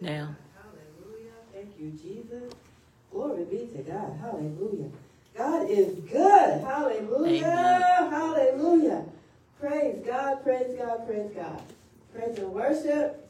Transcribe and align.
Now. 0.00 0.36
Hallelujah. 0.54 1.32
Thank 1.52 1.70
you, 1.78 1.90
Jesus. 1.90 2.52
Glory 3.10 3.44
be 3.44 3.68
to 3.76 3.82
God. 3.82 4.16
Hallelujah. 4.20 4.90
God 5.36 5.68
is 5.68 5.98
good. 6.10 6.60
Hallelujah. 6.62 7.46
Amen. 7.46 8.10
Hallelujah. 8.10 9.04
Praise 9.60 10.04
God. 10.06 10.42
Praise 10.44 10.76
God. 10.78 11.06
Praise 11.06 11.30
God. 11.34 11.62
Praise 12.14 12.38
and 12.38 12.52
worship. 12.52 13.24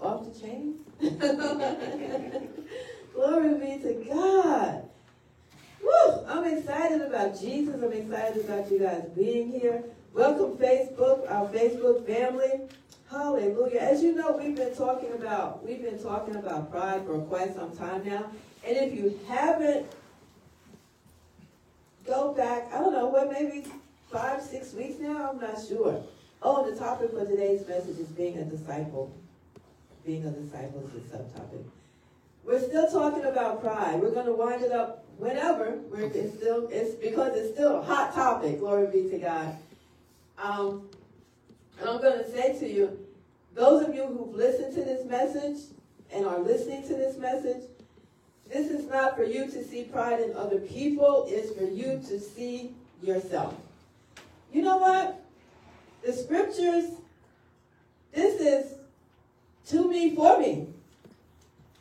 Off 0.00 0.24
the 0.24 0.40
chain. 0.40 0.76
Glory 3.14 3.54
be 3.54 3.82
to 3.82 4.04
God. 4.08 4.88
Woo! 5.82 6.24
I'm 6.26 6.44
excited 6.44 7.02
about 7.02 7.38
Jesus. 7.38 7.74
I'm 7.82 7.92
excited 7.92 8.44
about 8.44 8.70
you 8.70 8.78
guys 8.78 9.04
being 9.14 9.50
here. 9.50 9.84
Welcome, 10.14 10.56
Facebook, 10.56 11.30
our 11.30 11.46
Facebook 11.48 12.06
family. 12.06 12.68
Hallelujah. 13.10 13.80
As 13.80 14.02
you 14.02 14.14
know, 14.14 14.36
we've 14.36 14.54
been 14.54 14.74
talking 14.74 15.12
about 15.12 15.64
we've 15.64 15.82
been 15.82 16.02
talking 16.02 16.36
about 16.36 16.70
pride 16.70 17.06
for 17.06 17.18
quite 17.20 17.54
some 17.54 17.74
time 17.76 18.06
now. 18.06 18.30
And 18.66 18.76
if 18.76 18.94
you 18.94 19.18
haven't, 19.26 19.86
go 22.06 22.34
back, 22.34 22.68
I 22.72 22.78
don't 22.78 22.92
know, 22.92 23.06
what 23.06 23.32
maybe 23.32 23.64
five, 24.12 24.42
six 24.42 24.74
weeks 24.74 24.98
now, 24.98 25.30
I'm 25.30 25.40
not 25.40 25.56
sure. 25.66 26.02
Oh, 26.42 26.70
the 26.70 26.76
topic 26.76 27.10
for 27.10 27.24
today's 27.24 27.66
message 27.66 27.98
is 27.98 28.08
being 28.08 28.38
a 28.38 28.44
disciple. 28.44 29.12
Being 30.04 30.26
a 30.26 30.30
disciple 30.30 30.86
is 30.86 31.10
the 31.10 31.16
subtopic. 31.16 31.64
We're 32.44 32.60
still 32.60 32.90
talking 32.90 33.24
about 33.24 33.62
pride. 33.62 34.00
We're 34.00 34.10
going 34.12 34.26
to 34.26 34.32
wind 34.32 34.62
it 34.62 34.72
up 34.72 35.04
whenever. 35.16 35.78
We're, 35.90 36.06
it's 36.06 36.36
still 36.36 36.68
it's 36.70 36.94
because 36.94 37.36
it's 37.36 37.54
still 37.54 37.78
a 37.78 37.82
hot 37.82 38.14
topic. 38.14 38.60
Glory 38.60 38.86
be 38.86 39.10
to 39.10 39.18
God. 39.18 39.56
Um, 40.38 40.87
and 41.80 41.88
I'm 41.88 42.00
going 42.00 42.18
to 42.18 42.30
say 42.30 42.58
to 42.58 42.68
you, 42.68 42.98
those 43.54 43.86
of 43.86 43.94
you 43.94 44.06
who've 44.06 44.34
listened 44.34 44.74
to 44.74 44.84
this 44.84 45.04
message 45.04 45.58
and 46.12 46.26
are 46.26 46.38
listening 46.38 46.82
to 46.82 46.94
this 46.94 47.16
message, 47.16 47.62
this 48.50 48.70
is 48.70 48.88
not 48.88 49.16
for 49.16 49.24
you 49.24 49.46
to 49.46 49.64
see 49.64 49.84
pride 49.84 50.20
in 50.20 50.34
other 50.34 50.58
people. 50.58 51.26
It's 51.28 51.52
for 51.56 51.64
you 51.64 52.00
to 52.08 52.20
see 52.20 52.74
yourself. 53.02 53.54
You 54.52 54.62
know 54.62 54.78
what? 54.78 55.22
The 56.04 56.12
scriptures, 56.12 56.90
this 58.12 58.40
is 58.40 58.72
to 59.68 59.88
me 59.88 60.14
for 60.14 60.38
me. 60.38 60.68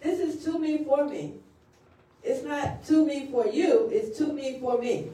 This 0.01 0.19
is 0.19 0.43
to 0.45 0.59
me 0.59 0.83
for 0.83 1.05
me. 1.05 1.35
It's 2.23 2.43
not 2.43 2.85
to 2.87 3.05
me 3.05 3.29
for 3.31 3.47
you, 3.47 3.89
it's 3.91 4.17
to 4.17 4.27
me 4.27 4.59
for 4.59 4.77
me. 4.77 5.09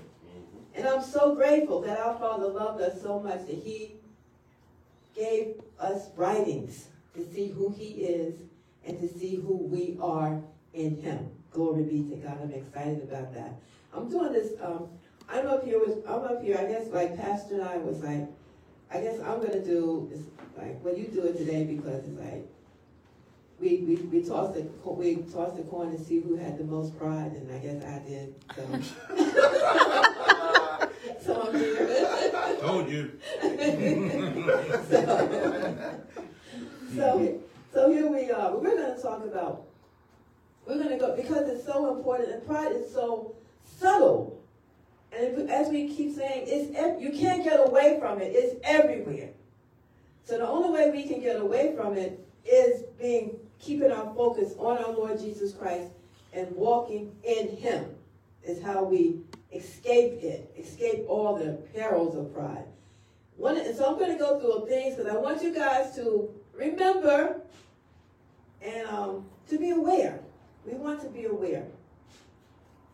And 0.74 0.88
I'm 0.88 1.04
so 1.04 1.36
grateful 1.36 1.82
that 1.82 2.00
our 2.00 2.18
Father 2.18 2.48
loved 2.48 2.82
us 2.82 3.02
so 3.02 3.20
much 3.20 3.46
that 3.46 3.56
He 3.56 3.92
gave 5.16 5.62
us 5.80 6.10
writings 6.16 6.88
to 7.16 7.26
see 7.34 7.50
who 7.50 7.72
He 7.72 8.04
is 8.04 8.36
and 8.86 9.00
to 9.00 9.08
see 9.08 9.36
who 9.36 9.58
we 9.58 9.98
are 10.02 10.42
in 10.74 11.02
Him. 11.02 11.30
Glory 11.52 11.84
be 11.84 12.04
to 12.10 12.16
God. 12.18 12.40
I'm 12.42 12.52
excited 12.52 13.04
about 13.04 13.34
that. 13.34 13.54
I'm 13.94 14.10
doing 14.10 14.34
this. 14.34 14.54
Um, 14.62 14.90
I'm 15.30 15.48
up 15.48 15.64
here 15.64 15.80
with. 15.80 16.06
I'm 16.08 16.22
up 16.22 16.42
here. 16.44 16.58
I 16.58 16.66
guess 16.66 16.88
like 16.92 17.18
Pastor 17.18 17.56
and 17.56 17.64
I 17.64 17.78
was 17.78 18.02
like. 18.04 18.28
I 18.92 19.02
guess 19.02 19.20
I'm 19.22 19.42
gonna 19.42 19.64
do 19.64 20.08
is 20.14 20.22
like 20.56 20.84
well 20.84 20.96
you 20.96 21.08
do 21.08 21.24
it 21.24 21.36
today 21.36 21.64
because 21.64 22.06
it's 22.06 22.20
like 22.20 22.48
we 23.60 23.78
we 23.78 23.96
we 23.96 24.22
tossed 24.24 24.54
the 24.54 24.68
we 24.86 25.16
tossed 25.34 25.58
the 25.58 25.64
coin 25.64 25.98
to 25.98 26.04
see 26.04 26.20
who 26.20 26.36
had 26.36 26.60
the 26.60 26.64
most 26.64 26.96
pride 27.00 27.32
and 27.32 27.52
I 27.52 27.58
guess 27.58 27.84
I 27.84 28.00
did. 28.08 28.36
So, 28.56 28.62
so 31.26 31.48
I'm 31.48 31.56
here. 31.58 32.20
Told 32.64 32.90
you. 32.90 33.12
so, 33.42 33.50
so, 36.96 37.42
so 37.74 37.92
here 37.92 38.08
we 38.08 38.32
are. 38.32 38.56
We're 38.56 38.78
going 38.78 38.96
to 38.96 39.02
talk 39.02 39.26
about, 39.26 39.66
we're 40.66 40.78
going 40.78 40.92
to 40.92 40.98
go, 40.98 41.14
because 41.14 41.50
it's 41.50 41.66
so 41.66 41.94
important, 41.94 42.32
and 42.32 42.48
pride 42.48 42.72
is 42.72 42.90
so 42.90 43.36
subtle. 43.80 44.42
And 45.12 45.50
as 45.50 45.68
we 45.68 45.94
keep 45.94 46.16
saying, 46.16 46.46
it's 46.48 47.02
you 47.02 47.12
can't 47.12 47.44
get 47.44 47.60
away 47.60 47.98
from 48.00 48.22
it. 48.22 48.32
It's 48.34 48.56
everywhere. 48.64 49.32
So 50.24 50.38
the 50.38 50.48
only 50.48 50.70
way 50.70 50.90
we 50.90 51.04
can 51.04 51.20
get 51.20 51.42
away 51.42 51.76
from 51.76 51.98
it 51.98 52.26
is 52.46 52.84
being 52.98 53.36
keeping 53.60 53.92
our 53.92 54.16
focus 54.16 54.54
on 54.58 54.78
our 54.78 54.94
Lord 54.94 55.20
Jesus 55.20 55.54
Christ 55.54 55.92
and 56.32 56.50
walking 56.56 57.14
in 57.26 57.58
Him. 57.58 57.88
Is 58.46 58.62
how 58.62 58.86
we 58.86 59.20
escape 59.54 60.24
it, 60.24 60.54
escape 60.58 61.06
all 61.08 61.38
the 61.38 61.54
perils 61.74 62.16
of 62.16 62.34
pride. 62.34 62.66
One, 63.38 63.58
and 63.58 63.76
so 63.76 63.86
I'm 63.92 63.98
going 63.98 64.12
to 64.12 64.18
go 64.18 64.40
through 64.40 64.52
a 64.52 64.68
things 64.68 64.96
because 64.96 65.12
I 65.12 65.18
want 65.18 65.42
you 65.42 65.54
guys 65.54 65.96
to 65.96 66.30
remember 66.54 67.42
and 68.62 68.88
um, 68.88 69.26
to 69.50 69.58
be 69.58 69.72
aware. 69.72 70.20
We 70.66 70.74
want 70.74 71.02
to 71.02 71.10
be 71.10 71.26
aware. 71.26 71.66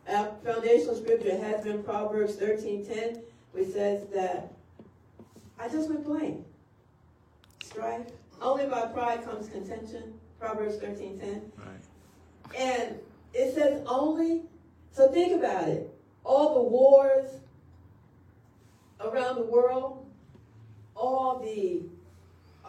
Our 0.08 0.34
foundational 0.44 0.96
scripture 0.96 1.38
has 1.38 1.64
been 1.64 1.84
Proverbs 1.84 2.36
13:10, 2.38 3.22
which 3.52 3.70
says 3.70 4.08
that 4.14 4.52
I 5.60 5.68
just 5.68 5.90
went 5.90 6.04
blank. 6.06 6.46
Strife. 7.64 8.08
Only 8.42 8.66
by 8.66 8.88
pride 8.88 9.24
comes 9.24 9.50
contention. 9.50 10.14
Proverbs 10.40 10.78
13:10. 10.78 11.42
Right. 11.58 12.58
And 12.58 13.00
it 13.34 13.54
says 13.54 13.84
only, 13.86 14.44
so 14.92 15.12
think 15.12 15.34
about 15.34 15.68
it. 15.68 15.94
All 16.24 16.56
the 16.56 16.70
wars 16.70 17.30
around 19.00 19.36
the 19.36 19.46
world, 19.46 20.06
all 20.96 21.40
the 21.40 21.84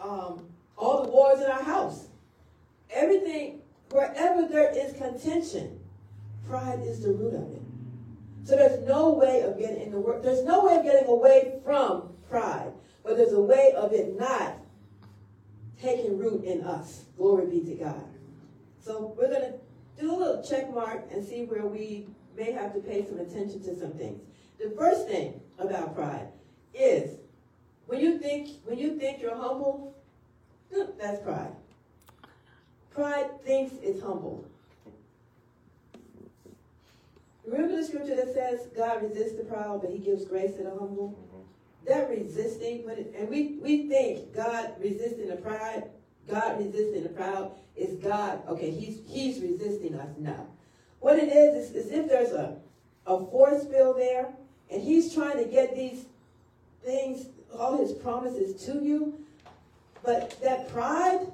um, 0.01 0.47
all 0.77 1.03
the 1.03 1.11
wars 1.11 1.39
in 1.41 1.49
our 1.49 1.61
house, 1.61 2.07
everything, 2.89 3.61
wherever 3.91 4.47
there 4.47 4.71
is 4.75 4.93
contention, 4.93 5.79
pride 6.47 6.79
is 6.81 7.01
the 7.01 7.11
root 7.11 7.35
of 7.35 7.51
it. 7.51 7.61
So 8.43 8.55
there's 8.55 8.85
no 8.87 9.11
way 9.11 9.41
of 9.41 9.59
getting 9.59 9.81
in 9.81 9.91
the 9.91 9.99
work. 9.99 10.23
There's 10.23 10.43
no 10.43 10.65
way 10.65 10.77
of 10.77 10.83
getting 10.83 11.07
away 11.07 11.59
from 11.63 12.09
pride, 12.29 12.71
but 13.03 13.15
there's 13.15 13.33
a 13.33 13.41
way 13.41 13.73
of 13.77 13.93
it 13.93 14.19
not 14.19 14.55
taking 15.79 16.17
root 16.17 16.43
in 16.43 16.61
us. 16.61 17.05
Glory 17.17 17.47
be 17.47 17.61
to 17.61 17.75
God. 17.75 18.03
So 18.83 19.13
we're 19.17 19.31
gonna 19.31 19.53
do 19.99 20.15
a 20.15 20.17
little 20.17 20.43
check 20.43 20.73
mark 20.73 21.03
and 21.11 21.23
see 21.23 21.45
where 21.45 21.65
we 21.65 22.07
may 22.35 22.51
have 22.51 22.73
to 22.73 22.79
pay 22.79 23.05
some 23.05 23.19
attention 23.19 23.61
to 23.63 23.79
some 23.79 23.93
things. 23.93 24.21
The 24.59 24.69
first 24.71 25.07
thing 25.07 25.41
about 25.59 25.95
pride 25.95 26.27
is 26.73 27.17
when 27.87 27.99
you 27.99 28.19
think 28.19 28.49
when 28.65 28.77
you 28.77 28.97
think 28.97 29.21
you're 29.21 29.35
humble, 29.35 29.95
that's 30.71 31.21
pride. 31.21 31.51
Pride 32.93 33.41
thinks 33.43 33.73
it's 33.81 34.01
humble. 34.01 34.45
Remember 37.45 37.75
the 37.75 37.83
scripture 37.83 38.15
that 38.15 38.33
says 38.33 38.67
God 38.75 39.01
resists 39.01 39.37
the 39.37 39.43
proud, 39.43 39.81
but 39.81 39.91
he 39.91 39.97
gives 39.97 40.25
grace 40.25 40.55
to 40.55 40.63
the 40.63 40.69
humble? 40.69 41.17
Mm-hmm. 41.17 41.87
That 41.87 42.09
resisting, 42.09 42.87
and 43.17 43.29
we, 43.29 43.59
we 43.61 43.87
think 43.89 44.35
God 44.35 44.73
resisting 44.79 45.27
the 45.27 45.37
pride, 45.37 45.85
God 46.29 46.59
resisting 46.59 47.03
the 47.03 47.09
proud 47.09 47.51
is 47.75 47.95
God, 47.95 48.41
okay, 48.47 48.69
he's 48.69 48.99
he's 49.07 49.41
resisting 49.41 49.95
us 49.95 50.09
now. 50.19 50.47
What 51.01 51.17
it 51.17 51.29
is, 51.29 51.71
is, 51.71 51.75
is 51.75 51.91
if 51.91 52.07
there's 52.07 52.31
a, 52.31 52.55
a 53.07 53.25
force 53.25 53.65
field 53.65 53.97
there, 53.97 54.29
and 54.71 54.81
he's 54.81 55.13
trying 55.13 55.37
to 55.37 55.45
get 55.45 55.75
these 55.75 56.05
things, 56.85 57.25
all 57.57 57.77
his 57.77 57.91
promises 57.91 58.63
to 58.65 58.83
you, 58.83 59.19
but 60.03 60.39
that 60.41 60.69
pride, 60.69 61.27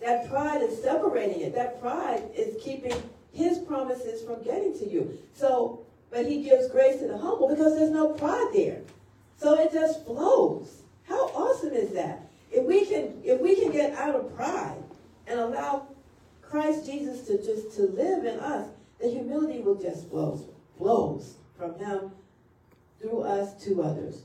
that 0.00 0.28
pride 0.28 0.62
is 0.62 0.82
separating 0.82 1.42
it. 1.42 1.54
That 1.54 1.80
pride 1.80 2.22
is 2.34 2.60
keeping 2.62 2.94
his 3.32 3.58
promises 3.58 4.22
from 4.24 4.42
getting 4.42 4.76
to 4.78 4.90
you. 4.90 5.18
So, 5.34 5.84
but 6.10 6.26
he 6.26 6.42
gives 6.42 6.68
grace 6.68 7.00
to 7.00 7.06
the 7.06 7.18
humble 7.18 7.48
because 7.48 7.76
there's 7.76 7.90
no 7.90 8.08
pride 8.08 8.48
there. 8.52 8.80
So 9.36 9.58
it 9.58 9.72
just 9.72 10.04
flows. 10.04 10.82
How 11.04 11.26
awesome 11.28 11.72
is 11.72 11.92
that? 11.92 12.28
If 12.50 12.64
we 12.64 12.84
can 12.84 13.20
if 13.24 13.40
we 13.40 13.54
can 13.54 13.70
get 13.70 13.94
out 13.94 14.14
of 14.14 14.34
pride 14.34 14.82
and 15.26 15.38
allow 15.38 15.86
Christ 16.50 16.84
Jesus 16.84 17.26
to 17.28 17.36
just 17.38 17.76
to 17.76 17.82
live 17.82 18.24
in 18.24 18.40
us, 18.40 18.68
the 19.00 19.08
humility 19.08 19.60
will 19.60 19.76
just 19.76 20.08
flows 20.08 20.44
flows 20.76 21.36
from 21.56 21.78
him 21.78 22.10
through 23.00 23.22
us 23.22 23.62
to 23.64 23.82
others. 23.82 24.22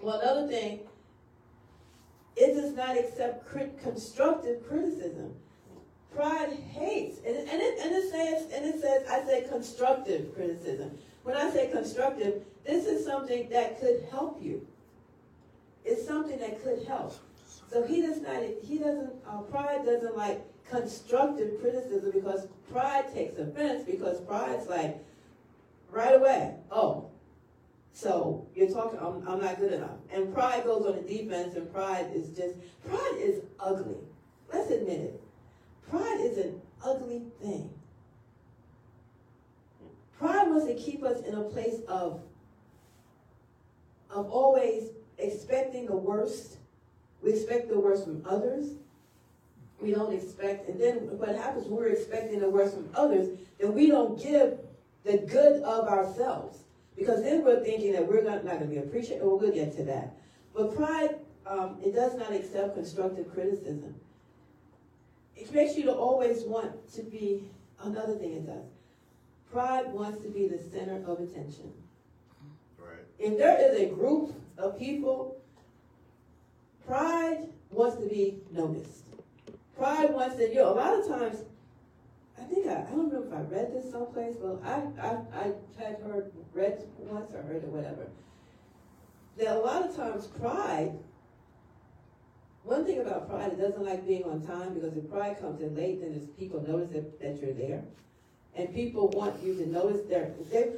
Well, 0.00 0.20
another 0.20 0.48
thing, 0.48 0.80
it 2.36 2.54
does 2.54 2.72
not 2.72 2.96
accept 2.96 3.46
crit- 3.46 3.78
constructive 3.82 4.66
criticism. 4.66 5.34
Pride 6.14 6.52
hates, 6.70 7.18
and 7.18 7.36
it, 7.36 7.48
and 7.50 7.60
it, 7.60 7.78
and 7.80 7.92
it 7.92 8.10
says, 8.10 8.52
and 8.52 8.64
it 8.64 8.80
says, 8.80 9.06
I 9.08 9.24
say 9.24 9.46
constructive 9.48 10.34
criticism. 10.34 10.96
When 11.24 11.36
I 11.36 11.50
say 11.50 11.68
constructive, 11.70 12.42
this 12.64 12.86
is 12.86 13.04
something 13.04 13.48
that 13.50 13.80
could 13.80 14.06
help 14.10 14.42
you. 14.42 14.66
It's 15.84 16.06
something 16.06 16.38
that 16.38 16.62
could 16.62 16.86
help. 16.86 17.16
So 17.70 17.84
he 17.84 18.00
does 18.00 18.20
not, 18.20 18.42
he 18.62 18.78
doesn't, 18.78 19.12
uh, 19.28 19.38
pride 19.42 19.84
doesn't 19.84 20.16
like 20.16 20.40
constructive 20.70 21.60
criticism 21.60 22.10
because 22.12 22.46
pride 22.72 23.12
takes 23.12 23.38
offense 23.38 23.84
because 23.84 24.20
pride's 24.22 24.66
like, 24.66 24.98
right 25.90 26.14
away, 26.14 26.54
oh, 26.70 27.08
so 27.92 28.46
you're 28.56 28.70
talking, 28.70 28.98
I'm, 28.98 29.26
I'm 29.28 29.40
not 29.40 29.58
good 29.58 29.72
enough. 29.72 29.98
And 30.12 30.34
pride 30.34 30.64
goes 30.64 30.84
on 30.84 30.96
the 30.96 31.02
defense 31.02 31.54
and 31.54 31.72
pride 31.72 32.10
is 32.12 32.30
just, 32.30 32.56
pride 32.88 33.16
is 33.18 33.40
ugly. 33.60 33.96
Let's 34.52 34.70
admit 34.70 35.00
it. 35.00 35.20
Pride 35.88 36.20
is 36.20 36.38
an 36.38 36.60
ugly 36.84 37.22
thing. 37.40 37.70
Pride 40.18 40.48
wants 40.48 40.66
to 40.66 40.74
keep 40.74 41.04
us 41.04 41.24
in 41.24 41.34
a 41.34 41.42
place 41.42 41.80
of, 41.86 42.20
of 44.10 44.30
always 44.30 44.90
expecting 45.18 45.86
the 45.86 45.96
worst. 45.96 46.56
We 47.22 47.32
expect 47.32 47.68
the 47.68 47.78
worst 47.78 48.04
from 48.04 48.24
others. 48.28 48.74
We 49.84 49.92
don't 49.92 50.14
expect, 50.14 50.66
and 50.66 50.80
then 50.80 51.18
what 51.18 51.36
happens 51.36 51.66
we're 51.66 51.88
expecting 51.88 52.40
the 52.40 52.48
worst 52.48 52.74
from 52.74 52.88
others, 52.94 53.38
then 53.58 53.74
we 53.74 53.88
don't 53.88 54.18
give 54.18 54.58
the 55.04 55.18
good 55.18 55.62
of 55.62 55.86
ourselves. 55.88 56.60
Because 56.96 57.22
then 57.22 57.44
we're 57.44 57.62
thinking 57.62 57.92
that 57.92 58.08
we're 58.08 58.22
not, 58.22 58.46
not 58.46 58.60
going 58.60 58.70
to 58.70 58.74
be 58.74 58.78
appreciated. 58.78 59.22
Well, 59.22 59.38
we'll 59.38 59.52
get 59.52 59.76
to 59.76 59.84
that. 59.84 60.16
But 60.54 60.74
pride, 60.74 61.16
um, 61.46 61.76
it 61.84 61.94
does 61.94 62.14
not 62.14 62.32
accept 62.32 62.76
constructive 62.76 63.30
criticism. 63.34 63.94
It 65.36 65.52
makes 65.52 65.76
you 65.76 65.84
to 65.84 65.92
always 65.92 66.44
want 66.44 66.90
to 66.94 67.02
be, 67.02 67.50
another 67.82 68.16
thing 68.16 68.32
it 68.32 68.46
does. 68.46 68.64
Pride 69.52 69.92
wants 69.92 70.22
to 70.22 70.28
be 70.30 70.48
the 70.48 70.58
center 70.58 71.04
of 71.06 71.20
attention. 71.20 71.70
Right. 72.78 73.04
If 73.18 73.36
there 73.36 73.58
is 73.60 73.82
a 73.82 73.92
group 73.92 74.32
of 74.56 74.78
people, 74.78 75.42
pride 76.86 77.48
wants 77.70 77.96
to 77.96 78.08
be 78.08 78.38
noticed. 78.50 79.03
Pride 79.76 80.08
to, 80.36 80.48
you 80.48 80.54
know, 80.56 80.72
a 80.72 80.74
lot 80.74 80.98
of 80.98 81.08
times, 81.08 81.38
I 82.38 82.42
think 82.44 82.66
I, 82.66 82.82
I 82.82 82.90
don't 82.90 83.12
know 83.12 83.24
if 83.26 83.32
I 83.32 83.42
read 83.42 83.74
this 83.74 83.90
someplace, 83.90 84.36
but 84.40 84.60
I, 84.64 84.82
I, 85.00 85.16
I 85.36 85.52
had 85.82 85.98
heard, 86.00 86.32
read 86.52 86.84
once 86.98 87.32
or 87.32 87.42
heard 87.42 87.62
it, 87.62 87.68
whatever. 87.68 88.08
That 89.38 89.56
a 89.56 89.58
lot 89.58 89.88
of 89.88 89.96
times 89.96 90.28
pride, 90.28 90.92
one 92.62 92.84
thing 92.84 93.00
about 93.00 93.28
pride, 93.28 93.52
it 93.52 93.60
doesn't 93.60 93.84
like 93.84 94.06
being 94.06 94.24
on 94.24 94.46
time 94.46 94.74
because 94.74 94.96
if 94.96 95.10
pride 95.10 95.40
comes 95.40 95.60
in 95.60 95.74
late, 95.74 96.00
then 96.00 96.12
it's 96.12 96.26
people 96.38 96.64
notice 96.66 96.90
that, 96.90 97.20
that 97.20 97.42
you're 97.42 97.52
there. 97.52 97.82
And 98.56 98.72
people 98.72 99.08
want 99.08 99.42
you 99.42 99.56
to 99.56 99.66
notice 99.66 100.02
their, 100.08 100.32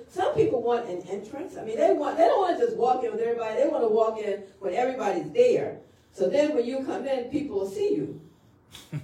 some 0.08 0.34
people 0.34 0.62
want 0.62 0.88
an 0.88 1.02
entrance. 1.02 1.58
I 1.58 1.64
mean, 1.64 1.76
they 1.76 1.92
want, 1.92 2.16
they 2.16 2.24
don't 2.24 2.40
want 2.40 2.58
to 2.58 2.64
just 2.64 2.78
walk 2.78 3.04
in 3.04 3.12
with 3.12 3.20
everybody. 3.20 3.60
They 3.60 3.68
want 3.68 3.84
to 3.84 3.88
walk 3.88 4.18
in 4.18 4.44
when 4.60 4.72
everybody's 4.72 5.30
there. 5.32 5.80
So 6.12 6.30
then 6.30 6.54
when 6.54 6.64
you 6.64 6.82
come 6.84 7.06
in, 7.06 7.24
people 7.24 7.60
will 7.60 7.70
see 7.70 7.94
you. 7.94 8.22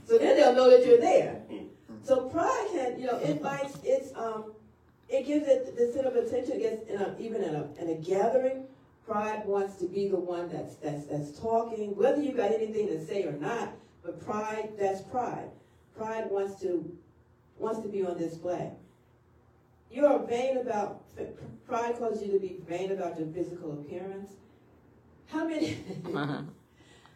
So 0.06 0.18
then 0.18 0.36
they'll 0.36 0.54
know 0.54 0.70
that 0.70 0.86
you're 0.86 1.00
there. 1.00 1.42
So 2.02 2.28
pride 2.28 2.68
can, 2.72 3.00
you 3.00 3.06
know, 3.06 3.18
invites, 3.20 3.78
it's, 3.84 4.12
um, 4.16 4.52
it 5.08 5.26
gives 5.26 5.46
it 5.46 5.76
the 5.76 5.92
sense 5.92 6.06
of 6.06 6.16
attention. 6.16 6.58
Gets 6.58 6.88
in 6.88 7.00
a, 7.00 7.16
even 7.18 7.42
in 7.42 7.54
a, 7.54 7.68
in 7.80 7.90
a 7.90 7.94
gathering, 7.94 8.64
pride 9.06 9.44
wants 9.46 9.76
to 9.76 9.86
be 9.86 10.08
the 10.08 10.18
one 10.18 10.48
that's, 10.48 10.74
that's, 10.76 11.06
that's 11.06 11.38
talking, 11.38 11.96
whether 11.96 12.20
you 12.20 12.32
got 12.32 12.52
anything 12.52 12.88
to 12.88 13.04
say 13.04 13.24
or 13.24 13.32
not. 13.32 13.74
But 14.04 14.24
pride, 14.24 14.70
that's 14.78 15.02
pride. 15.02 15.50
Pride 15.96 16.30
wants 16.30 16.60
to, 16.62 16.90
wants 17.58 17.80
to 17.82 17.88
be 17.88 18.04
on 18.04 18.18
display. 18.18 18.72
You 19.90 20.06
are 20.06 20.18
vain 20.26 20.56
about, 20.56 21.02
pride 21.66 21.98
causes 21.98 22.22
you 22.22 22.32
to 22.32 22.38
be 22.38 22.56
vain 22.68 22.92
about 22.92 23.18
your 23.18 23.28
physical 23.28 23.72
appearance. 23.72 24.30
How 25.26 25.46
many, 25.46 25.78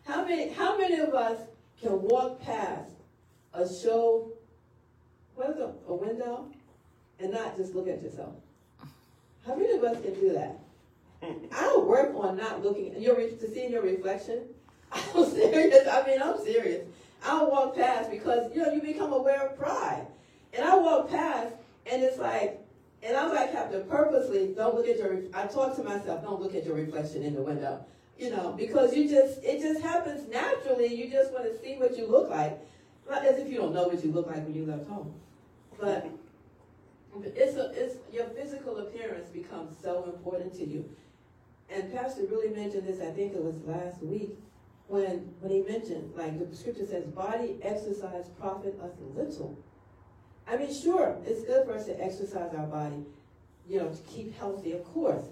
how 0.04 0.24
many, 0.24 0.50
how 0.50 0.78
many 0.78 0.98
of 1.00 1.14
us 1.14 1.40
can 1.80 2.02
walk 2.02 2.40
past 2.40 2.92
a 3.54 3.66
show, 3.66 4.32
what 5.34 5.50
is 5.50 5.56
it, 5.56 5.68
a 5.88 5.94
window, 5.94 6.46
and 7.20 7.32
not 7.32 7.56
just 7.56 7.74
look 7.74 7.88
at 7.88 8.02
yourself. 8.02 8.34
How 9.46 9.54
many 9.54 9.72
of 9.72 9.84
us 9.84 10.00
can 10.02 10.14
do 10.14 10.32
that? 10.32 10.58
I 11.52 11.78
work 11.78 12.14
on 12.14 12.36
not 12.36 12.62
looking 12.62 13.00
your 13.00 13.16
to 13.16 13.50
seeing 13.50 13.72
your 13.72 13.82
reflection. 13.82 14.42
I'm 14.92 15.30
serious. 15.30 15.86
I 15.88 16.06
mean, 16.06 16.20
I'm 16.22 16.38
serious. 16.44 16.86
I'll 17.24 17.50
walk 17.50 17.74
past 17.74 18.10
because 18.10 18.54
you 18.54 18.62
know 18.62 18.72
you 18.72 18.80
become 18.80 19.12
aware 19.12 19.46
of 19.46 19.58
pride, 19.58 20.06
and 20.52 20.64
I 20.64 20.76
walk 20.76 21.10
past, 21.10 21.54
and 21.90 22.02
it's 22.02 22.18
like, 22.18 22.60
and 23.02 23.16
I 23.16 23.24
was 23.24 23.32
like 23.32 23.52
have 23.52 23.72
to 23.72 23.80
purposely 23.80 24.52
don't 24.54 24.74
look 24.74 24.86
at 24.86 24.98
your. 24.98 25.22
I 25.34 25.46
talk 25.46 25.74
to 25.76 25.82
myself, 25.82 26.22
don't 26.22 26.40
look 26.40 26.54
at 26.54 26.64
your 26.64 26.74
reflection 26.74 27.22
in 27.22 27.34
the 27.34 27.42
window 27.42 27.84
you 28.18 28.30
know, 28.30 28.54
because 28.56 28.94
you 28.94 29.08
just, 29.08 29.42
it 29.42 29.60
just 29.60 29.80
happens 29.80 30.28
naturally. 30.28 30.94
You 30.94 31.10
just 31.10 31.32
want 31.32 31.44
to 31.44 31.58
see 31.60 31.76
what 31.76 31.96
you 31.96 32.06
look 32.06 32.30
like. 32.30 32.58
Not 33.08 33.24
as 33.24 33.38
if 33.38 33.48
you 33.48 33.58
don't 33.58 33.74
know 33.74 33.88
what 33.88 34.04
you 34.04 34.10
look 34.10 34.26
like 34.26 34.44
when 34.44 34.54
you 34.54 34.66
left 34.66 34.88
home. 34.88 35.14
But 35.78 36.08
it's, 37.24 37.56
a, 37.56 37.70
it's 37.74 37.96
your 38.12 38.26
physical 38.28 38.78
appearance 38.78 39.28
becomes 39.28 39.76
so 39.82 40.04
important 40.04 40.54
to 40.54 40.66
you. 40.66 40.88
And 41.70 41.92
Pastor 41.92 42.22
really 42.30 42.54
mentioned 42.54 42.86
this, 42.86 43.00
I 43.00 43.10
think 43.10 43.34
it 43.34 43.42
was 43.42 43.56
last 43.64 44.02
week, 44.02 44.38
when, 44.88 45.34
when 45.40 45.50
he 45.50 45.62
mentioned, 45.62 46.12
like 46.16 46.38
the 46.38 46.56
scripture 46.56 46.86
says, 46.86 47.04
body 47.06 47.58
exercise 47.62 48.28
profit 48.40 48.78
us 48.82 48.92
little. 49.14 49.58
I 50.48 50.56
mean, 50.56 50.72
sure, 50.72 51.16
it's 51.26 51.44
good 51.44 51.66
for 51.66 51.74
us 51.74 51.86
to 51.86 52.02
exercise 52.02 52.54
our 52.56 52.66
body, 52.66 53.04
you 53.68 53.80
know, 53.80 53.88
to 53.88 54.02
keep 54.02 54.38
healthy, 54.38 54.72
of 54.72 54.84
course. 54.84 55.24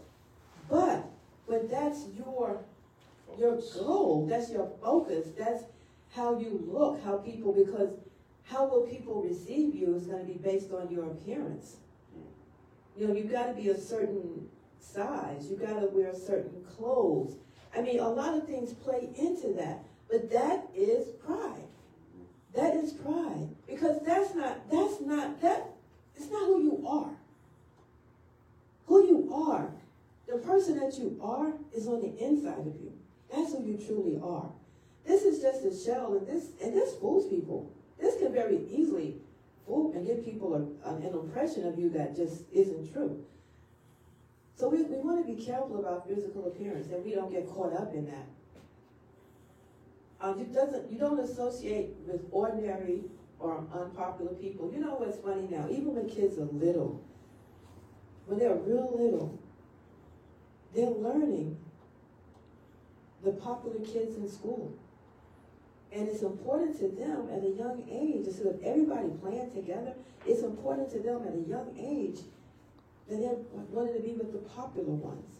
But 0.68 1.06
when 1.46 1.68
that's 1.68 2.06
your 2.16 2.58
your 3.38 3.60
goal. 3.74 4.26
That's 4.28 4.50
your 4.50 4.70
focus. 4.82 5.28
That's 5.38 5.64
how 6.14 6.38
you 6.38 6.64
look, 6.66 7.02
how 7.02 7.18
people, 7.18 7.52
because 7.52 7.90
how 8.44 8.66
will 8.66 8.82
people 8.82 9.22
receive 9.22 9.74
you 9.74 9.94
is 9.94 10.06
going 10.06 10.26
to 10.26 10.32
be 10.32 10.38
based 10.38 10.72
on 10.72 10.90
your 10.90 11.10
appearance. 11.10 11.76
You 12.96 13.08
know, 13.08 13.14
you've 13.14 13.32
got 13.32 13.46
to 13.46 13.54
be 13.54 13.68
a 13.70 13.78
certain 13.78 14.48
size. 14.78 15.48
You've 15.50 15.60
got 15.60 15.80
to 15.80 15.86
wear 15.86 16.14
certain 16.14 16.64
clothes. 16.76 17.36
I 17.76 17.80
mean, 17.80 17.98
a 17.98 18.08
lot 18.08 18.34
of 18.34 18.46
things 18.46 18.72
play 18.72 19.08
into 19.18 19.52
that. 19.54 19.84
But 20.08 20.30
that 20.30 20.68
is 20.76 21.08
pride. 21.26 21.64
That 22.54 22.76
is 22.76 22.92
pride. 22.92 23.48
Because 23.66 23.98
that's 24.06 24.34
not, 24.34 24.70
that's 24.70 25.00
not, 25.00 25.40
that, 25.40 25.70
it's 26.14 26.30
not 26.30 26.46
who 26.46 26.62
you 26.62 26.84
are. 26.86 27.10
Who 28.86 29.06
you 29.06 29.34
are, 29.34 29.72
the 30.28 30.38
person 30.38 30.78
that 30.78 30.96
you 30.98 31.18
are 31.22 31.52
is 31.74 31.88
on 31.88 32.00
the 32.00 32.16
inside 32.22 32.60
of 32.60 32.66
you. 32.66 32.92
That's 33.34 33.52
who 33.52 33.64
you 33.64 33.78
truly 33.78 34.20
are. 34.22 34.50
This 35.06 35.22
is 35.22 35.42
just 35.42 35.64
a 35.64 35.84
shell, 35.84 36.14
and 36.14 36.26
this 36.26 36.50
and 36.62 36.74
this 36.74 36.94
fools 36.96 37.28
people. 37.28 37.70
This 38.00 38.16
can 38.18 38.32
very 38.32 38.60
easily 38.70 39.16
fool 39.66 39.92
and 39.94 40.06
give 40.06 40.24
people 40.24 40.54
a, 40.54 40.88
an 40.90 41.02
impression 41.02 41.66
of 41.66 41.78
you 41.78 41.90
that 41.90 42.14
just 42.14 42.44
isn't 42.52 42.92
true. 42.92 43.24
So 44.56 44.68
we, 44.68 44.82
we 44.82 44.96
want 44.98 45.26
to 45.26 45.34
be 45.34 45.42
careful 45.42 45.80
about 45.80 46.06
physical 46.06 46.46
appearance, 46.46 46.88
and 46.92 47.04
we 47.04 47.14
don't 47.14 47.30
get 47.30 47.48
caught 47.48 47.72
up 47.72 47.92
in 47.92 48.06
that. 48.06 48.26
Um, 50.20 50.38
you 50.38 50.46
doesn't 50.46 50.90
you 50.90 50.98
don't 50.98 51.18
associate 51.18 51.90
with 52.06 52.22
ordinary 52.30 53.02
or 53.40 53.64
unpopular 53.74 54.32
people. 54.34 54.70
You 54.72 54.80
know 54.80 54.94
what's 54.94 55.18
funny 55.18 55.48
now? 55.50 55.66
Even 55.70 55.94
when 55.94 56.08
kids 56.08 56.38
are 56.38 56.44
little, 56.44 57.02
when 58.26 58.38
they're 58.38 58.54
real 58.54 58.96
little, 58.96 59.38
they're 60.74 60.88
learning 60.88 61.58
the 63.24 63.32
popular 63.32 63.80
kids 63.80 64.16
in 64.16 64.28
school. 64.28 64.72
And 65.92 66.08
it's 66.08 66.22
important 66.22 66.78
to 66.80 66.88
them 66.88 67.28
at 67.32 67.42
a 67.42 67.48
young 67.48 67.84
age, 67.90 68.26
instead 68.26 68.46
of 68.46 68.62
everybody 68.62 69.08
playing 69.20 69.52
together, 69.52 69.94
it's 70.26 70.42
important 70.42 70.90
to 70.92 70.98
them 70.98 71.22
at 71.26 71.34
a 71.34 71.48
young 71.48 71.74
age 71.78 72.20
that 73.08 73.16
they 73.16 73.30
wanted 73.70 73.94
to 73.94 74.00
be 74.00 74.14
with 74.14 74.32
the 74.32 74.38
popular 74.50 74.92
ones. 74.92 75.30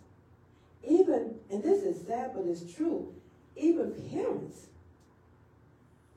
Even, 0.86 1.34
and 1.50 1.62
this 1.62 1.82
is 1.82 2.06
sad, 2.06 2.32
but 2.34 2.44
it's 2.46 2.72
true, 2.72 3.12
even 3.56 3.92
parents, 4.10 4.66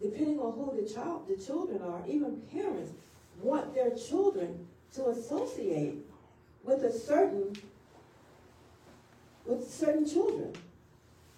depending 0.01 0.39
on 0.39 0.53
who 0.53 0.79
the 0.79 0.88
child, 0.88 1.27
the 1.27 1.43
children 1.43 1.81
are, 1.81 2.03
even 2.07 2.41
parents 2.51 2.91
want 3.41 3.74
their 3.74 3.91
children 3.91 4.67
to 4.93 5.07
associate 5.07 5.95
with 6.63 6.83
a 6.83 6.91
certain, 6.91 7.55
with 9.45 9.67
certain 9.67 10.07
children 10.07 10.53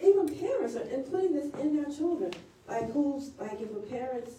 even 0.01 0.27
parents 0.36 0.75
are 0.75 0.82
and 0.82 1.10
putting 1.12 1.34
this 1.34 1.53
in 1.60 1.75
their 1.75 1.91
children. 1.91 2.34
Like 2.68 2.91
who's 2.91 3.32
like 3.39 3.60
if 3.62 3.72
a 3.72 3.79
parent's 3.89 4.34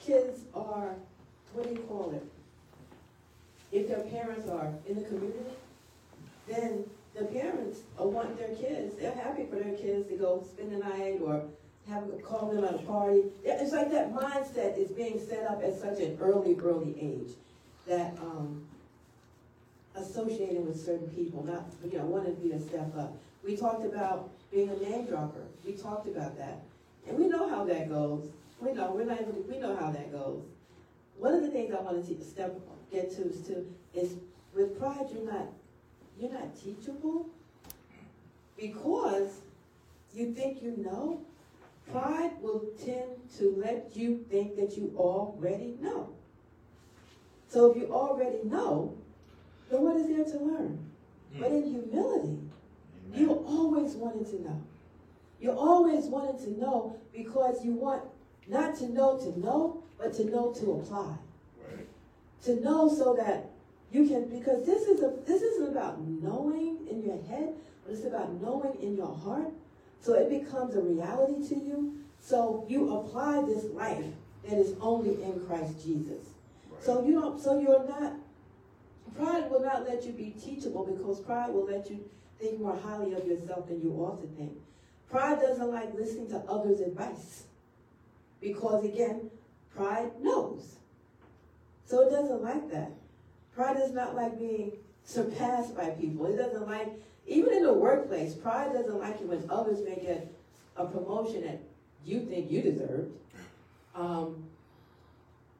kids 0.00 0.40
are 0.54 0.94
what 1.52 1.68
do 1.68 1.70
you 1.70 1.86
call 1.86 2.12
it? 2.12 2.24
If 3.72 3.88
their 3.88 4.00
parents 4.00 4.48
are 4.48 4.72
in 4.88 4.96
the 4.96 5.02
community, 5.02 5.50
then 6.48 6.84
the 7.14 7.24
parents 7.24 7.80
want 7.98 8.38
their 8.38 8.54
kids, 8.54 8.94
they're 8.96 9.14
happy 9.14 9.46
for 9.46 9.56
their 9.56 9.76
kids 9.76 10.08
to 10.08 10.16
go 10.16 10.44
spend 10.52 10.72
the 10.72 10.78
night 10.78 11.18
or 11.22 11.42
have 11.88 12.04
call 12.22 12.50
them 12.52 12.64
at 12.64 12.74
a 12.74 12.78
party. 12.78 13.22
It's 13.44 13.72
like 13.72 13.90
that 13.92 14.12
mindset 14.12 14.76
is 14.76 14.90
being 14.90 15.20
set 15.26 15.44
up 15.48 15.62
at 15.62 15.78
such 15.78 16.00
an 16.00 16.18
early, 16.20 16.56
early 16.58 16.94
age 17.00 17.34
that 17.86 18.16
um, 18.20 18.62
associating 19.94 20.66
with 20.66 20.84
certain 20.84 21.08
people, 21.08 21.44
not 21.44 21.66
you 21.90 21.98
know, 21.98 22.04
wanting 22.04 22.34
to 22.34 22.42
be 22.42 22.52
a 22.52 22.60
step 22.60 22.92
up. 22.98 23.16
We 23.44 23.56
talked 23.56 23.84
about 23.84 24.30
being 24.50 24.68
a 24.68 24.76
name 24.76 25.06
dropper. 25.06 25.46
We 25.64 25.72
talked 25.72 26.06
about 26.06 26.36
that. 26.38 26.62
And 27.08 27.18
we 27.18 27.28
know 27.28 27.48
how 27.48 27.64
that 27.64 27.88
goes. 27.88 28.28
We 28.60 28.72
know, 28.72 28.92
we're 28.92 29.04
not 29.04 29.20
even, 29.20 29.44
we 29.48 29.58
know 29.58 29.76
how 29.76 29.90
that 29.90 30.10
goes. 30.10 30.42
One 31.18 31.34
of 31.34 31.42
the 31.42 31.48
things 31.48 31.72
I 31.72 31.80
want 31.80 32.06
to 32.06 32.24
step, 32.24 32.58
get 32.90 33.10
to 33.16 33.28
is, 33.28 33.40
to, 33.48 33.66
is 33.94 34.14
with 34.54 34.78
pride, 34.78 35.06
you're 35.12 35.30
not, 35.30 35.46
you're 36.18 36.32
not 36.32 36.58
teachable 36.58 37.28
because 38.56 39.40
you 40.14 40.32
think 40.32 40.62
you 40.62 40.74
know. 40.78 41.20
Pride 41.92 42.32
will 42.40 42.64
tend 42.84 43.10
to 43.38 43.54
let 43.64 43.92
you 43.94 44.24
think 44.28 44.56
that 44.56 44.76
you 44.76 44.92
already 44.96 45.76
know. 45.80 46.08
So 47.48 47.70
if 47.70 47.76
you 47.76 47.92
already 47.92 48.40
know, 48.42 48.96
then 49.70 49.82
what 49.82 49.96
is 49.96 50.08
there 50.08 50.24
to 50.24 50.44
learn? 50.44 50.84
Mm. 51.34 51.40
But 51.40 51.52
in 51.52 51.62
humility. 51.62 52.38
You 53.16 53.32
always 53.46 53.94
wanted 53.94 54.26
to 54.30 54.42
know. 54.42 54.62
You 55.40 55.52
always 55.52 56.06
wanted 56.06 56.38
to 56.44 56.58
know 56.58 56.96
because 57.14 57.64
you 57.64 57.72
want 57.72 58.02
not 58.46 58.76
to 58.76 58.88
know 58.88 59.18
to 59.18 59.38
know, 59.38 59.82
but 59.98 60.14
to 60.14 60.24
know 60.24 60.52
to 60.52 60.72
apply. 60.72 61.16
Right. 61.68 61.86
To 62.44 62.60
know 62.60 62.88
so 62.94 63.14
that 63.16 63.50
you 63.90 64.06
can 64.06 64.28
because 64.28 64.64
this 64.66 64.82
is 64.82 65.02
a 65.02 65.14
this 65.26 65.42
isn't 65.42 65.68
about 65.68 66.00
knowing 66.00 66.86
in 66.90 67.02
your 67.02 67.22
head, 67.24 67.54
but 67.84 67.94
it's 67.94 68.04
about 68.04 68.40
knowing 68.40 68.80
in 68.80 68.96
your 68.96 69.14
heart. 69.14 69.52
So 70.00 70.14
it 70.14 70.30
becomes 70.30 70.76
a 70.76 70.80
reality 70.80 71.46
to 71.48 71.54
you. 71.54 71.98
So 72.20 72.66
you 72.68 72.96
apply 72.96 73.42
this 73.46 73.64
life 73.72 74.04
that 74.48 74.58
is 74.58 74.74
only 74.80 75.22
in 75.22 75.44
Christ 75.46 75.84
Jesus. 75.84 76.28
Right. 76.70 76.82
So 76.82 77.04
you 77.04 77.12
don't 77.12 77.40
so 77.40 77.58
you're 77.58 77.86
not 77.88 78.14
pride 79.16 79.50
will 79.50 79.62
not 79.62 79.88
let 79.88 80.04
you 80.04 80.12
be 80.12 80.30
teachable 80.30 80.84
because 80.84 81.20
pride 81.20 81.50
will 81.50 81.64
let 81.64 81.88
you 81.90 82.08
think 82.38 82.60
more 82.60 82.76
highly 82.76 83.14
of 83.14 83.26
yourself 83.26 83.68
than 83.68 83.80
you 83.82 83.92
ought 83.92 84.20
to 84.20 84.28
think. 84.36 84.52
Pride 85.10 85.40
doesn't 85.40 85.70
like 85.70 85.94
listening 85.94 86.28
to 86.28 86.38
others' 86.48 86.80
advice 86.80 87.44
because, 88.40 88.84
again, 88.84 89.30
pride 89.74 90.10
knows. 90.20 90.76
So 91.84 92.06
it 92.06 92.10
doesn't 92.10 92.42
like 92.42 92.70
that. 92.72 92.90
Pride 93.54 93.76
is 93.80 93.92
not 93.92 94.14
like 94.14 94.38
being 94.38 94.72
surpassed 95.04 95.76
by 95.76 95.90
people. 95.90 96.26
It 96.26 96.36
doesn't 96.36 96.66
like, 96.68 96.88
even 97.26 97.52
in 97.54 97.62
the 97.62 97.72
workplace, 97.72 98.34
pride 98.34 98.72
doesn't 98.72 98.98
like 98.98 99.20
it 99.20 99.26
when 99.26 99.48
others 99.48 99.78
may 99.84 99.96
get 99.96 100.32
a 100.76 100.86
promotion 100.86 101.42
that 101.42 101.60
you 102.04 102.20
think 102.20 102.50
you 102.50 102.62
deserved. 102.62 103.12
Um, 103.94 104.44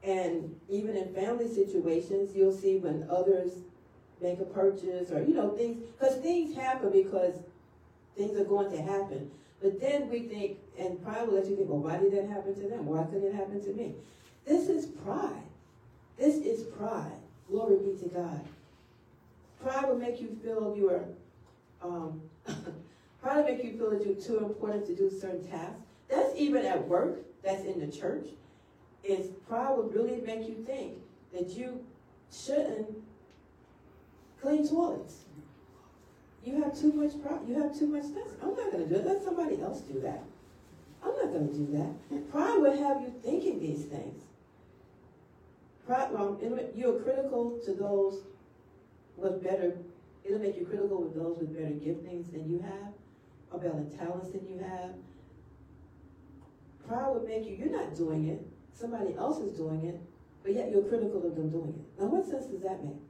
and 0.02 0.54
even 0.68 0.96
in 0.96 1.14
family 1.14 1.52
situations, 1.52 2.34
you'll 2.34 2.56
see 2.56 2.76
when 2.76 3.08
others 3.10 3.52
make 4.20 4.40
a 4.40 4.44
purchase 4.44 5.10
or, 5.10 5.22
you 5.22 5.34
know, 5.34 5.50
things, 5.50 5.84
because 5.98 6.16
things 6.16 6.56
happen 6.56 6.90
because 6.90 7.34
things 8.16 8.38
are 8.38 8.44
going 8.44 8.70
to 8.70 8.82
happen. 8.82 9.30
But 9.62 9.80
then 9.80 10.08
we 10.08 10.20
think, 10.20 10.58
and 10.78 11.02
pride 11.02 11.26
will 11.26 11.34
let 11.34 11.46
you 11.46 11.56
think, 11.56 11.68
well, 11.68 11.78
why 11.78 11.98
did 11.98 12.12
that 12.12 12.28
happen 12.28 12.54
to 12.54 12.68
them? 12.68 12.86
Why 12.86 13.04
couldn't 13.04 13.24
it 13.24 13.34
happen 13.34 13.62
to 13.62 13.72
me? 13.72 13.94
This 14.44 14.68
is 14.68 14.86
pride. 14.86 15.42
This 16.18 16.36
is 16.36 16.64
pride. 16.64 17.18
Glory 17.48 17.76
be 17.78 17.98
to 18.00 18.08
God. 18.08 18.40
Pride 19.62 19.88
will 19.88 19.98
make 19.98 20.20
you 20.20 20.36
feel 20.42 20.74
you 20.76 20.90
are, 20.90 21.04
um, 21.82 22.20
pride 23.22 23.36
will 23.36 23.44
make 23.44 23.64
you 23.64 23.76
feel 23.76 23.90
that 23.90 24.04
you're 24.04 24.14
too 24.14 24.44
important 24.44 24.86
to 24.86 24.94
do 24.94 25.10
certain 25.10 25.46
tasks. 25.48 25.80
That's 26.08 26.36
even 26.36 26.64
at 26.64 26.86
work. 26.86 27.18
That's 27.42 27.64
in 27.64 27.80
the 27.80 27.88
church. 27.88 28.26
Is 29.04 29.28
pride 29.48 29.70
will 29.76 29.84
really 29.84 30.20
make 30.20 30.48
you 30.48 30.56
think 30.66 30.94
that 31.32 31.50
you 31.50 31.84
shouldn't 32.32 32.88
clean 34.40 34.68
toilets. 34.68 35.24
You 36.44 36.62
have 36.62 36.78
too 36.78 36.92
much 36.92 37.20
pride. 37.22 37.40
You 37.48 37.60
have 37.60 37.76
too 37.76 37.88
much 37.88 38.04
this. 38.14 38.32
I'm 38.40 38.54
not 38.54 38.70
going 38.70 38.88
to 38.88 38.88
do 38.88 38.94
it. 38.96 39.06
Let 39.06 39.22
somebody 39.22 39.60
else 39.60 39.80
do 39.80 40.00
that. 40.00 40.22
I'm 41.02 41.14
not 41.16 41.32
going 41.32 41.48
to 41.48 41.54
do 41.54 41.66
that. 41.76 42.30
Pride 42.30 42.58
will 42.58 42.76
have 42.76 43.02
you 43.02 43.12
thinking 43.22 43.60
these 43.60 43.84
things. 43.84 44.22
Pride, 45.86 46.08
well, 46.12 46.38
you're 46.74 47.00
critical 47.00 47.60
to 47.64 47.72
those 47.72 48.22
with 49.16 49.42
better, 49.42 49.76
it'll 50.24 50.40
make 50.40 50.58
you 50.58 50.66
critical 50.66 51.02
with 51.02 51.14
those 51.14 51.38
with 51.38 51.54
better 51.54 51.68
giftings 51.68 52.30
than 52.32 52.50
you 52.50 52.60
have, 52.60 52.92
or 53.50 53.60
better 53.60 53.84
talents 53.96 54.30
than 54.30 54.46
you 54.48 54.58
have. 54.58 54.90
Pride 56.86 57.08
would 57.14 57.26
make 57.26 57.46
you, 57.46 57.56
you're 57.56 57.70
not 57.70 57.94
doing 57.94 58.28
it, 58.28 58.44
somebody 58.72 59.14
else 59.16 59.38
is 59.38 59.56
doing 59.56 59.84
it, 59.86 60.00
but 60.42 60.54
yet 60.54 60.70
you're 60.70 60.82
critical 60.82 61.24
of 61.24 61.34
them 61.34 61.50
doing 61.50 61.74
it. 61.76 62.00
Now, 62.02 62.08
what 62.08 62.26
sense 62.26 62.46
does 62.46 62.62
that 62.62 62.84
make? 62.84 63.00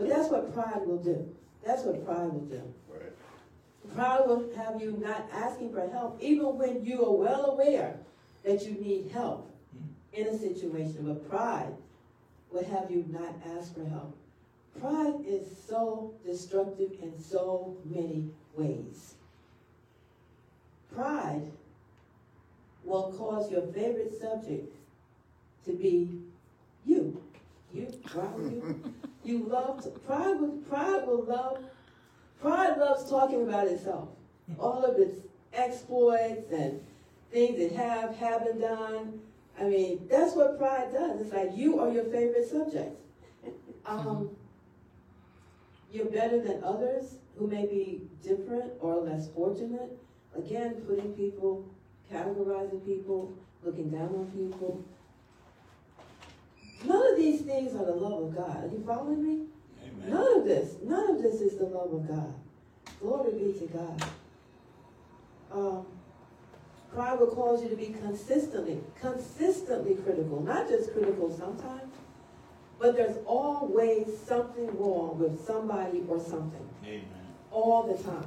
But 0.00 0.08
that's 0.08 0.30
what 0.30 0.54
pride 0.54 0.86
will 0.86 0.96
do. 0.96 1.28
That's 1.64 1.82
what 1.82 2.02
pride 2.06 2.32
will 2.32 2.40
do. 2.40 2.62
Right. 2.88 3.94
Pride 3.94 4.22
will 4.26 4.50
have 4.56 4.80
you 4.80 4.92
not 4.92 5.28
asking 5.30 5.74
for 5.74 5.86
help, 5.90 6.16
even 6.22 6.56
when 6.56 6.86
you 6.86 7.04
are 7.04 7.12
well 7.12 7.50
aware 7.50 7.98
that 8.42 8.64
you 8.64 8.72
need 8.72 9.10
help 9.12 9.52
mm-hmm. 9.76 10.22
in 10.22 10.34
a 10.34 10.38
situation. 10.38 11.00
But 11.02 11.28
pride 11.28 11.74
will 12.50 12.64
have 12.64 12.90
you 12.90 13.04
not 13.10 13.34
ask 13.58 13.74
for 13.74 13.84
help. 13.84 14.16
Pride 14.80 15.16
is 15.26 15.46
so 15.68 16.14
destructive 16.24 16.92
in 17.02 17.22
so 17.22 17.76
many 17.84 18.30
ways. 18.56 19.16
Pride 20.94 21.42
will 22.84 23.12
cause 23.18 23.50
your 23.50 23.66
favorite 23.66 24.18
subject 24.18 24.74
to 25.66 25.72
be 25.72 26.08
you. 26.86 27.22
You, 27.74 27.86
pride 28.06 28.38
you. 28.38 28.94
You 29.24 29.44
love 29.44 29.82
to, 29.82 29.90
pride. 29.90 30.40
Will, 30.40 30.58
pride 30.68 31.06
will 31.06 31.24
love. 31.24 31.58
Pride 32.40 32.78
loves 32.78 33.08
talking 33.08 33.42
about 33.42 33.66
itself, 33.68 34.08
all 34.58 34.82
of 34.84 34.98
its 34.98 35.20
exploits 35.52 36.50
and 36.50 36.80
things 37.30 37.58
it 37.58 37.72
have 37.72 38.16
haven't 38.16 38.60
done. 38.60 39.20
I 39.60 39.64
mean, 39.64 40.06
that's 40.10 40.34
what 40.34 40.58
pride 40.58 40.92
does. 40.92 41.20
It's 41.20 41.32
like 41.32 41.50
you 41.54 41.80
are 41.80 41.90
your 41.90 42.04
favorite 42.04 42.48
subject. 42.48 42.96
Um, 43.86 44.30
you're 45.90 46.04
better 46.04 46.40
than 46.40 46.62
others 46.62 47.16
who 47.36 47.46
may 47.48 47.66
be 47.66 48.02
different 48.22 48.72
or 48.78 49.00
less 49.00 49.28
fortunate. 49.30 49.98
Again, 50.36 50.74
putting 50.86 51.12
people, 51.14 51.64
categorizing 52.12 52.84
people, 52.84 53.32
looking 53.64 53.90
down 53.90 54.08
on 54.14 54.26
people. 54.26 54.84
None 56.84 57.12
of 57.12 57.16
these 57.16 57.42
things 57.42 57.74
are 57.74 57.84
the 57.84 57.94
love 57.94 58.22
of 58.22 58.36
God. 58.36 58.64
Are 58.64 58.68
you 58.68 58.82
following 58.86 59.22
me? 59.22 59.46
Amen. 59.84 60.10
None 60.10 60.38
of 60.38 60.44
this, 60.44 60.76
none 60.82 61.10
of 61.10 61.22
this 61.22 61.40
is 61.40 61.58
the 61.58 61.66
love 61.66 61.92
of 61.92 62.08
God. 62.08 62.34
Glory 63.00 63.32
be 63.32 63.58
to 63.58 63.66
God. 63.66 64.04
Um, 65.52 65.86
pride 66.92 67.18
will 67.18 67.28
cause 67.28 67.62
you 67.62 67.68
to 67.68 67.76
be 67.76 67.94
consistently, 68.02 68.78
consistently 69.00 69.94
critical. 69.96 70.40
Not 70.42 70.68
just 70.68 70.92
critical 70.92 71.30
sometimes, 71.36 71.92
but 72.78 72.96
there's 72.96 73.18
always 73.26 74.06
something 74.26 74.66
wrong 74.78 75.18
with 75.18 75.44
somebody 75.46 76.02
or 76.08 76.18
something. 76.18 76.68
Amen. 76.84 77.04
All 77.50 77.82
the 77.82 78.02
time. 78.02 78.24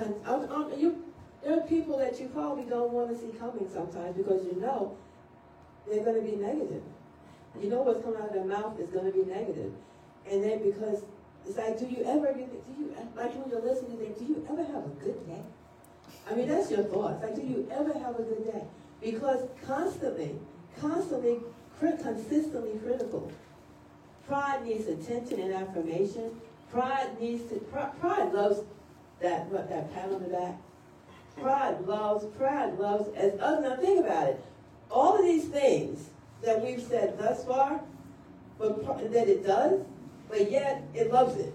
Mm-hmm. 0.00 0.28
Um, 0.28 0.50
um, 0.50 0.72
you, 0.78 1.04
there 1.42 1.58
are 1.58 1.66
people 1.66 1.98
that 1.98 2.18
you 2.20 2.28
probably 2.28 2.64
don't 2.64 2.92
want 2.92 3.10
to 3.10 3.18
see 3.18 3.36
coming 3.38 3.68
sometimes 3.72 4.16
because 4.16 4.44
you 4.46 4.60
know 4.60 4.96
they're 5.86 6.04
going 6.04 6.16
to 6.16 6.22
be 6.22 6.36
negative. 6.36 6.82
You 7.60 7.68
know 7.68 7.82
what's 7.82 8.02
coming 8.02 8.20
out 8.20 8.28
of 8.28 8.34
their 8.34 8.44
mouth 8.44 8.78
is 8.80 8.88
going 8.90 9.06
to 9.06 9.12
be 9.12 9.24
negative. 9.24 9.72
And 10.30 10.42
then 10.42 10.62
because 10.62 11.02
it's 11.46 11.58
like, 11.58 11.78
do 11.78 11.86
you 11.86 12.04
ever, 12.04 12.32
do 12.32 12.40
you, 12.78 12.96
like 13.16 13.34
when 13.34 13.50
you're 13.50 13.60
listening, 13.60 13.98
think, 13.98 14.18
do 14.18 14.24
you 14.24 14.46
ever 14.48 14.64
have 14.64 14.84
a 14.84 14.94
good 15.02 15.26
day? 15.26 15.42
I 16.30 16.34
mean, 16.34 16.48
that's 16.48 16.70
your 16.70 16.84
thoughts. 16.84 17.22
Like, 17.22 17.34
do 17.34 17.42
you 17.42 17.68
ever 17.70 17.92
have 17.98 18.18
a 18.18 18.22
good 18.22 18.52
day? 18.52 18.62
Because 19.02 19.48
constantly, 19.66 20.36
constantly, 20.80 21.40
consistently 21.80 22.78
critical. 22.78 23.30
Pride 24.28 24.64
needs 24.64 24.86
attention 24.86 25.40
and 25.40 25.52
affirmation. 25.52 26.40
Pride 26.70 27.20
needs 27.20 27.50
to, 27.50 27.56
pride 27.56 28.32
loves 28.32 28.60
that, 29.20 29.46
what, 29.46 29.68
that 29.68 29.92
pat 29.92 30.10
on 30.10 30.22
the 30.22 30.28
back. 30.28 30.56
Pride 31.40 31.80
loves, 31.86 32.24
pride 32.36 32.78
loves, 32.78 33.08
as, 33.16 33.32
oh, 33.40 33.60
now 33.60 33.76
think 33.76 34.04
about 34.04 34.28
it. 34.28 34.44
All 34.90 35.16
of 35.16 35.24
these 35.24 35.46
things 35.46 36.10
that 36.42 36.62
we've 36.62 36.82
said 36.82 37.18
thus 37.18 37.44
far, 37.44 37.80
but 38.58 39.12
that 39.12 39.28
it 39.28 39.46
does, 39.46 39.80
but 40.28 40.50
yet 40.50 40.82
it 40.94 41.12
loves 41.12 41.36
it. 41.36 41.54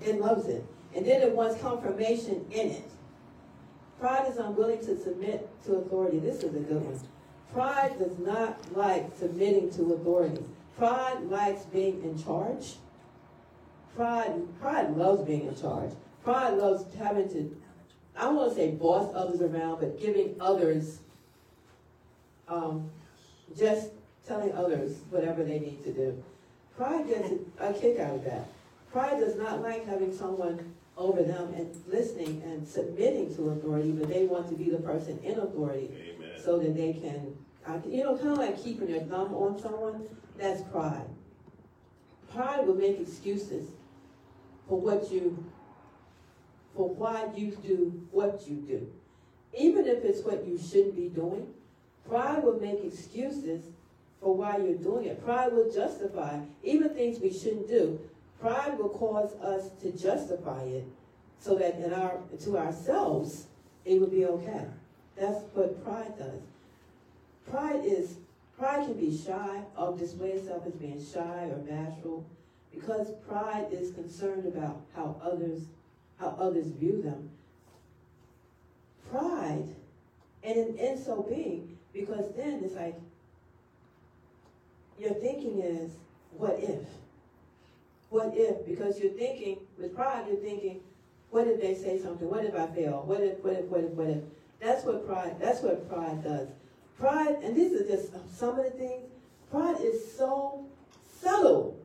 It 0.00 0.20
loves 0.20 0.46
it. 0.48 0.64
And 0.94 1.06
then 1.06 1.22
it 1.22 1.32
wants 1.32 1.60
confirmation 1.60 2.44
in 2.50 2.70
it. 2.70 2.90
Pride 3.98 4.28
is 4.28 4.36
unwilling 4.36 4.80
to 4.80 4.98
submit 4.98 5.48
to 5.64 5.76
authority. 5.76 6.18
This 6.18 6.42
is 6.42 6.54
a 6.54 6.58
good 6.58 6.82
one. 6.82 7.00
Pride 7.52 7.98
does 7.98 8.18
not 8.18 8.58
like 8.76 9.06
submitting 9.16 9.70
to 9.74 9.94
authority. 9.94 10.42
Pride 10.76 11.22
likes 11.24 11.62
being 11.66 12.02
in 12.02 12.20
charge. 12.22 12.74
Pride, 13.94 14.32
pride 14.60 14.96
loves 14.96 15.22
being 15.22 15.46
in 15.46 15.54
charge. 15.54 15.92
Pride 16.24 16.54
loves 16.54 16.84
having 16.96 17.28
to, 17.28 17.56
I 18.16 18.22
don't 18.22 18.36
want 18.36 18.50
to 18.50 18.56
say 18.56 18.70
boss 18.70 19.12
others 19.14 19.40
around, 19.40 19.80
but 19.80 20.00
giving 20.00 20.34
others 20.40 21.00
um, 22.48 22.90
just 23.56 23.90
telling 24.26 24.52
others 24.52 24.98
whatever 25.10 25.44
they 25.44 25.58
need 25.58 25.82
to 25.84 25.92
do. 25.92 26.22
Pride 26.76 27.06
gets 27.06 27.28
a 27.58 27.72
kick 27.72 27.98
out 27.98 28.14
of 28.16 28.24
that. 28.24 28.48
Pride 28.92 29.20
does 29.20 29.36
not 29.36 29.62
like 29.62 29.86
having 29.86 30.16
someone 30.16 30.74
over 30.96 31.22
them 31.22 31.52
and 31.54 31.74
listening 31.88 32.42
and 32.44 32.66
submitting 32.66 33.34
to 33.36 33.50
authority, 33.50 33.92
but 33.92 34.08
they 34.08 34.26
want 34.26 34.48
to 34.48 34.54
be 34.54 34.70
the 34.70 34.78
person 34.78 35.18
in 35.24 35.38
authority 35.38 35.90
Amen. 36.16 36.30
so 36.42 36.58
that 36.58 36.74
they 36.76 36.92
can, 36.92 37.34
you 37.90 38.04
know, 38.04 38.16
kind 38.16 38.30
of 38.30 38.38
like 38.38 38.62
keeping 38.62 38.88
their 38.90 39.00
thumb 39.00 39.34
on 39.34 39.58
someone. 39.58 40.06
That's 40.38 40.62
pride. 40.62 41.06
Pride 42.32 42.66
will 42.66 42.74
make 42.74 43.00
excuses 43.00 43.68
for 44.68 44.80
what 44.80 45.10
you, 45.10 45.44
for 46.74 46.88
why 46.88 47.28
you 47.34 47.56
do 47.62 48.06
what 48.10 48.46
you 48.46 48.56
do. 48.56 48.88
even 49.58 49.86
if 49.86 50.04
it's 50.04 50.22
what 50.22 50.46
you 50.46 50.58
shouldn't 50.58 50.96
be 50.96 51.08
doing. 51.08 51.46
Pride 52.08 52.42
will 52.42 52.60
make 52.60 52.84
excuses 52.84 53.62
for 54.20 54.34
why 54.36 54.58
you're 54.58 54.74
doing 54.74 55.06
it. 55.06 55.24
Pride 55.24 55.52
will 55.52 55.72
justify 55.72 56.38
even 56.62 56.90
things 56.90 57.20
we 57.20 57.32
shouldn't 57.32 57.68
do. 57.68 58.00
Pride 58.40 58.78
will 58.78 58.88
cause 58.88 59.34
us 59.40 59.70
to 59.82 59.92
justify 59.92 60.62
it 60.64 60.84
so 61.38 61.56
that 61.56 61.76
in 61.76 61.92
our 61.92 62.18
to 62.44 62.58
ourselves 62.58 63.46
it 63.84 64.00
would 64.00 64.10
be 64.10 64.24
okay. 64.26 64.66
That's 65.16 65.42
what 65.54 65.84
pride 65.84 66.16
does. 66.18 66.42
Pride 67.50 67.84
is 67.84 68.16
pride 68.58 68.86
can 68.86 68.94
be 68.94 69.16
shy 69.16 69.62
or 69.76 69.96
display 69.96 70.30
itself 70.30 70.66
as 70.66 70.74
being 70.74 71.04
shy 71.04 71.50
or 71.50 71.58
bashful 71.58 72.24
because 72.72 73.08
pride 73.28 73.66
is 73.72 73.92
concerned 73.92 74.46
about 74.46 74.82
how 74.94 75.20
others 75.22 75.62
how 76.18 76.36
others 76.38 76.68
view 76.68 77.02
them. 77.02 77.30
Pride, 79.10 79.68
and 80.42 80.56
in, 80.56 80.78
in 80.78 80.96
so 80.96 81.22
being, 81.22 81.76
because 81.92 82.32
then 82.36 82.62
it's 82.64 82.74
like 82.74 82.96
your 84.98 85.14
thinking 85.14 85.60
is, 85.60 85.92
what 86.36 86.58
if? 86.58 86.86
What 88.10 88.32
if? 88.34 88.66
Because 88.66 88.98
you're 89.00 89.12
thinking 89.12 89.58
with 89.78 89.94
pride, 89.94 90.26
you're 90.28 90.36
thinking, 90.36 90.80
what 91.30 91.46
if 91.46 91.60
they 91.60 91.74
say 91.74 91.98
something? 91.98 92.28
What 92.28 92.44
if 92.44 92.54
I 92.54 92.66
fail? 92.66 93.02
What 93.06 93.20
if? 93.20 93.38
What 93.42 93.54
if? 93.54 93.64
What 93.64 93.80
if? 93.84 93.90
What 93.90 94.06
if? 94.08 94.18
That's 94.60 94.84
what 94.84 95.06
pride. 95.06 95.36
That's 95.40 95.62
what 95.62 95.88
pride 95.88 96.22
does. 96.22 96.48
Pride, 96.98 97.36
and 97.42 97.56
these 97.56 97.72
are 97.72 97.84
just 97.84 98.12
some 98.38 98.58
of 98.58 98.64
the 98.64 98.70
things. 98.70 99.10
Pride 99.50 99.80
is 99.80 100.14
so 100.16 100.66
subtle, 101.20 101.78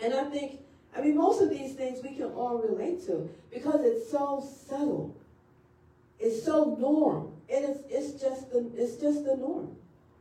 and 0.00 0.12
I 0.12 0.24
think, 0.24 0.60
I 0.96 1.00
mean, 1.00 1.16
most 1.16 1.40
of 1.40 1.50
these 1.50 1.74
things 1.74 2.00
we 2.02 2.14
can 2.14 2.26
all 2.32 2.58
relate 2.58 3.06
to 3.06 3.30
because 3.50 3.80
it's 3.82 4.10
so 4.10 4.46
subtle. 4.68 5.16
It's 6.18 6.44
so 6.44 6.76
norm, 6.78 7.32
and 7.48 7.64
it's 7.64 7.80
it's 7.88 8.20
just 8.20 8.50
the 8.50 8.70
it's 8.76 8.96
just 8.96 9.24
the 9.24 9.36
norm. 9.36 9.76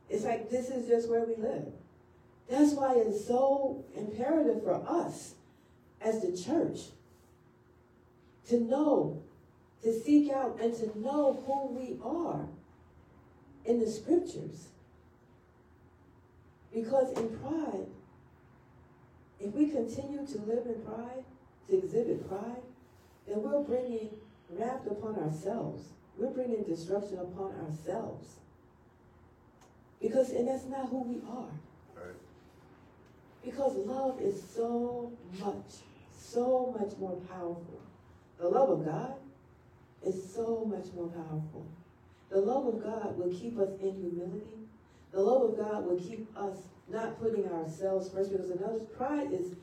It's 0.09 0.23
like 0.23 0.49
this 0.49 0.69
is 0.69 0.87
just 0.87 1.09
where 1.09 1.25
we 1.25 1.35
live. 1.35 1.73
That's 2.49 2.73
why 2.73 2.95
it's 2.95 3.25
so 3.25 3.83
imperative 3.95 4.63
for 4.63 4.75
us 4.87 5.33
as 5.99 6.21
the 6.21 6.31
church 6.37 6.79
to 8.47 8.59
know, 8.59 9.21
to 9.83 9.99
seek 9.99 10.31
out, 10.31 10.57
and 10.61 10.73
to 10.75 10.97
know 10.99 11.43
who 11.45 11.67
we 11.75 11.97
are 12.03 12.47
in 13.65 13.79
the 13.79 13.89
scriptures. 13.89 14.69
Because 16.73 17.11
in 17.17 17.37
pride, 17.39 17.87
if 19.39 19.53
we 19.53 19.67
continue 19.67 20.25
to 20.25 20.37
live 20.41 20.65
in 20.65 20.81
pride, 20.83 21.23
to 21.69 21.77
exhibit 21.77 22.27
pride, 22.29 22.61
then 23.27 23.41
we're 23.41 23.61
bringing 23.61 24.09
wrath 24.49 24.85
upon 24.89 25.15
ourselves. 25.15 25.89
We're 26.17 26.31
bringing 26.31 26.63
destruction 26.63 27.19
upon 27.19 27.53
ourselves. 27.65 28.35
Because, 30.01 30.31
and 30.31 30.47
that's 30.47 30.65
not 30.65 30.89
who 30.89 31.03
we 31.03 31.21
are. 31.27 31.49
Right. 31.95 32.15
Because 33.43 33.75
love 33.75 34.21
is 34.21 34.41
so 34.41 35.11
much, 35.39 35.81
so 36.17 36.75
much 36.79 36.97
more 36.97 37.15
powerful. 37.31 37.81
The 38.39 38.47
love 38.47 38.69
of 38.69 38.85
God 38.85 39.15
is 40.05 40.33
so 40.33 40.65
much 40.65 40.93
more 40.95 41.07
powerful. 41.07 41.65
The 42.29 42.39
love 42.39 42.67
of 42.67 42.83
God 42.83 43.17
will 43.17 43.33
keep 43.33 43.57
us 43.57 43.69
in 43.81 43.95
humility. 43.95 44.67
The 45.11 45.21
love 45.21 45.49
of 45.49 45.57
God 45.57 45.85
will 45.85 45.97
keep 45.97 46.27
us 46.37 46.57
not 46.89 47.19
putting 47.19 47.47
ourselves 47.47 48.09
first 48.09 48.31
because 48.31 48.49
another 48.49 48.79
pride 48.97 49.31
is 49.31 49.55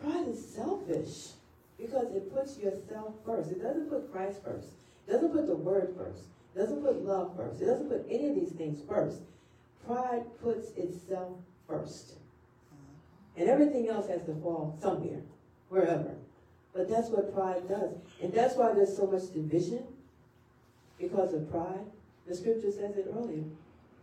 pride 0.00 0.28
is 0.28 0.42
selfish 0.54 1.32
because 1.80 2.14
it 2.14 2.32
puts 2.34 2.58
yourself 2.58 3.14
first. 3.24 3.50
It 3.50 3.62
doesn't 3.62 3.88
put 3.88 4.12
Christ 4.12 4.42
first. 4.44 4.68
It 5.06 5.12
doesn't 5.12 5.32
put 5.32 5.46
the 5.46 5.56
word 5.56 5.94
first. 5.96 6.22
It 6.54 6.58
doesn't 6.58 6.82
put 6.82 7.04
love 7.04 7.36
first. 7.36 7.60
It 7.60 7.66
doesn't 7.66 7.88
put 7.88 8.06
any 8.08 8.28
of 8.28 8.34
these 8.34 8.52
things 8.52 8.80
first. 8.88 9.20
Pride 9.86 10.24
puts 10.42 10.70
itself 10.72 11.32
first. 11.66 12.14
And 13.36 13.48
everything 13.48 13.88
else 13.88 14.08
has 14.08 14.22
to 14.24 14.34
fall 14.42 14.76
somewhere, 14.80 15.22
wherever. 15.68 16.14
But 16.74 16.88
that's 16.88 17.08
what 17.08 17.34
pride 17.34 17.68
does. 17.68 17.94
And 18.22 18.32
that's 18.32 18.56
why 18.56 18.72
there's 18.72 18.96
so 18.96 19.06
much 19.06 19.32
division 19.32 19.84
because 20.98 21.32
of 21.32 21.50
pride. 21.50 21.86
The 22.26 22.34
scripture 22.34 22.70
says 22.70 22.96
it 22.96 23.12
earlier. 23.16 23.44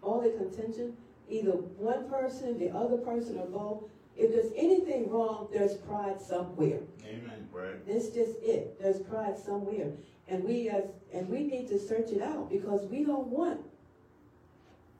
All 0.01 0.21
the 0.21 0.31
contention, 0.31 0.97
either 1.29 1.51
one 1.51 2.09
person, 2.09 2.57
the 2.57 2.71
other 2.75 2.97
person, 2.97 3.37
or 3.37 3.45
both. 3.45 3.83
If 4.17 4.31
there's 4.31 4.51
anything 4.55 5.11
wrong, 5.11 5.47
there's 5.53 5.75
pride 5.75 6.19
somewhere. 6.19 6.79
Amen. 7.05 7.47
Right. 7.51 7.85
That's 7.87 8.09
just 8.09 8.31
it. 8.41 8.81
There's 8.81 8.99
pride 8.99 9.37
somewhere. 9.37 9.91
And 10.27 10.43
we 10.43 10.69
as 10.69 10.85
and 11.13 11.29
we 11.29 11.43
need 11.43 11.67
to 11.69 11.79
search 11.79 12.09
it 12.09 12.21
out 12.21 12.49
because 12.49 12.85
we 12.87 13.05
don't 13.05 13.27
want 13.27 13.61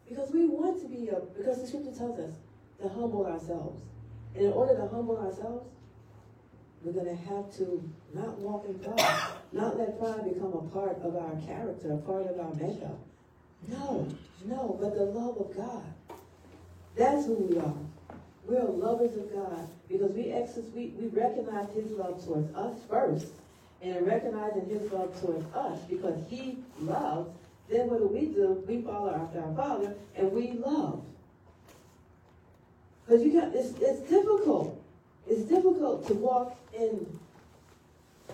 because 0.08 0.32
we 0.32 0.45
want 0.47 0.82
to 0.82 0.88
be 0.88 1.10
a 1.10 1.19
because 1.38 1.62
the 1.62 1.67
scripture 1.67 1.91
tells 1.91 2.19
us 2.19 2.36
to 2.82 2.89
humble 2.89 3.25
ourselves. 3.25 3.82
And 4.36 4.45
in 4.45 4.53
order 4.53 4.75
to 4.75 4.88
humble 4.88 5.17
ourselves, 5.17 5.67
we're 6.84 6.93
going 6.93 7.08
to 7.08 7.23
have 7.23 7.51
to 7.58 7.84
not 8.13 8.38
walk 8.38 8.65
in 8.67 8.77
pride, 8.80 9.32
not 9.51 9.77
let 9.80 9.99
pride 9.99 10.23
become 10.32 10.53
a 10.53 10.62
part 10.69 11.01
of 11.01 11.15
our 11.15 11.36
character, 11.45 11.93
a 11.93 11.97
part 11.97 12.27
of 12.27 12.39
our 12.39 12.53
makeup. 12.53 12.99
No, 13.67 14.08
no, 14.45 14.77
but 14.80 14.95
the 14.95 15.06
love 15.06 15.38
of 15.38 15.58
God. 15.58 15.84
That's 16.95 17.25
who 17.25 17.34
we 17.34 17.58
are. 17.58 17.73
We're 18.47 18.63
lovers 18.63 19.15
of 19.17 19.33
God 19.33 19.67
because 19.89 20.12
we 20.12 20.31
exercise, 20.31 20.71
we, 20.73 20.93
we 20.99 21.07
recognize 21.07 21.67
his 21.75 21.91
love 21.91 22.23
towards 22.23 22.53
us 22.55 22.75
first. 22.89 23.27
And 23.79 24.07
recognizing 24.07 24.67
his 24.69 24.91
love 24.91 25.19
towards 25.21 25.45
us 25.53 25.79
because 25.88 26.19
he 26.29 26.57
loves, 26.79 27.29
then 27.69 27.88
what 27.88 27.99
do 27.99 28.07
we 28.07 28.33
do? 28.33 28.63
We 28.67 28.81
follow 28.81 29.13
after 29.13 29.39
our 29.39 29.53
Father 29.53 29.93
and 30.15 30.31
we 30.31 30.53
love. 30.53 31.03
Because 33.05 33.23
you 33.23 33.39
got 33.39 33.53
it's, 33.53 33.77
it's 33.79 33.99
difficult. 34.10 34.81
It's 35.27 35.41
difficult 35.41 36.07
to 36.07 36.13
walk 36.15 36.57
in 36.73 37.19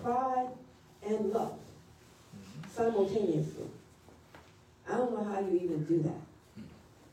pride 0.00 0.48
and 1.06 1.30
love 1.30 1.58
mm-hmm. 1.58 2.70
simultaneously. 2.74 3.66
I 4.88 4.96
don't 4.96 5.12
know 5.12 5.24
how 5.24 5.40
you 5.40 5.56
even 5.56 5.84
do 5.84 6.02
that. 6.04 6.64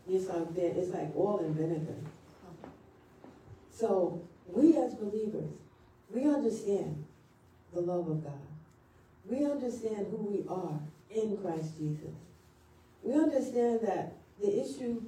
It's 0.09 0.27
like 0.27 0.47
it's 0.55 0.93
like 0.93 1.15
oil 1.15 1.39
and 1.39 1.55
vinegar. 1.55 1.95
So 3.82 4.22
we 4.46 4.78
as 4.78 4.94
believers, 4.94 5.50
we 6.13 6.26
understand 6.26 7.04
the 7.74 7.82
love 7.82 8.08
of 8.08 8.24
God. 8.24 8.34
We 9.28 9.44
understand 9.44 10.06
who 10.12 10.17
we 10.17 10.48
are 10.48 10.80
in 11.10 11.36
Christ 11.38 11.80
Jesus. 11.80 12.13
We 13.02 13.13
understand 13.13 13.80
that 13.82 14.13
the 14.39 14.62
issue, 14.62 15.02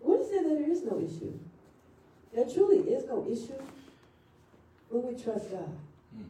what 0.00 0.20
is 0.20 0.28
it 0.28 0.30
say 0.30 0.42
that 0.44 0.58
there 0.58 0.70
is 0.70 0.82
no 0.82 0.98
issue? 0.98 1.38
There 2.34 2.46
truly 2.46 2.90
is 2.90 3.04
no 3.06 3.26
issue 3.30 3.62
when 4.88 5.06
we 5.06 5.22
trust 5.22 5.50
God. 5.50 5.76
Hmm. 6.16 6.22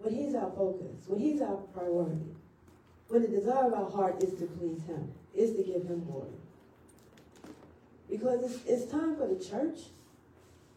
When 0.00 0.14
He's 0.14 0.34
our 0.34 0.50
focus, 0.50 1.06
when 1.06 1.20
He's 1.20 1.40
our 1.40 1.56
priority, 1.72 2.34
when 3.08 3.22
the 3.22 3.28
desire 3.28 3.68
of 3.68 3.72
our 3.72 3.90
heart 3.90 4.22
is 4.22 4.38
to 4.38 4.46
please 4.46 4.82
Him, 4.86 5.10
is 5.34 5.52
to 5.52 5.62
give 5.62 5.84
Him 5.84 6.04
glory. 6.04 6.28
Because 8.18 8.42
it's, 8.44 8.64
it's 8.66 8.90
time 8.90 9.16
for 9.16 9.26
the 9.26 9.42
church. 9.42 9.78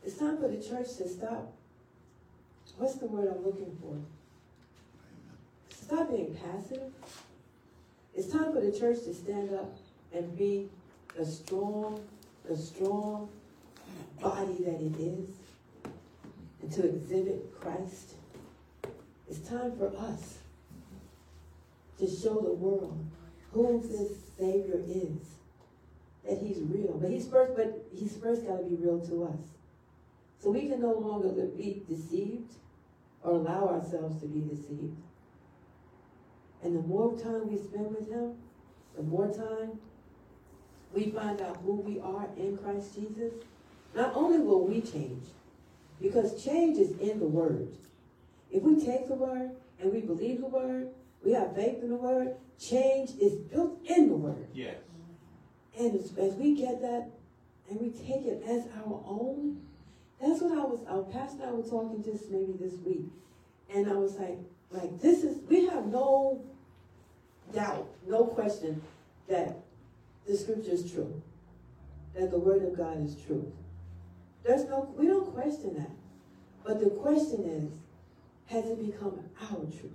It's 0.06 0.18
time 0.18 0.38
for 0.38 0.50
the 0.50 0.62
church 0.62 0.98
to 0.98 1.08
stop. 1.08 1.54
What's 2.78 2.96
the 2.96 3.08
word 3.08 3.34
I'm 3.34 3.46
looking 3.46 3.78
for? 3.82 3.98
Stop 5.74 6.10
being 6.10 6.36
passive. 6.36 6.92
It's 8.14 8.28
time 8.28 8.52
for 8.54 8.60
the 8.62 8.78
church 8.78 9.04
to 9.06 9.14
stand 9.14 9.54
up 9.54 9.74
and 10.14 10.38
be 10.38 10.70
a 11.18 11.26
strong 11.26 12.02
the 12.48 12.58
strong 12.58 13.30
body 14.22 14.58
that 14.66 14.82
it 14.82 15.00
is 15.00 15.30
and 16.62 16.72
to 16.72 16.88
exhibit 16.88 17.54
Christ. 17.60 18.16
It's 19.30 19.40
time 19.48 19.78
for 19.78 19.96
us 19.98 20.40
to 22.00 22.08
show 22.08 22.40
the 22.42 22.54
world 22.54 23.06
who 23.52 23.82
this 23.82 24.18
Savior 24.38 24.82
is. 24.88 25.39
That 26.30 26.46
he's 26.46 26.62
real. 26.62 27.00
But 27.02 27.10
he's 27.10 27.28
first, 27.28 27.56
but 27.56 27.86
he's 27.92 28.16
first 28.18 28.46
got 28.46 28.58
to 28.58 28.64
be 28.64 28.76
real 28.76 29.00
to 29.08 29.24
us. 29.24 29.40
So 30.40 30.52
we 30.52 30.68
can 30.68 30.80
no 30.80 30.94
longer 30.94 31.30
be 31.30 31.84
deceived 31.90 32.54
or 33.24 33.32
allow 33.32 33.68
ourselves 33.68 34.22
to 34.22 34.28
be 34.28 34.42
deceived. 34.42 34.96
And 36.64 36.76
the 36.76 36.82
more 36.82 37.18
time 37.18 37.50
we 37.50 37.58
spend 37.58 37.96
with 37.96 38.10
him, 38.10 38.36
the 38.96 39.04
more 39.04 39.28
time 39.28 39.80
we 40.94 41.10
find 41.12 41.42
out 41.42 41.58
who 41.66 41.76
we 41.76 42.00
are 42.00 42.28
in 42.38 42.58
Christ 42.58 42.96
Jesus, 42.96 43.34
not 43.96 44.16
only 44.16 44.40
will 44.40 44.68
we 44.68 44.82
change, 44.82 45.26
because 46.02 46.44
change 46.44 46.78
is 46.78 46.92
in 47.00 47.20
the 47.20 47.28
Word. 47.28 47.70
If 48.52 48.64
we 48.64 48.84
take 48.84 49.08
the 49.08 49.16
Word 49.16 49.52
and 49.80 49.92
we 49.92 50.02
believe 50.02 50.42
the 50.42 50.48
Word, 50.48 50.90
we 51.24 51.34
have 51.34 51.56
faith 51.56 51.82
in 51.82 51.90
the 51.90 51.96
Word, 51.96 52.36
change 52.60 53.12
is 53.20 53.34
built 53.34 53.80
in 53.86 54.10
the 54.10 54.16
Word. 54.16 54.48
Yes. 54.54 54.76
And 55.80 55.96
as, 55.96 56.12
as 56.18 56.34
we 56.36 56.56
get 56.56 56.82
that 56.82 57.10
and 57.70 57.80
we 57.80 57.90
take 57.92 58.26
it 58.26 58.44
as 58.46 58.66
our 58.86 59.02
own, 59.06 59.62
that's 60.22 60.42
what 60.42 60.52
I 60.52 60.66
was, 60.66 60.82
our 60.90 61.04
pastor 61.04 61.44
and 61.44 61.52
I 61.52 61.54
were 61.54 61.64
talking 61.64 62.04
just 62.04 62.30
maybe 62.30 62.54
this 62.60 62.74
week. 62.86 63.06
And 63.74 63.90
I 63.90 63.94
was 63.94 64.16
like, 64.16 64.38
Like 64.72 65.00
this 65.02 65.24
is, 65.24 65.38
we 65.48 65.68
have 65.68 65.86
no 65.86 66.42
doubt, 67.54 67.88
no 68.08 68.26
question 68.26 68.82
that 69.28 69.58
the 70.28 70.36
scripture 70.36 70.72
is 70.72 70.92
true. 70.92 71.22
That 72.14 72.32
the 72.32 72.40
word 72.40 72.64
of 72.64 72.76
God 72.76 73.04
is 73.06 73.16
true. 73.26 73.52
There's 74.44 74.66
no, 74.66 74.94
we 74.98 75.08
don't 75.08 75.34
question 75.34 75.76
that. 75.78 75.92
But 76.66 76.80
the 76.80 76.90
question 76.90 77.46
is, 77.46 77.72
has 78.48 78.70
it 78.70 78.86
become 78.86 79.20
our 79.42 79.60
truth? 79.60 79.92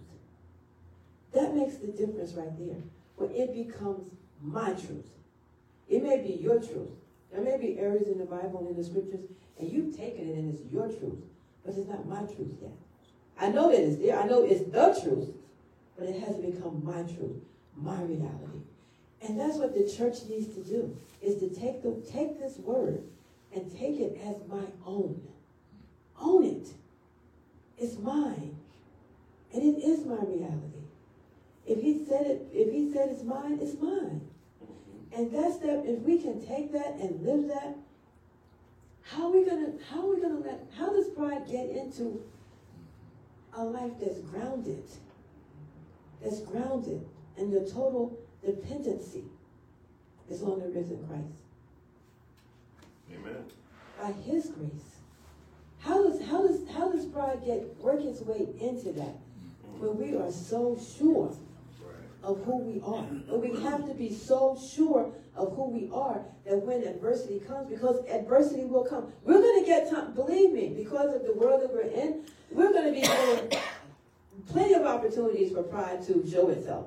That 1.35 1.55
makes 1.55 1.77
the 1.77 1.88
difference 1.88 2.33
right 2.33 2.57
there. 2.59 2.79
When 3.16 3.31
it 3.33 3.53
becomes 3.53 4.11
my 4.40 4.70
truth. 4.70 5.11
It 5.88 6.03
may 6.03 6.20
be 6.20 6.35
your 6.42 6.59
truth. 6.59 6.90
There 7.33 7.42
may 7.42 7.59
be 7.59 7.79
areas 7.79 8.09
in 8.09 8.18
the 8.18 8.25
Bible 8.25 8.61
and 8.61 8.68
in 8.68 8.77
the 8.77 8.85
scriptures, 8.85 9.20
and 9.59 9.70
you've 9.70 9.97
taken 9.97 10.29
it 10.29 10.37
and 10.37 10.55
it's 10.55 10.73
your 10.73 10.87
truth, 10.87 11.18
but 11.64 11.75
it's 11.75 11.88
not 11.88 12.07
my 12.07 12.20
truth 12.20 12.55
yet. 12.62 12.73
I 13.38 13.49
know 13.49 13.70
that 13.70 13.81
it's 13.81 13.97
there. 13.97 14.18
I 14.18 14.27
know 14.27 14.44
it's 14.44 14.70
the 14.70 15.01
truth, 15.03 15.31
but 15.99 16.09
it 16.09 16.20
hasn't 16.20 16.55
become 16.55 16.85
my 16.85 17.03
truth, 17.03 17.42
my 17.77 18.01
reality. 18.03 18.61
And 19.23 19.40
that's 19.40 19.57
what 19.57 19.75
the 19.75 19.90
church 19.90 20.18
needs 20.29 20.55
to 20.55 20.62
do, 20.62 20.97
is 21.23 21.37
to 21.40 21.49
take 21.49 21.83
the 21.83 22.01
take 22.11 22.38
this 22.38 22.59
word 22.59 23.03
and 23.55 23.73
take 23.73 23.99
it 23.99 24.20
as 24.25 24.37
my 24.49 24.64
own. 24.87 25.20
Own 26.20 26.44
it. 26.44 26.68
It's 27.79 27.99
mine. 27.99 28.57
And 29.53 29.62
it 29.62 29.83
is 29.83 30.05
my 30.05 30.16
reality. 30.16 30.83
If 31.66 31.81
he 31.81 32.05
said 32.05 32.27
it, 32.27 32.49
if 32.53 32.73
he 32.73 32.92
said 32.92 33.09
it's 33.11 33.23
mine, 33.23 33.59
it's 33.61 33.81
mine. 33.81 34.29
And 35.16 35.31
that 35.33 35.53
step, 35.55 35.85
if 35.85 36.00
we 36.00 36.18
can 36.18 36.44
take 36.44 36.72
that 36.72 36.96
and 37.00 37.24
live 37.24 37.48
that, 37.48 37.77
how 39.03 39.29
are 39.29 39.33
we 39.33 39.44
gonna 39.44 39.72
how 39.90 40.00
are 40.00 40.14
we 40.14 40.20
gonna 40.20 40.40
let 40.40 40.66
how 40.77 40.92
does 40.92 41.09
pride 41.11 41.46
get 41.48 41.68
into 41.68 42.22
a 43.57 43.64
life 43.64 43.92
that's 44.00 44.18
grounded? 44.20 44.85
That's 46.22 46.40
grounded 46.40 47.07
in 47.37 47.50
the 47.50 47.61
total 47.61 48.18
dependency 48.44 49.24
is 50.31 50.42
on 50.42 50.59
the 50.59 50.68
risen 50.68 51.07
Christ. 51.07 51.24
Amen. 53.12 53.44
By 54.00 54.12
his 54.12 54.46
grace. 54.46 54.98
How 55.79 56.03
does 56.03 56.20
how 56.27 56.46
does 56.46 56.66
how 56.70 56.90
does 56.90 57.05
pride 57.07 57.42
get 57.44 57.77
work 57.77 58.00
its 58.00 58.22
way 58.22 58.48
into 58.61 58.92
that? 58.92 59.16
When 59.79 59.98
we 59.98 60.16
are 60.16 60.33
so 60.33 60.79
sure 60.98 61.37
of 62.24 62.42
who 62.44 62.58
we 62.58 62.80
are. 62.84 63.06
But 63.28 63.40
we 63.40 63.60
have 63.62 63.87
to 63.87 63.94
be 63.94 64.12
so 64.12 64.58
sure 64.74 65.12
of 65.37 65.54
who 65.54 65.70
we 65.70 65.90
are 65.92 66.22
that 66.46 66.56
when 66.56 66.82
adversity 66.82 67.40
comes, 67.40 67.68
because 67.68 68.04
adversity 68.08 68.64
will 68.64 68.84
come. 68.84 69.12
We're 69.22 69.40
going 69.40 69.62
to 69.62 69.66
get 69.66 69.90
time, 69.90 70.14
believe 70.14 70.52
me, 70.52 70.74
because 70.76 71.14
of 71.14 71.24
the 71.24 71.34
world 71.34 71.62
that 71.62 71.72
we're 71.72 71.82
in, 71.82 72.24
we're 72.50 72.72
going 72.72 72.87
to 72.87 72.92
be 72.92 73.06
given 73.06 73.50
plenty 74.48 74.74
of 74.74 74.82
opportunities 74.82 75.52
for 75.52 75.62
pride 75.62 76.04
to 76.06 76.26
show 76.28 76.48
itself 76.48 76.87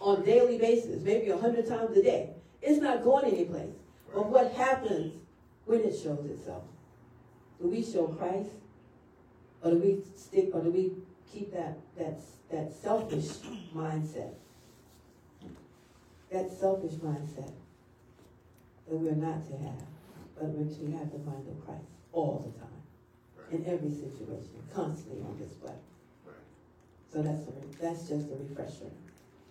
on 0.00 0.24
daily 0.24 0.58
basis, 0.58 1.02
maybe 1.02 1.30
a 1.30 1.38
hundred 1.38 1.66
times 1.66 1.96
a 1.96 2.02
day. 2.02 2.30
It's 2.60 2.80
not 2.80 3.02
going 3.02 3.32
anyplace. 3.32 3.74
But 4.12 4.26
what 4.26 4.52
happens 4.52 5.14
when 5.64 5.80
it 5.80 5.92
shows 5.92 6.24
itself? 6.26 6.64
Do 7.60 7.68
we 7.68 7.82
show 7.82 8.08
Christ? 8.08 8.50
Or 9.62 9.70
do 9.70 9.78
we 9.78 10.02
stick, 10.16 10.50
or 10.52 10.62
do 10.62 10.70
we 10.70 10.92
keep 11.34 11.52
that, 11.52 11.78
that, 11.98 12.20
that 12.50 12.72
selfish 12.72 13.38
mindset? 13.74 14.34
That 16.30 16.50
selfish 16.50 16.92
mindset 16.94 17.52
that 18.88 18.96
we're 18.96 19.12
not 19.12 19.46
to 19.48 19.56
have, 19.58 19.82
but 20.36 20.48
which 20.50 20.78
we're 20.78 20.92
to 20.92 20.98
have 20.98 21.12
the 21.12 21.18
mind 21.18 21.46
of 21.48 21.64
Christ 21.66 21.84
all 22.12 22.38
the 22.46 22.58
time, 22.60 22.80
in 23.50 23.72
every 23.72 23.90
situation, 23.90 24.62
constantly 24.72 25.20
on 25.22 25.36
display. 25.38 25.74
So 27.12 27.22
that's 27.22 27.42
a, 27.48 27.82
that's 27.82 28.08
just 28.08 28.28
a 28.30 28.36
refresher. 28.36 28.90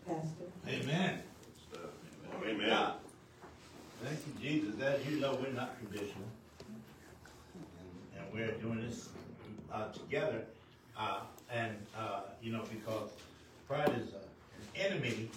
Pastor? 0.06 0.46
Amen. 0.68 1.20
Amen. 2.44 2.68
Now, 2.68 2.96
Thank 4.04 4.20
you, 4.28 4.34
Jesus. 4.42 4.82
As 4.82 5.06
you 5.06 5.22
know, 5.22 5.40
we're 5.42 5.54
not 5.54 5.80
traditional. 5.80 6.28
And, 7.48 8.20
and 8.20 8.34
we're 8.34 8.52
doing 8.60 8.82
this 8.82 9.08
uh, 9.72 9.88
together. 9.94 10.44
Uh, 10.98 11.22
and, 11.52 11.76
uh, 11.98 12.22
you 12.42 12.52
know, 12.52 12.64
because 12.72 13.10
pride 13.68 13.90
is 14.00 14.10
an 14.14 14.92
enemy 14.92 15.30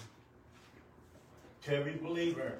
to 1.63 1.75
every 1.75 1.95
believer. 1.95 2.53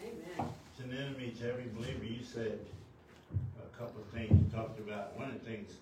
Amen. 0.00 0.48
It's 0.70 0.84
an 0.84 0.96
enemy 0.96 1.34
to 1.40 1.50
every 1.50 1.66
believer. 1.76 2.04
You 2.04 2.24
said 2.24 2.58
a 3.58 3.78
couple 3.78 4.00
of 4.00 4.08
things 4.08 4.30
you 4.30 4.56
talked 4.56 4.78
about. 4.78 5.16
One 5.16 5.30
of 5.30 5.34
the 5.34 5.50
things, 5.50 5.72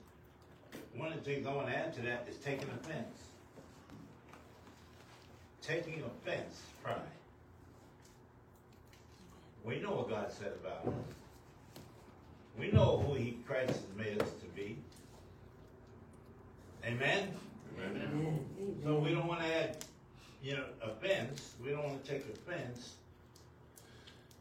one 0.95 1.13
of 1.13 1.23
the 1.23 1.31
things 1.31 1.47
I 1.47 1.55
want 1.55 1.69
to 1.69 1.77
add 1.77 1.95
to 1.95 2.03
that 2.03 2.27
is 2.29 2.37
taking 2.37 2.69
offense. 2.69 3.19
Taking 5.63 6.03
offense, 6.03 6.61
pride. 6.83 7.01
We 9.65 9.81
know 9.81 9.93
what 9.93 10.11
God 10.11 10.31
said 10.33 10.53
about 10.61 10.93
us. 10.93 10.95
We 12.59 12.71
know 12.71 12.99
who 13.07 13.15
He 13.15 13.39
Christ 13.47 13.71
has 13.71 13.97
made 13.97 14.21
us 14.21 14.29
to 14.29 14.47
be. 14.55 14.77
Amen. 16.85 17.29
Amen. 17.79 18.03
Amen. 18.13 18.47
So 18.85 18.99
we 18.99 19.11
don't 19.11 19.27
want 19.27 19.41
to 19.41 19.47
add, 19.47 19.85
you 20.43 20.55
know, 20.57 20.65
offense. 20.83 21.55
We 21.63 21.71
don't 21.71 21.85
want 21.85 22.05
to 22.05 22.11
take 22.11 22.25
offense 22.29 22.95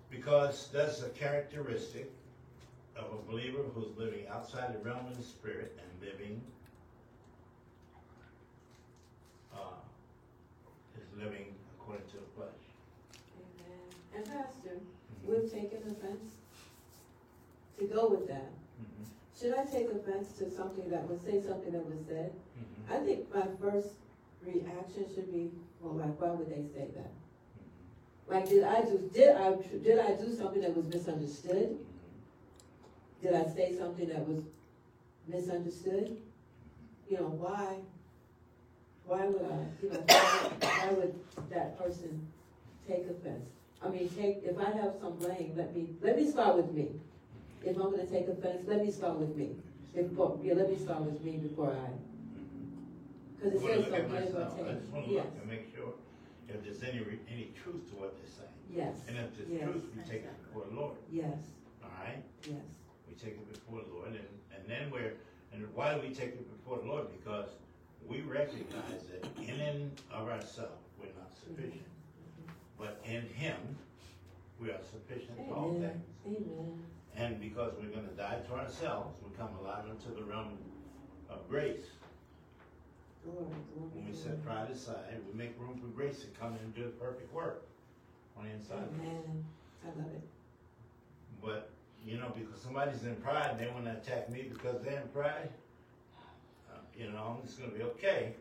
because 0.10 0.70
that's 0.74 1.02
a 1.04 1.10
characteristic 1.10 2.12
of 2.98 3.06
a 3.14 3.32
believer 3.32 3.62
who's 3.74 3.96
living 3.98 4.28
outside 4.28 4.74
the 4.74 4.80
realm 4.80 5.06
of 5.08 5.18
the 5.18 5.24
spirit 5.24 5.78
and 5.80 6.10
living, 6.10 6.42
uh, 9.54 9.80
is 10.98 11.24
living 11.24 11.54
according 11.80 12.06
to 12.08 12.18
the 12.18 12.24
flesh. 12.36 12.50
Amen. 13.38 13.80
And 14.16 14.26
Pastor, 14.26 14.80
we've 15.26 15.52
taken 15.52 15.78
offense 15.90 16.34
to 17.80 17.86
go 17.86 18.10
with 18.10 18.28
that. 18.28 18.52
Mhm. 18.82 19.06
Should 19.42 19.56
I 19.56 19.66
take 19.66 19.90
offense 19.90 20.34
to 20.38 20.52
something 20.52 20.88
that 20.92 21.10
was, 21.10 21.20
say 21.22 21.42
something 21.42 21.72
that 21.72 21.84
was 21.84 21.98
said? 22.08 22.32
Mhm. 22.60 22.94
I 22.94 23.04
think 23.04 23.34
my 23.34 23.48
first 23.60 23.90
reaction 24.46 25.06
should 25.16 25.34
be, 25.34 25.50
well, 25.80 25.96
like, 25.96 26.22
why 26.22 26.30
would 26.30 26.48
they 26.48 26.62
say 26.72 26.90
that? 26.96 27.10
Like, 28.28 28.48
did 28.48 28.64
I 28.64 28.82
do, 28.84 29.10
did 29.12 29.36
I, 29.36 29.56
did 29.84 29.98
I 29.98 30.14
do 30.16 30.32
something 30.32 30.62
that 30.62 30.76
was 30.78 30.86
misunderstood? 30.86 31.72
Mhm. 31.72 33.24
Did 33.24 33.34
I 33.34 33.46
say 33.50 33.76
something 33.76 34.10
that 34.10 34.28
was 34.28 34.44
misunderstood? 35.28 36.22
You 37.10 37.18
know, 37.18 37.30
why, 37.30 37.78
why 39.08 39.26
would 39.26 39.42
I, 39.42 39.66
you 39.82 39.90
know, 39.90 40.02
why 40.02 40.90
would 40.98 41.16
that 41.50 41.80
person 41.80 42.28
take 42.88 43.10
offense? 43.10 43.50
I 43.84 43.90
mean, 43.90 44.08
take, 44.10 44.44
if 44.44 44.60
I 44.60 44.70
have 44.70 44.94
some 45.02 45.16
blame, 45.18 45.54
let 45.56 45.76
me, 45.76 45.96
let 46.02 46.16
me 46.16 46.30
start 46.30 46.58
with 46.58 46.72
me. 46.74 46.90
If 47.64 47.78
I'm 47.78 47.92
gonna 47.92 48.06
take 48.08 48.28
offense, 48.28 48.64
let 48.68 48.84
me 48.86 48.92
start 48.92 49.18
with 49.20 49.36
me. 49.36 49.56
Before, 49.94 50.40
yeah, 50.42 50.54
let 50.54 50.70
me 50.70 50.78
start 50.78 51.02
with 51.04 51.24
me 51.24 51.38
before 51.38 51.72
I, 51.72 51.90
Mhm. 51.92 53.42
cause 53.42 53.54
it 53.54 53.60
says 53.60 53.86
look 53.86 53.94
at 53.94 54.02
some 54.02 54.10
blame 54.10 54.24
or 54.24 54.40
myself. 54.40 54.60
I 54.60 54.74
just 54.74 54.92
wanna. 54.92 55.08
Yes, 55.08 55.26
look 55.26 55.42
and 55.42 55.48
make 55.52 55.76
sure 55.76 55.94
if 56.48 56.64
there's 56.64 56.84
any, 56.84 57.00
any 57.30 57.52
truth 57.62 57.90
to 57.90 57.96
what 57.98 58.16
they're 58.18 58.32
saying. 58.32 58.56
yes, 58.72 58.96
And 59.08 59.18
if 59.18 59.38
there's 59.38 59.50
Yes. 59.50 59.64
truth, 59.64 59.84
we 59.96 60.02
take 60.04 60.24
it 60.24 60.44
before 60.48 60.66
the 60.70 60.76
Lord, 60.76 60.98
yes, 61.12 61.38
all 61.84 61.90
right? 62.04 62.24
yes. 62.48 62.64
We 63.08 63.14
take 63.16 63.34
it 63.34 63.52
before 63.54 63.82
the 63.84 63.92
Lord, 63.94 64.08
and, 64.10 64.28
and 64.56 64.64
then 64.68 64.90
we're, 64.92 65.14
and 65.54 65.68
why 65.76 65.94
do 65.94 66.02
we 66.02 66.14
take 66.16 66.34
it 66.40 66.50
before 66.58 66.80
the 66.80 66.86
Lord? 66.88 67.08
Because 67.12 67.50
we 68.08 68.22
recognize 68.22 69.04
that 69.12 69.28
in 69.38 69.60
and 69.60 70.02
of 70.12 70.28
ourselves, 70.30 70.88
we're 70.98 71.14
not 71.20 71.32
sufficient. 71.36 71.86
But 72.78 73.00
in 73.06 73.22
Him, 73.28 73.58
we 74.60 74.72
are 74.72 74.80
sufficient 74.92 75.38
in 75.38 75.52
all 75.52 75.74
things. 75.74 76.02
amen. 76.26 76.84
And 77.18 77.40
because 77.40 77.74
we're 77.80 77.90
gonna 77.90 78.14
die 78.18 78.40
to 78.48 78.54
ourselves, 78.54 79.16
we 79.24 79.36
come 79.38 79.50
alive 79.62 79.86
into 79.90 80.10
the 80.10 80.24
realm 80.24 80.58
of 81.30 81.48
grace. 81.50 81.86
Glory, 83.24 83.46
glory. 83.76 83.90
When 83.94 84.08
we 84.08 84.14
set 84.14 84.44
pride 84.46 84.70
aside, 84.72 85.20
we 85.32 85.38
make 85.38 85.60
room 85.60 85.78
for 85.80 85.88
grace 85.88 86.22
to 86.22 86.28
come 86.40 86.54
in 86.54 86.60
and 86.60 86.76
do 86.76 86.84
the 86.84 86.90
perfect 86.90 87.32
work 87.34 87.64
on 88.38 88.46
the 88.46 88.52
inside. 88.52 88.88
Amen. 89.00 89.46
I 89.84 89.88
love 90.00 90.08
it. 90.14 90.22
But, 91.44 91.70
you 92.06 92.18
know, 92.18 92.34
because 92.36 92.62
somebody's 92.62 93.04
in 93.04 93.16
pride, 93.18 93.52
and 93.52 93.60
they 93.60 93.72
wanna 93.72 93.98
attack 94.02 94.30
me 94.30 94.48
because 94.52 94.82
they're 94.82 95.02
in 95.02 95.08
pride, 95.10 95.50
uh, 96.72 96.78
you 96.98 97.12
know, 97.12 97.38
I'm 97.38 97.46
just 97.46 97.60
gonna 97.60 97.74
be 97.74 97.84
okay. 97.84 98.34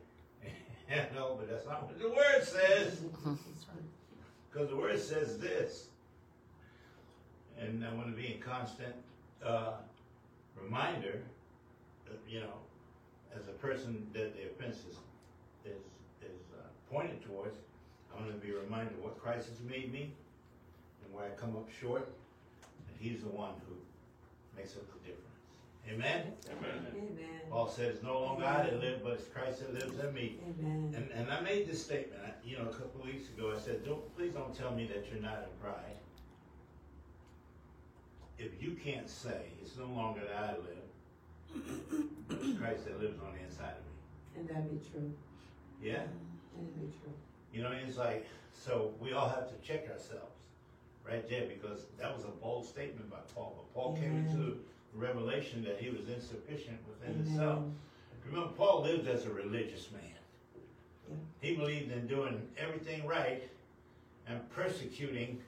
You 0.90 0.96
know, 1.14 1.36
but 1.38 1.48
that's 1.48 1.66
not 1.66 1.84
what 1.84 2.00
the 2.00 2.08
word 2.08 2.42
says, 2.42 2.98
cause 4.52 4.68
the 4.68 4.74
word 4.74 4.98
says 4.98 5.38
this. 5.38 5.89
And 7.60 7.84
I 7.84 7.92
wanna 7.94 8.12
be 8.12 8.34
in 8.34 8.40
constant, 8.40 8.94
uh, 9.44 9.72
reminder, 10.60 11.20
that, 12.06 12.18
you 12.28 12.40
know, 12.40 12.54
as 13.36 13.46
a 13.48 13.52
person 13.52 14.06
that 14.12 14.34
the 14.34 14.46
offense 14.46 14.78
is, 14.88 14.96
is, 15.64 15.82
is 16.22 16.40
uh, 16.58 16.62
pointed 16.90 17.22
towards, 17.22 17.56
I 18.12 18.20
wanna 18.20 18.32
be 18.32 18.52
reminded 18.52 19.00
what 19.02 19.20
Christ 19.20 19.48
has 19.48 19.60
made 19.60 19.92
me 19.92 20.12
and 21.04 21.14
where 21.14 21.26
I 21.26 21.30
come 21.30 21.56
up 21.56 21.68
short, 21.80 22.08
and 22.88 22.96
He's 22.98 23.22
the 23.22 23.28
one 23.28 23.52
who 23.68 23.76
makes 24.56 24.74
up 24.76 24.82
the 24.92 24.98
difference. 25.00 25.26
Amen? 25.88 26.32
Amen. 26.50 26.86
Amen. 26.94 27.40
Paul 27.50 27.68
said, 27.68 27.86
it's 27.86 28.02
no 28.02 28.20
longer 28.20 28.44
I 28.44 28.64
that 28.64 28.80
live, 28.80 29.02
but 29.02 29.14
it's 29.14 29.28
Christ 29.28 29.60
that 29.60 29.72
lives 29.74 29.98
in 29.98 30.14
me. 30.14 30.38
Amen. 30.60 30.94
And, 30.96 31.10
and 31.12 31.30
I 31.32 31.40
made 31.40 31.68
this 31.68 31.84
statement, 31.84 32.20
you 32.44 32.58
know, 32.58 32.64
a 32.64 32.72
couple 32.72 33.00
of 33.00 33.06
weeks 33.06 33.28
ago. 33.28 33.52
I 33.56 33.58
said, 33.58 33.84
don't, 33.84 34.16
please 34.16 34.32
don't 34.32 34.54
tell 34.56 34.72
me 34.72 34.86
that 34.86 35.06
you're 35.10 35.22
not 35.22 35.38
in 35.38 35.50
pride. 35.60 35.96
If 38.40 38.62
you 38.62 38.70
can't 38.82 39.08
say, 39.08 39.42
it's 39.60 39.76
no 39.76 39.84
longer 39.86 40.20
that 40.20 40.42
I 40.42 40.52
live, 40.52 42.06
but 42.26 42.38
it's 42.40 42.58
Christ 42.58 42.86
that 42.86 42.98
lives 42.98 43.18
on 43.20 43.34
the 43.36 43.44
inside 43.44 43.74
of 43.76 43.84
me. 43.84 44.38
And 44.38 44.48
that 44.48 44.70
be 44.70 44.80
true. 44.90 45.12
Yeah? 45.82 46.04
It 46.04 46.80
be 46.80 46.86
true. 46.86 47.12
You 47.52 47.62
know, 47.62 47.72
it's 47.86 47.98
like, 47.98 48.26
so 48.52 48.94
we 48.98 49.12
all 49.12 49.28
have 49.28 49.48
to 49.48 49.66
check 49.66 49.90
ourselves 49.90 50.46
right 51.06 51.28
there 51.28 51.46
because 51.46 51.84
that 51.98 52.14
was 52.16 52.24
a 52.24 52.28
bold 52.28 52.64
statement 52.66 53.10
by 53.10 53.18
Paul. 53.34 53.54
But 53.56 53.74
Paul 53.74 53.96
came 53.96 54.16
into 54.16 54.56
the 54.92 54.98
revelation 54.98 55.62
that 55.64 55.78
he 55.78 55.90
was 55.90 56.08
insufficient 56.08 56.78
within 56.88 57.22
himself. 57.24 57.64
Remember, 58.26 58.52
Paul 58.56 58.82
lived 58.82 59.06
as 59.06 59.26
a 59.26 59.30
religious 59.30 59.90
man. 59.92 60.02
Yeah. 61.08 61.16
He 61.40 61.56
believed 61.56 61.92
in 61.92 62.06
doing 62.06 62.40
everything 62.56 63.06
right 63.06 63.42
and 64.28 64.48
persecuting 64.50 65.40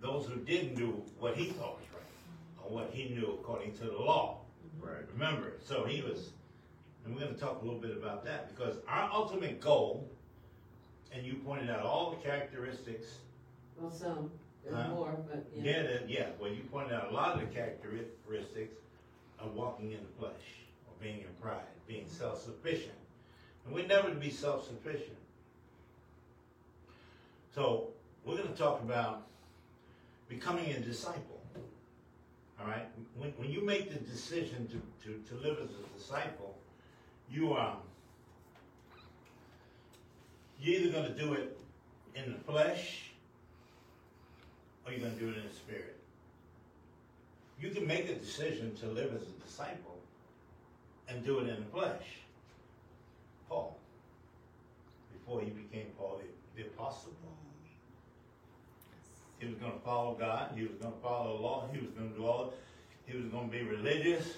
those 0.00 0.26
who 0.26 0.36
didn't 0.36 0.74
do 0.74 1.02
what 1.18 1.36
he 1.36 1.46
thought 1.46 1.76
was 1.78 1.86
right 1.94 2.64
or 2.64 2.70
what 2.70 2.90
he 2.92 3.10
knew 3.10 3.38
according 3.40 3.72
to 3.78 3.84
the 3.84 3.98
law. 3.98 4.38
Right. 4.80 5.04
Remember, 5.12 5.52
so 5.62 5.84
he 5.84 6.00
was, 6.00 6.30
and 7.04 7.14
we're 7.14 7.20
going 7.20 7.34
to 7.34 7.40
talk 7.40 7.60
a 7.60 7.64
little 7.64 7.80
bit 7.80 7.90
about 7.96 8.24
that 8.24 8.54
because 8.54 8.76
our 8.88 9.10
ultimate 9.12 9.60
goal, 9.60 10.08
and 11.12 11.26
you 11.26 11.34
pointed 11.44 11.68
out 11.68 11.82
all 11.84 12.10
the 12.10 12.16
characteristics. 12.28 13.06
Well, 13.78 13.90
some, 13.90 14.30
there's 14.64 14.76
Huh? 14.76 14.88
more, 14.88 15.16
but 15.28 15.44
yeah. 15.54 15.70
Yeah, 15.70 15.82
that, 15.82 16.08
yeah. 16.10 16.26
Well, 16.40 16.50
you 16.50 16.62
pointed 16.70 16.92
out 16.94 17.10
a 17.10 17.14
lot 17.14 17.34
of 17.34 17.40
the 17.40 17.54
characteristics 17.54 18.76
of 19.38 19.54
walking 19.54 19.92
in 19.92 19.98
the 19.98 20.18
flesh, 20.18 20.32
or 20.86 20.94
being 21.02 21.18
in 21.20 21.26
pride, 21.42 21.60
being 21.88 22.06
self-sufficient, 22.08 22.94
and 23.66 23.74
we're 23.74 23.86
never 23.86 24.08
to 24.08 24.14
be 24.14 24.30
self-sufficient. 24.30 25.16
So 27.54 27.88
we're 28.24 28.36
going 28.36 28.48
to 28.52 28.54
talk 28.58 28.80
about 28.82 29.26
becoming 30.30 30.70
a 30.70 30.80
disciple. 30.80 31.42
All 32.58 32.66
right. 32.66 32.86
When, 33.16 33.30
when 33.32 33.50
you 33.50 33.62
make 33.62 33.92
the 33.92 33.98
decision 33.98 34.68
to, 34.68 35.06
to, 35.06 35.18
to 35.28 35.34
live 35.42 35.58
as 35.58 35.70
a 35.70 35.98
disciple, 35.98 36.56
you 37.28 37.52
are 37.52 37.76
you're 40.60 40.80
either 40.80 40.92
going 40.92 41.06
to 41.06 41.18
do 41.18 41.32
it 41.32 41.58
in 42.14 42.32
the 42.32 42.38
flesh 42.40 43.10
or 44.84 44.92
you're 44.92 45.00
going 45.00 45.14
to 45.14 45.18
do 45.18 45.30
it 45.30 45.36
in 45.38 45.48
the 45.48 45.54
spirit. 45.54 45.96
You 47.58 47.70
can 47.70 47.86
make 47.86 48.10
a 48.10 48.14
decision 48.14 48.74
to 48.76 48.86
live 48.86 49.14
as 49.14 49.22
a 49.22 49.46
disciple 49.46 49.98
and 51.08 51.24
do 51.24 51.38
it 51.38 51.48
in 51.48 51.56
the 51.56 51.70
flesh. 51.70 52.04
Paul, 53.48 53.78
before 55.12 55.40
he 55.40 55.50
became 55.50 55.86
Paul, 55.98 56.20
the, 56.20 56.62
the 56.62 56.68
apostle 56.68 57.12
Paul. 57.22 57.39
He 59.40 59.46
was 59.46 59.56
going 59.56 59.72
to 59.72 59.78
follow 59.78 60.14
God. 60.20 60.52
He 60.54 60.62
was 60.62 60.72
going 60.80 60.92
to 60.92 61.00
follow 61.00 61.36
the 61.36 61.42
law. 61.42 61.68
He 61.72 61.80
was 61.80 61.90
going 61.90 62.10
to 62.12 62.16
do 62.16 62.26
all. 62.26 62.52
He 63.06 63.16
was 63.16 63.26
going 63.26 63.50
to 63.50 63.56
be 63.56 63.62
religious. 63.64 64.34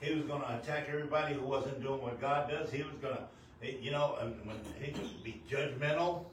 He 0.00 0.14
was 0.14 0.24
going 0.24 0.40
to 0.40 0.56
attack 0.56 0.86
everybody 0.88 1.34
who 1.34 1.42
wasn't 1.42 1.82
doing 1.82 2.00
what 2.02 2.20
God 2.20 2.50
does. 2.50 2.72
He 2.72 2.82
was 2.82 2.94
going 3.02 3.16
to, 3.16 3.22
eh, 3.62 3.74
you 3.80 3.90
know, 3.90 4.16
when 4.44 4.56
he 4.80 4.92
would 4.92 5.22
be 5.22 5.40
judgmental. 5.50 6.24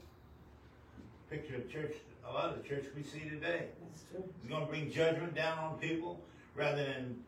Picture 1.30 1.56
of 1.56 1.69
church. 1.72 1.93
A 2.28 2.32
lot 2.32 2.50
of 2.50 2.63
the 2.63 2.67
church 2.67 2.86
we 2.96 3.04
see 3.04 3.28
today. 3.30 3.65
That's 3.82 4.04
true. 4.10 4.24
He's 4.41 4.50
going 4.50 4.65
to 4.65 4.72
bring 4.72 4.89
judgment 4.89 5.36
down 5.36 5.60
on 5.60 5.78
people 5.78 6.19
rather 6.56 6.84
than 6.84 7.22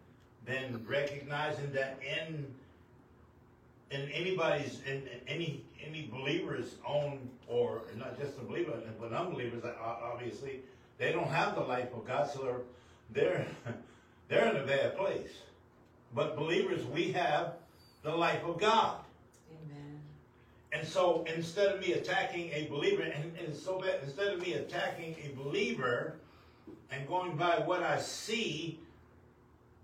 than 0.45 0.85
recognizing 0.87 1.73
that 1.73 1.97
in 2.01 2.45
in 3.91 4.09
anybody's 4.09 4.81
in, 4.85 4.97
in 4.97 5.19
any 5.27 5.63
any 5.85 6.09
believer's 6.11 6.75
own 6.87 7.29
or 7.47 7.81
not 7.95 8.19
just 8.19 8.37
a 8.37 8.41
believer 8.41 8.73
but 8.99 9.13
unbelievers 9.13 9.63
obviously 9.81 10.61
they 10.97 11.11
don't 11.11 11.27
have 11.27 11.55
the 11.55 11.61
life 11.61 11.89
of 11.93 12.05
God 12.05 12.29
so 12.29 12.43
they're 12.43 12.61
they're, 13.11 13.47
they're 14.27 14.49
in 14.49 14.57
a 14.57 14.65
bad 14.65 14.97
place 14.97 15.31
but 16.13 16.35
believers 16.35 16.83
we 16.85 17.11
have 17.11 17.53
the 18.03 18.15
life 18.15 18.43
of 18.43 18.59
God 18.59 18.99
Amen. 19.51 19.99
and 20.71 20.87
so 20.87 21.23
instead 21.33 21.67
of 21.67 21.79
me 21.79 21.93
attacking 21.93 22.49
a 22.51 22.67
believer, 22.67 23.03
and, 23.03 23.23
and 23.37 23.47
it's 23.49 23.63
so 23.63 23.79
bad, 23.79 23.99
instead 24.03 24.33
of 24.33 24.39
me 24.39 24.53
attacking 24.53 25.15
a 25.23 25.35
believer 25.35 26.15
and 26.91 27.07
going 27.07 27.35
by 27.35 27.59
what 27.65 27.83
I 27.83 27.99
see, 27.99 28.79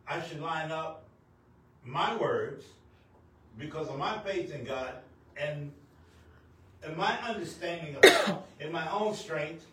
I 0.08 0.22
should 0.22 0.42
line 0.42 0.72
up 0.72 1.08
my 1.84 2.16
words 2.16 2.66
because 3.58 3.88
of 3.88 3.98
my 3.98 4.18
faith 4.20 4.54
in 4.54 4.64
God 4.64 4.94
and, 5.38 5.72
and 6.84 6.98
my 6.98 7.18
understanding 7.22 7.96
of 7.96 8.44
in 8.60 8.72
my 8.72 8.90
own 8.92 9.16
strength 9.16 9.66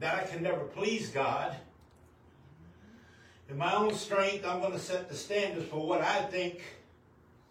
that 0.00 0.14
I 0.14 0.26
can 0.26 0.42
never 0.42 0.60
please 0.60 1.08
God. 1.08 1.54
In 3.48 3.58
my 3.58 3.74
own 3.74 3.94
strength, 3.94 4.44
I'm 4.46 4.60
going 4.60 4.72
to 4.72 4.78
set 4.78 5.08
the 5.08 5.14
standards 5.14 5.66
for 5.66 5.86
what 5.86 6.00
I 6.00 6.22
think 6.22 6.62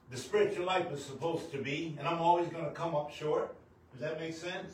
the 0.09 0.17
spiritual 0.17 0.65
life 0.65 0.91
is 0.91 1.03
supposed 1.05 1.51
to 1.51 1.59
be, 1.59 1.95
and 1.97 2.07
I'm 2.07 2.19
always 2.19 2.49
going 2.49 2.65
to 2.65 2.71
come 2.71 2.95
up 2.95 3.13
short. 3.13 3.55
Does 3.91 4.01
that 4.01 4.19
make 4.19 4.33
sense? 4.33 4.73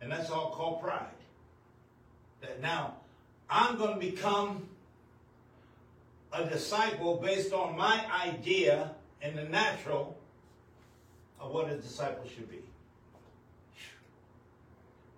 And 0.00 0.10
that's 0.10 0.30
all 0.30 0.50
called 0.50 0.80
pride. 0.80 1.06
That 2.40 2.60
now 2.60 2.94
I'm 3.48 3.76
going 3.76 3.94
to 3.94 4.00
become 4.00 4.68
a 6.32 6.44
disciple 6.44 7.16
based 7.16 7.52
on 7.52 7.76
my 7.76 8.04
idea 8.24 8.92
in 9.22 9.36
the 9.36 9.44
natural 9.44 10.16
of 11.40 11.52
what 11.52 11.70
a 11.70 11.76
disciple 11.76 12.28
should 12.28 12.50
be. 12.50 12.58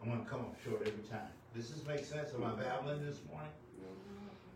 I'm 0.02 0.10
going 0.10 0.22
to 0.22 0.30
come 0.30 0.40
up 0.40 0.54
short 0.62 0.82
every 0.86 1.02
time. 1.04 1.28
Does 1.56 1.70
this 1.70 1.86
make 1.86 2.04
sense? 2.04 2.30
Am 2.34 2.44
I 2.44 2.50
babbling 2.50 3.04
this 3.04 3.16
morning? 3.30 3.50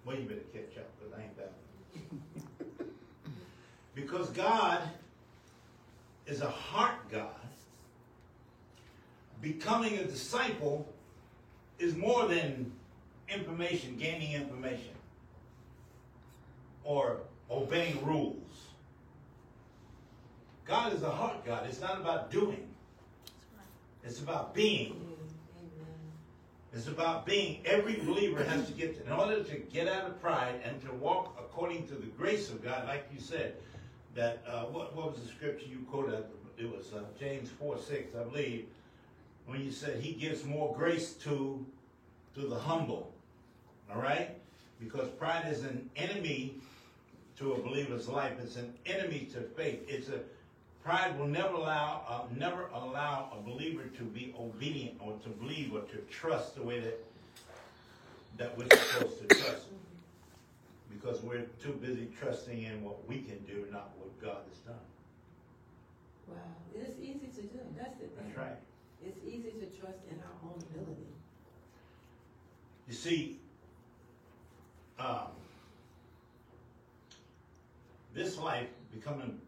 Well, 0.05 0.17
you 0.17 0.23
better 0.23 0.41
catch 0.53 0.79
up 0.79 0.91
because 0.99 1.19
I 1.19 1.23
ain't 1.23 1.37
babbling. 1.37 2.93
because 3.95 4.29
God 4.31 4.83
is 6.27 6.43
a 6.43 6.51
heart 6.51 7.11
God. 7.11 7.31
Becoming 9.41 9.99
a 9.99 10.05
disciple 10.05 10.87
is 11.79 11.97
more 11.97 12.27
than 12.27 12.73
information, 13.29 13.97
gaining 13.97 14.33
information, 14.33 14.95
or 16.85 17.21
obeying 17.51 18.05
rules. 18.05 18.48
God 20.68 20.92
is 20.92 21.02
a 21.02 21.11
heart 21.11 21.46
God. 21.46 21.66
It's 21.66 21.81
not 21.81 21.98
about 21.98 22.31
doing. 22.31 22.68
It's 24.04 24.20
about 24.20 24.54
being. 24.54 25.02
It's 26.74 26.87
about 26.87 27.24
being. 27.24 27.62
Every 27.64 27.96
believer 27.96 28.44
has 28.44 28.66
to 28.66 28.72
get, 28.72 28.98
to, 28.98 29.07
in 29.07 29.18
order 29.18 29.42
to 29.42 29.57
get 29.57 29.88
out 29.88 30.04
of 30.04 30.20
pride 30.20 30.61
and 30.64 30.81
to 30.83 30.92
walk 30.92 31.35
according 31.38 31.87
to 31.88 31.94
the 31.94 32.07
grace 32.07 32.50
of 32.50 32.62
God, 32.62 32.87
like 32.87 33.09
you 33.12 33.18
said, 33.18 33.54
that, 34.14 34.44
uh, 34.46 34.64
what, 34.64 34.94
what 34.94 35.12
was 35.12 35.22
the 35.22 35.28
scripture 35.28 35.66
you 35.66 35.78
quoted? 35.90 36.24
It 36.59 36.70
was 36.70 36.92
uh, 36.92 37.00
James 37.18 37.48
4 37.59 37.78
6, 37.78 38.14
I 38.14 38.24
believe, 38.24 38.66
when 39.46 39.64
you 39.64 39.72
said 39.72 40.00
he 40.00 40.12
gives 40.12 40.44
more 40.44 40.74
grace 40.76 41.14
to, 41.24 41.64
to 42.35 42.40
the 42.42 42.59
humble. 42.59 43.14
All 43.90 44.02
right? 44.02 44.37
Because 44.78 45.09
pride 45.09 45.50
is 45.50 45.64
an 45.64 45.88
enemy 45.96 46.57
to 47.38 47.52
a 47.52 47.59
believer's 47.59 48.09
life. 48.09 48.33
It's 48.42 48.57
an 48.57 48.74
enemy 48.85 49.28
to 49.33 49.40
faith. 49.40 49.85
It's 49.88 50.09
a 50.09 50.20
pride 50.88 51.18
will 51.18 51.27
never 51.27 51.53
allow 51.55 52.03
uh, 52.09 52.35
never 52.35 52.70
allow 52.72 53.31
a 53.38 53.42
believer 53.42 53.85
to 53.98 54.05
be 54.05 54.35
obedient 54.40 54.94
or 55.01 55.12
to 55.22 55.29
believe 55.29 55.74
or 55.74 55.83
to 55.83 55.98
trust 56.11 56.55
the 56.57 56.62
way 56.62 56.81
that 56.81 56.98
that 58.38 58.57
we're 58.57 58.70
supposed 58.70 59.18
to 59.20 59.27
trust. 59.37 59.66
Because 60.90 61.20
we're 61.22 61.44
too 61.62 61.72
busy 61.72 62.09
trusting 62.18 62.62
in 62.62 62.83
what 62.83 63.07
we 63.07 63.18
can 63.18 63.38
do, 63.44 63.66
not 63.70 63.90
what 63.98 64.18
God 64.22 64.38
has 64.48 64.59
done. 64.61 64.87
Wow. 66.27 66.37
It's 66.74 66.98
easy 66.98 67.29
to 67.37 67.42
do. 67.42 67.61
That's 67.77 67.94
the 67.98 68.07
thing. 68.07 68.33
That's 68.35 68.38
right. 68.38 68.57
It's 69.05 69.18
easy 69.27 69.51
to 69.61 69.66
trust 69.79 69.98
in 70.11 70.18
our 70.20 70.51
own 70.51 70.59
ability. 70.70 71.07
You 72.88 72.94
see, 72.94 73.38
um, 74.98 75.29
this 78.14 78.38
life, 78.38 78.68
becoming 78.92 79.38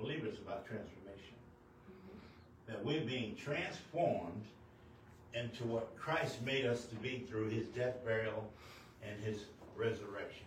a 0.00 0.04
believer, 0.04 0.26
is 0.26 0.38
about 0.38 0.66
transformation. 0.66 1.34
Mm-hmm. 1.90 2.72
That 2.72 2.84
we're 2.84 3.04
being 3.04 3.36
transformed 3.36 4.44
into 5.34 5.64
what 5.64 5.96
Christ 5.96 6.42
made 6.44 6.66
us 6.66 6.84
to 6.86 6.94
be 6.96 7.24
through 7.28 7.48
his 7.48 7.66
death, 7.66 8.04
burial, 8.04 8.44
and 9.06 9.22
his 9.22 9.44
resurrection. 9.76 10.46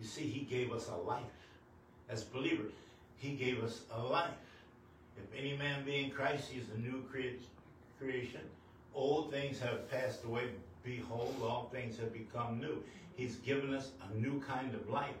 You 0.00 0.06
see, 0.06 0.22
he 0.22 0.40
gave 0.40 0.72
us 0.72 0.88
a 0.88 0.96
life. 0.96 1.22
As 2.08 2.22
believers, 2.22 2.72
he 3.18 3.30
gave 3.30 3.62
us 3.62 3.82
a 3.92 4.00
life. 4.00 4.30
If 5.16 5.38
any 5.38 5.56
man 5.56 5.84
be 5.84 6.04
in 6.04 6.10
Christ, 6.10 6.50
he 6.50 6.60
is 6.60 6.66
a 6.74 6.78
new 6.78 7.02
crea- 7.10 7.36
creation. 7.98 8.42
Old 8.94 9.30
things 9.30 9.58
have 9.60 9.90
passed 9.90 10.24
away. 10.24 10.48
Behold, 10.84 11.34
all 11.42 11.68
things 11.72 11.98
have 11.98 12.12
become 12.12 12.60
new. 12.60 12.82
He's 13.16 13.36
given 13.36 13.74
us 13.74 13.90
a 14.08 14.18
new 14.18 14.40
kind 14.42 14.74
of 14.74 14.88
life, 14.88 15.16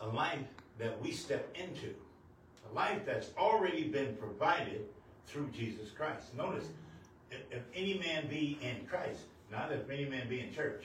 a 0.00 0.06
life 0.06 0.38
that 0.78 1.00
we 1.02 1.12
step 1.12 1.54
into, 1.54 1.94
a 2.70 2.74
life 2.74 3.00
that's 3.06 3.30
already 3.38 3.84
been 3.84 4.16
provided 4.16 4.86
through 5.26 5.48
Jesus 5.48 5.90
Christ. 5.90 6.34
Notice, 6.36 6.66
if, 7.30 7.40
if 7.50 7.62
any 7.74 7.98
man 7.98 8.28
be 8.28 8.58
in 8.62 8.86
Christ, 8.86 9.20
not 9.50 9.72
if 9.72 9.88
any 9.90 10.04
man 10.04 10.28
be 10.28 10.40
in 10.40 10.52
church, 10.54 10.84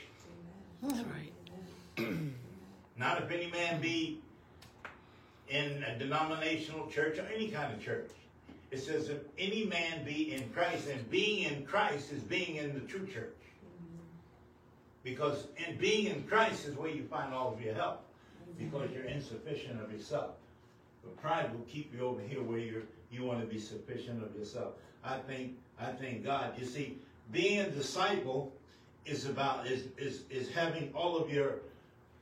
That's 0.81 1.03
right. 1.05 2.07
not 2.97 3.21
if 3.21 3.31
any 3.31 3.51
man 3.51 3.81
be 3.81 4.19
in 5.49 5.83
a 5.83 5.97
denominational 5.97 6.87
church 6.87 7.17
or 7.17 7.25
any 7.33 7.49
kind 7.49 7.73
of 7.73 7.83
church. 7.83 8.09
It 8.71 8.79
says, 8.79 9.09
if 9.09 9.19
any 9.37 9.65
man 9.65 10.05
be 10.05 10.33
in 10.33 10.47
Christ, 10.49 10.87
and 10.87 11.09
being 11.09 11.43
in 11.51 11.65
Christ 11.65 12.11
is 12.11 12.21
being 12.21 12.57
in 12.57 12.73
the 12.73 12.81
true 12.81 13.07
church. 13.07 13.33
Because 15.03 15.47
in 15.57 15.77
being 15.77 16.05
in 16.05 16.23
Christ 16.23 16.67
is 16.67 16.75
where 16.75 16.89
you 16.89 17.03
find 17.03 17.33
all 17.33 17.53
of 17.53 17.61
your 17.61 17.73
help. 17.73 18.05
Because 18.59 18.91
you're 18.91 19.05
insufficient 19.05 19.81
of 19.81 19.91
yourself. 19.91 20.31
But 21.03 21.17
pride 21.21 21.53
will 21.53 21.65
keep 21.65 21.93
you 21.93 22.05
over 22.05 22.21
here 22.21 22.41
where 22.41 22.59
you're 22.59 22.83
you 23.11 23.23
want 23.23 23.41
to 23.41 23.47
be 23.47 23.59
sufficient 23.59 24.23
of 24.23 24.35
yourself. 24.35 24.73
I 25.03 25.17
think 25.17 25.57
I 25.79 25.91
thank 25.91 26.23
God. 26.23 26.53
You 26.57 26.65
see, 26.65 26.97
being 27.31 27.59
a 27.59 27.69
disciple 27.69 28.53
is 29.05 29.25
about 29.25 29.67
is 29.67 29.85
is 29.97 30.23
is 30.29 30.49
having 30.49 30.91
all 30.93 31.17
of 31.17 31.31
your 31.31 31.55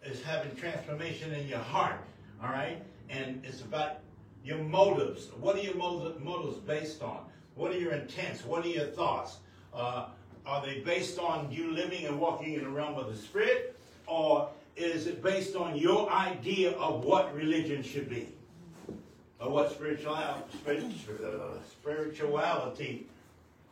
is 0.03 0.21
having 0.21 0.55
transformation 0.55 1.33
in 1.33 1.47
your 1.47 1.59
heart. 1.59 1.99
All 2.41 2.49
right? 2.49 2.81
And 3.09 3.43
it's 3.43 3.61
about 3.61 3.99
your 4.43 4.59
motives. 4.59 5.29
What 5.39 5.55
are 5.55 5.61
your 5.61 5.75
motives, 5.75 6.23
motives 6.23 6.57
based 6.57 7.01
on? 7.01 7.21
What 7.55 7.71
are 7.71 7.79
your 7.79 7.93
intents? 7.93 8.45
What 8.45 8.65
are 8.65 8.69
your 8.69 8.85
thoughts? 8.85 9.37
Uh, 9.73 10.07
are 10.45 10.65
they 10.65 10.79
based 10.79 11.19
on 11.19 11.51
you 11.51 11.71
living 11.71 12.05
and 12.05 12.19
walking 12.19 12.53
in 12.53 12.63
the 12.63 12.69
realm 12.69 12.95
of 12.95 13.07
the 13.11 13.17
Spirit? 13.17 13.77
Or 14.05 14.49
is 14.75 15.07
it 15.07 15.21
based 15.21 15.55
on 15.55 15.77
your 15.77 16.09
idea 16.09 16.71
of 16.73 17.03
what 17.03 17.35
religion 17.35 17.83
should 17.83 18.09
be? 18.09 18.29
Or 19.39 19.51
what 19.51 19.71
spirituality, 19.71 20.41
spirituality 21.69 23.07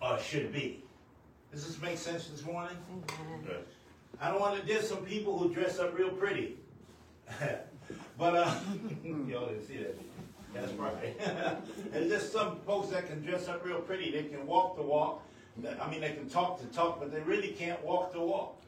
uh, 0.02 0.18
should 0.22 0.54
be? 0.54 0.84
Does 1.52 1.66
this 1.66 1.82
make 1.82 1.98
sense 1.98 2.28
this 2.28 2.44
morning? 2.44 2.78
I 4.22 4.30
don't 4.30 4.40
want 4.40 4.60
to 4.60 4.66
diss 4.66 4.90
some 4.90 5.06
people 5.06 5.38
who 5.38 5.54
dress 5.54 5.80
up 5.80 5.98
real 5.98 6.10
pretty. 6.10 6.58
but, 8.18 8.36
uh, 8.36 8.54
y'all 9.04 9.48
didn't 9.48 9.68
see 9.68 9.78
that. 9.78 9.98
That's 10.54 10.72
right. 10.74 11.18
There's 11.92 12.10
just 12.10 12.32
some 12.32 12.60
folks 12.66 12.90
that 12.90 13.08
can 13.08 13.22
dress 13.22 13.48
up 13.48 13.66
real 13.66 13.82
pretty. 13.82 14.12
They 14.12 14.24
can 14.24 14.46
walk 14.48 14.78
the 14.78 14.84
walk. 14.84 15.22
I 15.82 15.90
mean, 15.90 16.02
they 16.02 16.14
can 16.14 16.30
talk 16.30 16.62
the 16.62 16.68
talk, 16.68 17.00
but 17.00 17.12
they 17.12 17.22
really 17.22 17.50
can't 17.50 17.84
walk 17.84 18.14
the 18.14 18.22
walk. 18.22 18.62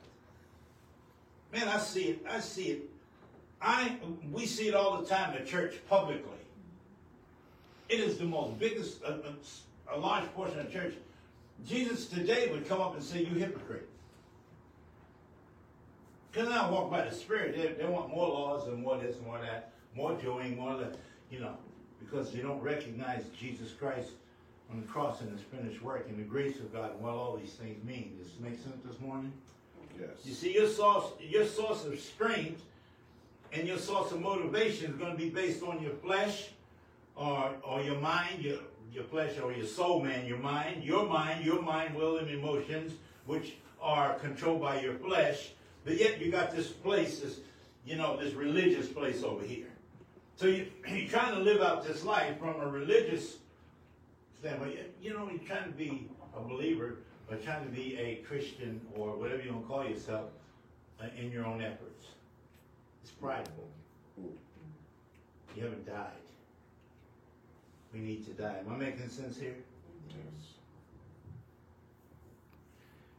Man, 1.54 1.68
I 1.68 1.80
see 1.80 2.06
it. 2.06 2.26
I 2.30 2.40
see 2.40 2.64
it. 2.64 2.90
I 3.62 3.98
we 4.32 4.46
see 4.46 4.68
it 4.68 4.76
all 4.76 5.02
the 5.02 5.08
time 5.08 5.36
in 5.36 5.44
the 5.44 5.50
church 5.50 5.76
publicly. 5.90 6.37
It 7.89 8.00
is 8.00 8.17
the 8.17 8.26
most 8.26 8.60
biggest, 8.60 9.04
uh, 9.04 9.08
uh, 9.08 9.32
a, 9.89 9.95
a, 9.95 9.97
a 9.97 10.00
large 10.00 10.26
portion 10.34 10.60
of 10.60 10.71
church. 10.71 10.93
Jesus 11.65 12.08
today 12.08 12.50
would 12.52 12.67
come 12.67 12.82
up 12.82 12.95
and 12.95 13.04
say, 13.04 13.19
"You 13.19 13.34
hypocrite." 13.36 13.88
Because 16.32 16.50
now 16.50 16.71
walk 16.71 16.91
by 16.91 17.08
the 17.08 17.15
Spirit. 17.15 17.56
They, 17.56 17.82
they 17.82 17.89
want 17.89 18.10
more 18.10 18.28
laws 18.28 18.67
and 18.67 18.84
more 18.84 18.97
this 18.97 19.15
and 19.15 19.26
more 19.26 19.39
that, 19.39 19.71
more 19.95 20.13
doing, 20.13 20.56
more 20.56 20.78
that, 20.78 20.95
you 21.32 21.39
know, 21.39 21.58
because 22.00 22.32
they 22.32 22.41
don't 22.41 22.62
recognize 22.62 23.23
Jesus 23.39 23.71
Christ 23.71 24.12
on 24.69 24.80
the 24.80 24.86
cross 24.86 25.21
and 25.21 25.32
his 25.32 25.41
finished 25.41 25.82
work 25.82 26.06
and 26.10 26.19
the 26.19 26.23
grace 26.23 26.58
of 26.58 26.71
God 26.71 26.91
and 26.91 27.02
what 27.02 27.13
all 27.13 27.38
these 27.38 27.54
things 27.54 27.84
mean. 27.84 28.17
Does 28.19 28.28
this 28.32 28.39
make 28.39 28.54
sense 28.54 28.78
this 28.86 29.00
morning? 29.00 29.32
Yes. 30.00 30.10
You 30.26 30.34
see, 30.34 30.54
your 30.54 30.67
source, 30.67 31.06
your 31.19 31.45
source 31.45 31.86
of 31.86 32.00
strength 32.00 32.62
and 33.52 33.67
your 33.67 33.80
source 33.80 34.12
of 34.12 34.21
motivation 34.21 34.91
is 34.91 34.97
going 34.97 35.13
to 35.13 35.17
be 35.17 35.30
based 35.30 35.63
on 35.63 35.82
your 35.82 35.93
flesh 35.93 36.50
or, 37.17 37.51
or 37.63 37.82
your 37.82 37.99
mind, 37.99 38.41
your, 38.43 38.60
your 38.93 39.03
flesh 39.03 39.38
or 39.39 39.51
your 39.51 39.65
soul, 39.65 40.01
man, 40.01 40.25
your 40.25 40.38
mind, 40.38 40.84
your 40.84 41.06
mind, 41.06 41.43
your 41.43 41.62
mind, 41.62 41.95
will, 41.95 42.17
and 42.17 42.30
emotions, 42.30 42.93
which 43.25 43.56
are 43.82 44.13
controlled 44.15 44.62
by 44.62 44.80
your 44.82 44.95
flesh. 44.95 45.51
But 45.84 45.97
yet 45.97 46.21
you 46.21 46.32
got 46.32 46.56
this 46.56 46.67
place, 46.67 47.19
this, 47.19 47.39
you 47.86 47.95
know, 47.95 48.17
this 48.17 48.34
religious 48.34 48.88
place 48.88 49.23
over 49.23 49.43
here. 49.43 49.67
So 50.36 50.45
you, 50.45 50.67
you're 50.88 51.10
trying 51.10 51.34
to 51.34 51.41
live 51.41 51.62
out 51.62 51.86
this 51.86 52.03
life 52.03 52.39
from 52.39 52.62
a 52.62 52.67
religious 52.67 53.38
standpoint. 54.39 54.77
You 55.01 55.13
know, 55.13 55.30
you're 55.30 55.39
trying 55.39 55.65
to 55.65 55.77
be 55.77 56.08
a 56.36 56.41
believer, 56.41 56.97
or 57.30 57.38
trying 57.38 57.65
to 57.65 57.71
be 57.71 57.97
a 57.97 58.15
Christian, 58.27 58.80
or 58.95 59.15
whatever 59.17 59.41
you 59.41 59.51
want 59.51 59.63
to 59.63 59.67
call 59.67 59.86
yourself, 59.86 60.30
uh, 61.01 61.08
in 61.19 61.32
your 61.32 61.45
own 61.45 61.62
efforts. 61.62 62.06
It's 63.03 63.12
prideful. 63.12 63.67
You 65.56 65.63
haven't 65.63 65.88
died. 65.88 66.27
We 67.93 68.00
need 68.00 68.26
to 68.26 68.32
die. 68.32 68.58
Am 68.65 68.73
I 68.73 68.78
making 68.78 69.10
sense 69.10 69.38
here? 69.38 69.56
Yes. 70.10 70.17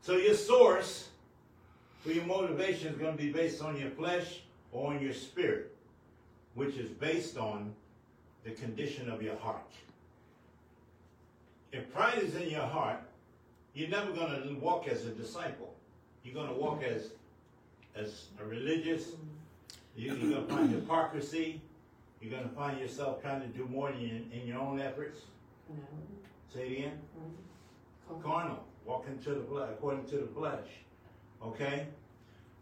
So 0.03 0.17
your 0.17 0.35
source 0.35 1.09
for 2.05 2.13
your 2.13 2.25
motivation 2.25 2.89
is 2.93 2.99
going 2.99 3.17
to 3.17 3.23
be 3.23 3.33
based 3.33 3.63
on 3.63 3.77
your 3.79 3.91
flesh 3.91 4.41
or 4.73 4.93
on 4.93 5.03
your 5.03 5.13
spirit, 5.13 5.75
which 6.55 6.77
is 6.77 6.91
based 6.91 7.37
on 7.37 7.75
the 8.45 8.51
condition 8.53 9.11
of 9.11 9.23
your 9.23 9.37
heart. 9.37 9.71
If 11.73 11.93
pride 11.93 12.19
is 12.19 12.35
in 12.35 12.49
your 12.49 12.63
heart, 12.63 13.01
you're 13.75 13.91
never 13.91 14.13
going 14.13 14.43
to 14.43 14.55
walk 14.55 14.89
as 14.89 15.05
a 15.05 15.11
disciple. 15.11 15.75
You're 16.25 16.35
going 16.35 16.49
to 16.49 16.55
walk 16.55 16.83
as 16.83 17.11
as 17.95 18.27
a 18.41 18.45
religious. 18.45 19.09
You, 19.97 20.15
you're 20.15 20.31
going 20.31 20.47
to 20.47 20.55
find 20.55 20.71
hypocrisy. 20.71 21.61
You're 22.21 22.31
going 22.31 22.49
to 22.49 22.55
find 22.55 22.79
yourself 22.81 23.23
trying 23.23 23.41
to 23.41 23.47
do 23.47 23.67
more 23.67 23.91
in 23.91 24.01
your, 24.01 24.41
in 24.41 24.47
your 24.47 24.59
own 24.59 24.81
efforts. 24.81 25.21
Say 26.53 26.61
it 26.61 26.73
again. 26.79 26.99
Mm-hmm. 28.11 28.23
Carnal, 28.23 28.65
walking 28.85 29.19
to 29.19 29.31
the 29.31 29.43
flesh, 29.43 29.69
according 29.71 30.05
to 30.07 30.17
the 30.17 30.27
flesh. 30.27 30.67
Okay? 31.45 31.87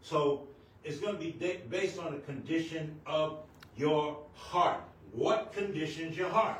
So 0.01 0.47
it's 0.83 0.99
going 0.99 1.13
to 1.13 1.19
be 1.19 1.31
da- 1.31 1.61
based 1.69 1.97
on 1.97 2.13
the 2.13 2.19
condition 2.19 2.99
of 3.05 3.39
your 3.75 4.17
heart. 4.35 4.81
What 5.11 5.53
conditions 5.53 6.17
your 6.17 6.29
heart? 6.29 6.59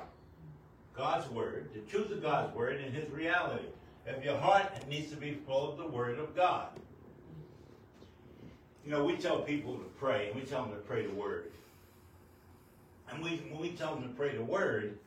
God's 0.96 1.30
word, 1.30 1.70
the 1.74 1.82
truth 1.82 2.12
of 2.12 2.22
God's 2.22 2.56
word, 2.56 2.82
and 2.82 2.94
His 2.94 3.10
reality. 3.12 3.66
If 4.08 4.24
your 4.24 4.38
heart 4.38 4.88
needs 4.90 5.12
to 5.12 5.18
be 5.18 5.34
full 5.46 5.70
of 5.72 5.78
the 5.78 5.86
word 5.86 6.18
of 6.18 6.36
God. 6.36 6.70
You 8.86 8.92
know, 8.92 9.04
we 9.04 9.18
tell 9.18 9.42
people 9.42 9.74
to 9.74 9.84
pray, 10.00 10.28
and 10.28 10.36
we 10.36 10.48
tell 10.48 10.64
them 10.64 10.72
to 10.72 10.78
pray 10.78 11.06
the 11.06 11.14
word. 11.14 11.52
And 13.10 13.24
we, 13.24 13.38
when 13.50 13.62
we 13.62 13.72
tell 13.72 13.96
them 13.96 14.04
to 14.04 14.10
pray 14.10 14.36
the 14.36 14.44
word, 14.44 14.98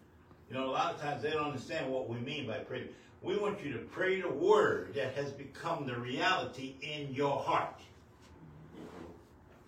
you 0.49 0.57
know, 0.57 0.67
a 0.67 0.73
lot 0.73 0.95
of 0.95 1.01
times 1.01 1.23
they 1.23 1.31
don't 1.31 1.47
understand 1.47 1.91
what 1.91 2.09
we 2.09 2.19
mean 2.19 2.47
by 2.47 2.59
praying. 2.59 2.89
We 3.23 3.37
want 3.37 3.65
you 3.65 3.73
to 3.75 3.79
pray 3.79 4.21
the 4.21 4.29
word 4.29 4.95
that 4.95 5.15
has 5.15 5.31
become 5.31 5.87
the 5.87 5.99
reality 5.99 6.75
in 6.81 7.15
your 7.15 7.39
heart. 7.39 7.81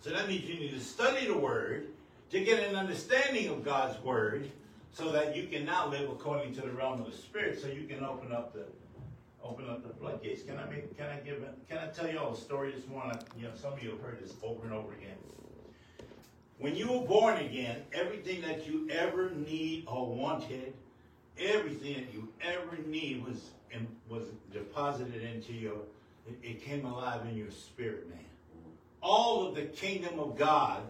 So 0.01 0.11
that 0.11 0.27
means 0.27 0.49
you 0.49 0.55
need 0.55 0.73
to 0.73 0.81
study 0.81 1.27
the 1.27 1.37
word 1.37 1.89
to 2.31 2.41
get 2.41 2.67
an 2.67 2.75
understanding 2.75 3.49
of 3.49 3.65
God's 3.65 4.03
word 4.03 4.51
so 4.91 5.13
that 5.13 5.37
you 5.37 5.47
can 5.47 5.65
now 5.65 5.89
live 5.89 6.11
according 6.11 6.55
to 6.55 6.63
the 6.63 6.71
realm 6.71 7.01
of 7.01 7.11
the 7.11 7.17
spirit 7.17 7.61
so 7.61 7.69
you 7.69 7.85
can 7.87 8.03
open 8.03 8.33
up 8.33 8.53
the 8.53 8.65
open 9.45 9.69
up 9.69 9.87
the 9.87 9.93
floodgates. 9.95 10.43
Can 10.43 10.59
I 10.59 10.69
make 10.69 10.97
can 10.97 11.09
I 11.09 11.17
give 11.17 11.43
it 11.43 11.55
can 11.69 11.79
I 11.79 11.87
tell 11.89 12.11
you 12.11 12.19
all 12.19 12.33
a 12.33 12.37
story 12.37 12.73
this 12.73 12.87
morning? 12.89 13.19
You 13.37 13.45
know, 13.45 13.55
some 13.55 13.73
of 13.75 13.83
you 13.83 13.91
have 13.91 14.01
heard 14.01 14.19
this 14.23 14.35
over 14.43 14.65
and 14.65 14.73
over 14.73 14.93
again. 14.93 15.17
When 16.63 16.77
you 16.77 16.93
were 16.93 17.05
born 17.05 17.39
again, 17.39 17.83
everything 17.93 18.41
that 18.43 18.69
you 18.69 18.89
ever 18.89 19.31
need 19.31 19.83
or 19.89 20.07
wanted, 20.07 20.73
everything 21.37 21.95
that 21.95 22.15
you 22.15 22.29
ever 22.41 22.81
need 22.87 23.27
was 23.27 23.51
was 24.09 24.27
deposited 24.53 25.25
into 25.25 25.53
your 25.55 25.79
it 26.41 26.63
came 26.63 26.85
alive 26.85 27.23
in 27.29 27.37
your 27.37 27.51
spirit, 27.51 28.09
man. 28.09 28.19
All 29.03 29.45
of 29.45 29.57
the 29.57 29.63
kingdom 29.63 30.21
of 30.21 30.39
God 30.39 30.83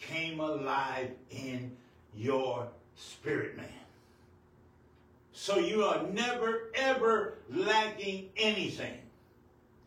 came 0.00 0.40
alive 0.40 1.10
in 1.30 1.76
your 2.16 2.66
spirit, 2.96 3.54
man. 3.54 3.66
So 5.32 5.58
you 5.58 5.84
are 5.84 6.04
never 6.04 6.70
ever 6.74 7.34
lacking 7.50 8.30
anything. 8.38 9.02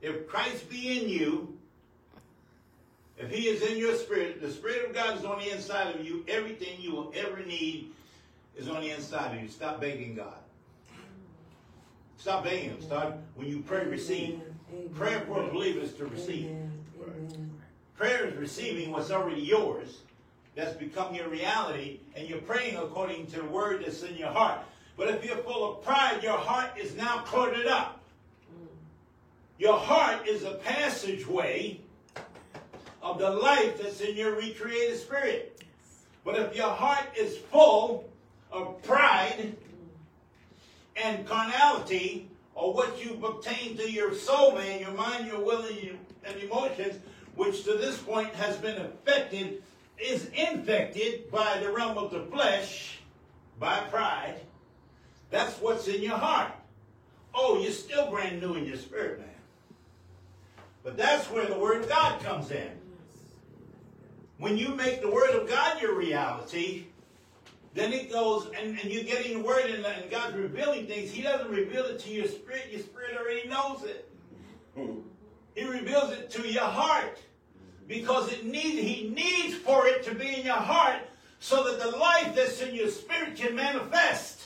If 0.04 0.28
Christ 0.28 0.70
be 0.70 1.00
in 1.00 1.10
you, 1.10 1.51
if 3.22 3.30
he 3.32 3.48
is 3.48 3.62
in 3.62 3.78
your 3.78 3.96
spirit, 3.96 4.42
the 4.42 4.50
spirit 4.50 4.88
of 4.88 4.96
God 4.96 5.18
is 5.18 5.26
on 5.26 5.40
the 5.40 5.52
inside 5.52 5.96
of 5.96 6.06
you, 6.06 6.26
everything 6.28 6.80
you 6.80 6.92
will 6.92 7.14
ever 7.16 7.44
need 7.46 7.92
is 8.58 8.68
on 8.68 8.82
the 8.82 8.90
inside 8.90 9.36
of 9.36 9.42
you. 9.42 9.48
Stop 9.48 9.80
begging 9.80 10.16
God. 10.16 10.34
Stop 12.18 12.44
begging 12.44 12.72
him. 12.72 12.82
Start 12.82 13.16
when 13.36 13.48
you 13.48 13.62
pray, 13.62 13.86
receive. 13.86 14.42
Prayer 14.96 15.22
for 15.22 15.42
a 15.42 15.48
believer 15.48 15.80
is 15.80 15.94
to 15.94 16.06
receive. 16.06 16.56
Prayer 17.98 18.26
is 18.26 18.36
receiving 18.36 18.92
what's 18.92 19.12
already 19.12 19.42
yours. 19.42 20.00
That's 20.56 20.76
become 20.76 21.16
your 21.16 21.30
reality, 21.30 22.00
and 22.16 22.28
you're 22.28 22.42
praying 22.42 22.76
according 22.76 23.28
to 23.28 23.38
the 23.38 23.46
word 23.46 23.84
that's 23.86 24.04
in 24.04 24.18
your 24.18 24.30
heart. 24.30 24.60
But 24.98 25.10
if 25.10 25.24
you're 25.24 25.38
full 25.38 25.72
of 25.72 25.84
pride, 25.84 26.22
your 26.22 26.38
heart 26.38 26.72
is 26.78 26.96
now 26.96 27.24
corded 27.26 27.68
up. 27.68 28.02
Your 29.58 29.78
heart 29.78 30.28
is 30.28 30.44
a 30.44 30.56
passageway 30.56 31.80
of 33.02 33.20
the 33.20 33.30
life 33.30 33.82
that's 33.82 34.02
in 34.02 34.16
your 34.16 34.36
recreated 34.36 35.00
spirit. 35.00 35.64
But 36.24 36.40
if 36.40 36.56
your 36.56 36.70
heart 36.70 37.06
is 37.18 37.38
full 37.38 38.10
of 38.52 38.82
pride 38.84 39.56
and 40.96 41.26
carnality, 41.26 42.28
or 42.54 42.74
what 42.74 43.04
you've 43.04 43.24
obtained 43.24 43.80
to 43.80 43.92
your 43.92 44.14
soul, 44.14 44.54
man, 44.54 44.82
your 44.82 44.92
mind, 44.92 45.26
your 45.26 45.40
will, 45.40 45.66
and, 45.66 46.38
emotions, 46.42 47.00
which 47.36 47.64
to 47.64 47.74
this 47.74 47.98
point 47.98 48.34
has 48.36 48.58
been 48.58 48.78
affected, 48.78 49.64
is 49.98 50.26
infected 50.28 51.32
by 51.32 51.58
the 51.60 51.72
realm 51.72 51.98
of 51.98 52.12
the 52.12 52.22
flesh, 52.24 53.00
by 53.60 53.80
pride. 53.90 54.36
That's 55.30 55.58
what's 55.60 55.88
in 55.88 56.02
your 56.02 56.18
heart. 56.18 56.52
Oh, 57.34 57.60
you're 57.60 57.72
still 57.72 58.12
brand 58.12 58.42
new 58.42 58.56
in 58.56 58.66
your 58.66 58.78
spirit, 58.78 59.20
man. 59.20 59.30
But 60.84 60.98
that's 60.98 61.32
where 61.32 61.46
the 61.46 61.58
Word 61.58 61.84
of 61.84 61.90
God 61.90 62.22
comes 62.22 62.52
in. 62.52 62.81
When 64.42 64.58
you 64.58 64.70
make 64.70 65.02
the 65.02 65.10
Word 65.12 65.36
of 65.40 65.48
God 65.48 65.80
your 65.80 65.96
reality, 65.96 66.86
then 67.76 67.94
it 67.94 68.12
goes, 68.12 68.48
and, 68.58 68.76
and 68.80 68.92
you're 68.92 69.04
getting 69.04 69.38
the 69.38 69.44
Word 69.44 69.70
and, 69.70 69.86
and 69.86 70.10
God's 70.10 70.36
revealing 70.36 70.88
things. 70.88 71.12
He 71.12 71.22
doesn't 71.22 71.52
reveal 71.52 71.86
it 71.86 72.00
to 72.00 72.10
your 72.10 72.26
spirit. 72.26 72.70
Your 72.72 72.82
spirit 72.82 73.16
already 73.16 73.48
knows 73.48 73.84
it. 73.84 74.10
He 75.56 75.64
reveals 75.64 76.12
it 76.14 76.32
to 76.32 76.48
your 76.48 76.66
heart 76.66 77.20
because 77.88 78.34
it 78.34 78.44
needs, 78.44 78.80
He 78.80 79.14
needs 79.16 79.54
for 79.54 79.86
it 79.86 80.02
to 80.06 80.16
be 80.16 80.40
in 80.40 80.44
your 80.44 80.56
heart 80.56 81.02
so 81.40 81.64
that 81.66 81.80
the 81.80 81.96
life 81.96 82.34
that's 82.34 82.60
in 82.62 82.74
your 82.74 82.90
spirit 82.90 83.36
can 83.36 83.54
manifest. 83.54 84.42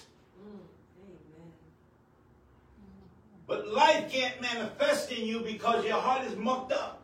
But 3.48 3.70
life 3.70 4.12
can't 4.12 4.42
manifest 4.42 5.10
in 5.14 5.26
you 5.26 5.40
because 5.40 5.86
your 5.86 6.02
heart 6.02 6.26
is 6.26 6.36
mucked 6.36 6.74
up. 6.74 7.02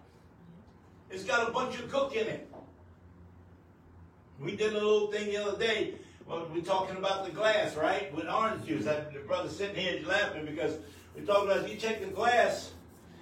It's 1.09 1.23
got 1.23 1.47
a 1.47 1.51
bunch 1.53 1.79
of 1.79 1.89
cook 1.89 2.17
in 2.17 2.27
it. 2.27 2.50
We 4.41 4.55
did 4.55 4.73
a 4.73 4.75
little 4.75 5.11
thing 5.11 5.27
the 5.27 5.37
other 5.37 5.57
day. 5.57 5.93
Well, 6.27 6.47
we're 6.53 6.61
talking 6.61 6.97
about 6.97 7.25
the 7.25 7.31
glass, 7.31 7.75
right? 7.75 8.13
With 8.15 8.27
orange 8.27 8.65
juice. 8.65 8.85
The 8.85 9.21
brother 9.27 9.49
sitting 9.49 9.75
here 9.75 10.01
laughing 10.07 10.45
because 10.45 10.77
we're 11.15 11.25
talking 11.25 11.51
about 11.51 11.69
you 11.69 11.77
take 11.77 12.01
the 12.01 12.07
glass 12.07 12.71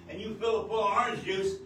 and 0.08 0.20
you 0.20 0.34
fill 0.34 0.62
it 0.62 0.68
full 0.68 0.84
of 0.84 0.96
orange 0.96 1.24
juice, 1.24 1.56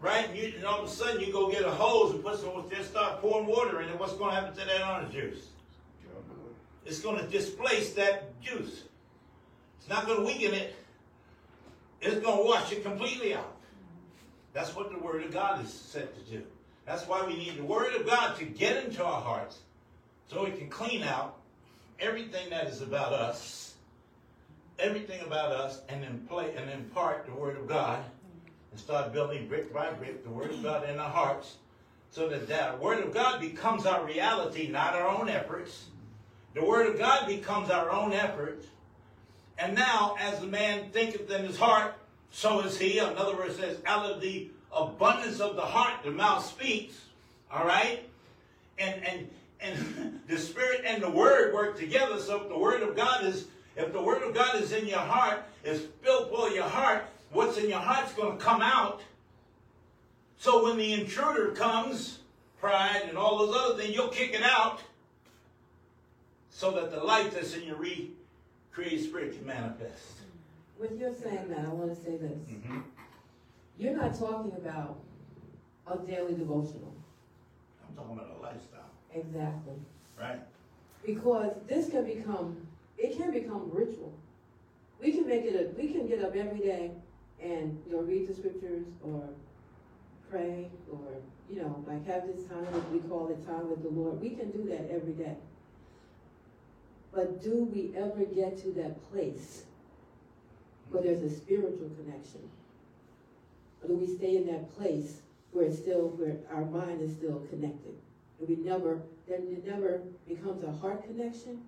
right? 0.00 0.28
And, 0.28 0.36
you, 0.36 0.54
and 0.56 0.64
all 0.64 0.82
of 0.82 0.88
a 0.88 0.90
sudden 0.90 1.20
you 1.20 1.32
go 1.32 1.50
get 1.50 1.62
a 1.62 1.70
hose 1.70 2.12
and 2.12 2.24
put 2.24 2.38
some, 2.38 2.50
just 2.70 2.90
start 2.90 3.20
pouring 3.20 3.46
water 3.46 3.80
in 3.82 3.88
it. 3.88 3.98
What's 3.98 4.14
going 4.14 4.34
to 4.34 4.40
happen 4.40 4.58
to 4.58 4.64
that 4.64 4.88
orange 4.88 5.12
juice? 5.12 5.46
It's 6.84 7.00
going 7.00 7.18
to 7.18 7.26
displace 7.26 7.92
that 7.94 8.40
juice. 8.42 8.82
It's 9.78 9.88
not 9.88 10.06
going 10.06 10.18
to 10.18 10.24
weaken 10.24 10.54
it. 10.54 10.74
It's 12.00 12.20
going 12.20 12.38
to 12.38 12.44
wash 12.44 12.72
it 12.72 12.82
completely 12.82 13.34
out. 13.34 13.56
That's 14.52 14.74
what 14.74 14.90
the 14.90 14.98
Word 14.98 15.24
of 15.24 15.32
God 15.32 15.64
is 15.64 15.72
set 15.72 16.14
to 16.14 16.30
do. 16.30 16.42
That's 16.86 17.06
why 17.06 17.24
we 17.26 17.36
need 17.36 17.56
the 17.56 17.64
Word 17.64 17.94
of 17.94 18.06
God 18.06 18.36
to 18.38 18.44
get 18.44 18.84
into 18.84 19.04
our 19.04 19.20
hearts 19.20 19.58
so 20.26 20.44
it 20.44 20.58
can 20.58 20.68
clean 20.68 21.02
out 21.02 21.36
everything 21.98 22.50
that 22.50 22.66
is 22.66 22.82
about 22.82 23.12
us, 23.12 23.74
everything 24.78 25.20
about 25.22 25.52
us, 25.52 25.80
and 25.88 26.02
then 26.02 26.26
play 26.28 26.54
and 26.56 26.70
impart 26.70 27.26
the 27.26 27.32
Word 27.32 27.56
of 27.56 27.66
God 27.68 28.04
and 28.70 28.80
start 28.80 29.12
building 29.12 29.48
brick 29.48 29.72
by 29.72 29.92
brick 29.92 30.24
the 30.24 30.30
Word 30.30 30.50
of 30.50 30.62
God 30.62 30.88
in 30.88 30.98
our 30.98 31.10
hearts 31.10 31.56
so 32.10 32.28
that 32.28 32.48
that 32.48 32.78
Word 32.80 33.02
of 33.02 33.14
God 33.14 33.40
becomes 33.40 33.86
our 33.86 34.04
reality, 34.04 34.68
not 34.68 34.94
our 34.94 35.08
own 35.08 35.28
efforts. 35.28 35.86
The 36.54 36.64
Word 36.64 36.88
of 36.88 36.98
God 36.98 37.26
becomes 37.26 37.70
our 37.70 37.90
own 37.90 38.12
effort. 38.12 38.64
And 39.58 39.74
now, 39.74 40.16
as 40.20 40.40
the 40.40 40.46
man 40.46 40.90
thinketh 40.90 41.30
in 41.30 41.44
his 41.44 41.58
heart, 41.58 41.94
so 42.30 42.60
is 42.60 42.78
he. 42.78 42.98
Another 42.98 43.34
verse 43.34 43.56
says, 43.56 43.78
out 43.86 44.10
of 44.10 44.20
the 44.20 44.50
abundance 44.74 45.40
of 45.40 45.56
the 45.56 45.62
heart, 45.62 46.02
the 46.04 46.10
mouth 46.10 46.44
speaks. 46.44 47.00
All 47.50 47.64
right? 47.64 48.08
And 48.78 49.04
and 49.04 49.28
and 49.60 50.20
the 50.28 50.38
spirit 50.38 50.82
and 50.84 51.02
the 51.02 51.10
word 51.10 51.54
work 51.54 51.78
together. 51.78 52.18
So 52.18 52.42
if 52.42 52.48
the 52.48 52.58
word 52.58 52.82
of 52.82 52.96
God 52.96 53.24
is, 53.24 53.46
if 53.76 53.92
the 53.92 54.02
word 54.02 54.22
of 54.22 54.34
God 54.34 54.60
is 54.60 54.72
in 54.72 54.86
your 54.86 54.98
heart, 54.98 55.44
is 55.64 55.86
filled 56.02 56.28
full 56.28 56.46
of 56.46 56.52
your 56.52 56.68
heart, 56.68 57.04
what's 57.32 57.58
in 57.58 57.68
your 57.68 57.80
heart's 57.80 58.12
going 58.12 58.36
to 58.36 58.44
come 58.44 58.62
out. 58.62 59.02
So 60.36 60.64
when 60.64 60.76
the 60.76 60.92
intruder 60.92 61.52
comes, 61.52 62.18
pride 62.60 63.02
and 63.08 63.16
all 63.16 63.38
those 63.38 63.56
other 63.56 63.78
things, 63.78 63.94
you'll 63.94 64.08
kick 64.08 64.34
it 64.34 64.42
out 64.42 64.82
so 66.50 66.70
that 66.72 66.90
the 66.90 67.02
life 67.02 67.34
that's 67.34 67.54
in 67.54 67.64
your 67.64 67.76
recreated 67.76 69.04
spirit 69.04 69.36
can 69.36 69.46
manifest. 69.46 70.20
When 70.78 70.98
you're 70.98 71.14
saying 71.14 71.48
that, 71.48 71.60
I 71.60 71.68
want 71.68 71.96
to 71.96 72.02
say 72.02 72.16
this. 72.16 72.30
Mm-hmm. 72.30 72.78
You're 73.78 73.96
not 73.96 74.18
talking 74.18 74.52
about 74.52 74.98
a 75.86 75.98
daily 75.98 76.34
devotional. 76.34 76.94
I'm 77.86 77.94
talking 77.96 78.14
about 78.16 78.36
a 78.38 78.42
lifestyle, 78.42 78.90
Exactly. 79.12 79.74
right? 80.18 80.40
Because 81.04 81.52
this 81.68 81.90
can 81.90 82.04
become, 82.04 82.56
it 82.96 83.16
can 83.16 83.32
become 83.32 83.70
ritual. 83.72 84.12
We 85.00 85.12
can 85.12 85.26
make 85.26 85.44
it 85.44 85.54
a, 85.54 85.80
we 85.80 85.92
can 85.92 86.06
get 86.06 86.24
up 86.24 86.34
every 86.34 86.60
day 86.60 86.92
and, 87.42 87.78
you 87.86 87.92
know, 87.96 88.02
read 88.02 88.28
the 88.28 88.34
scriptures 88.34 88.86
or 89.02 89.28
pray 90.30 90.70
or, 90.90 90.98
you 91.50 91.60
know, 91.60 91.84
like 91.86 92.06
have 92.06 92.26
this 92.26 92.46
time, 92.46 92.64
that 92.72 92.90
we 92.92 93.00
call 93.00 93.28
it 93.28 93.44
time 93.46 93.68
with 93.68 93.82
the 93.82 93.90
Lord. 93.90 94.20
We 94.20 94.30
can 94.30 94.50
do 94.50 94.64
that 94.70 94.88
every 94.90 95.12
day. 95.12 95.36
But 97.12 97.42
do 97.42 97.64
we 97.72 97.92
ever 97.96 98.24
get 98.24 98.56
to 98.62 98.72
that 98.72 99.10
place 99.12 99.64
where 100.90 101.02
there's 101.02 101.22
a 101.22 101.36
spiritual 101.36 101.90
connection? 102.02 102.48
Or 103.84 103.88
do 103.88 103.94
we 103.94 104.06
stay 104.16 104.36
in 104.36 104.46
that 104.46 104.74
place 104.76 105.20
where 105.52 105.66
it's 105.66 105.78
still, 105.78 106.08
where 106.16 106.36
our 106.50 106.64
mind 106.64 107.02
is 107.02 107.12
still 107.16 107.40
connected? 107.50 107.94
And 108.40 108.48
we 108.48 108.56
never, 108.56 109.00
then 109.28 109.42
it 109.50 109.66
never 109.66 110.00
becomes 110.26 110.64
a 110.64 110.72
heart 110.72 111.04
connection? 111.04 111.62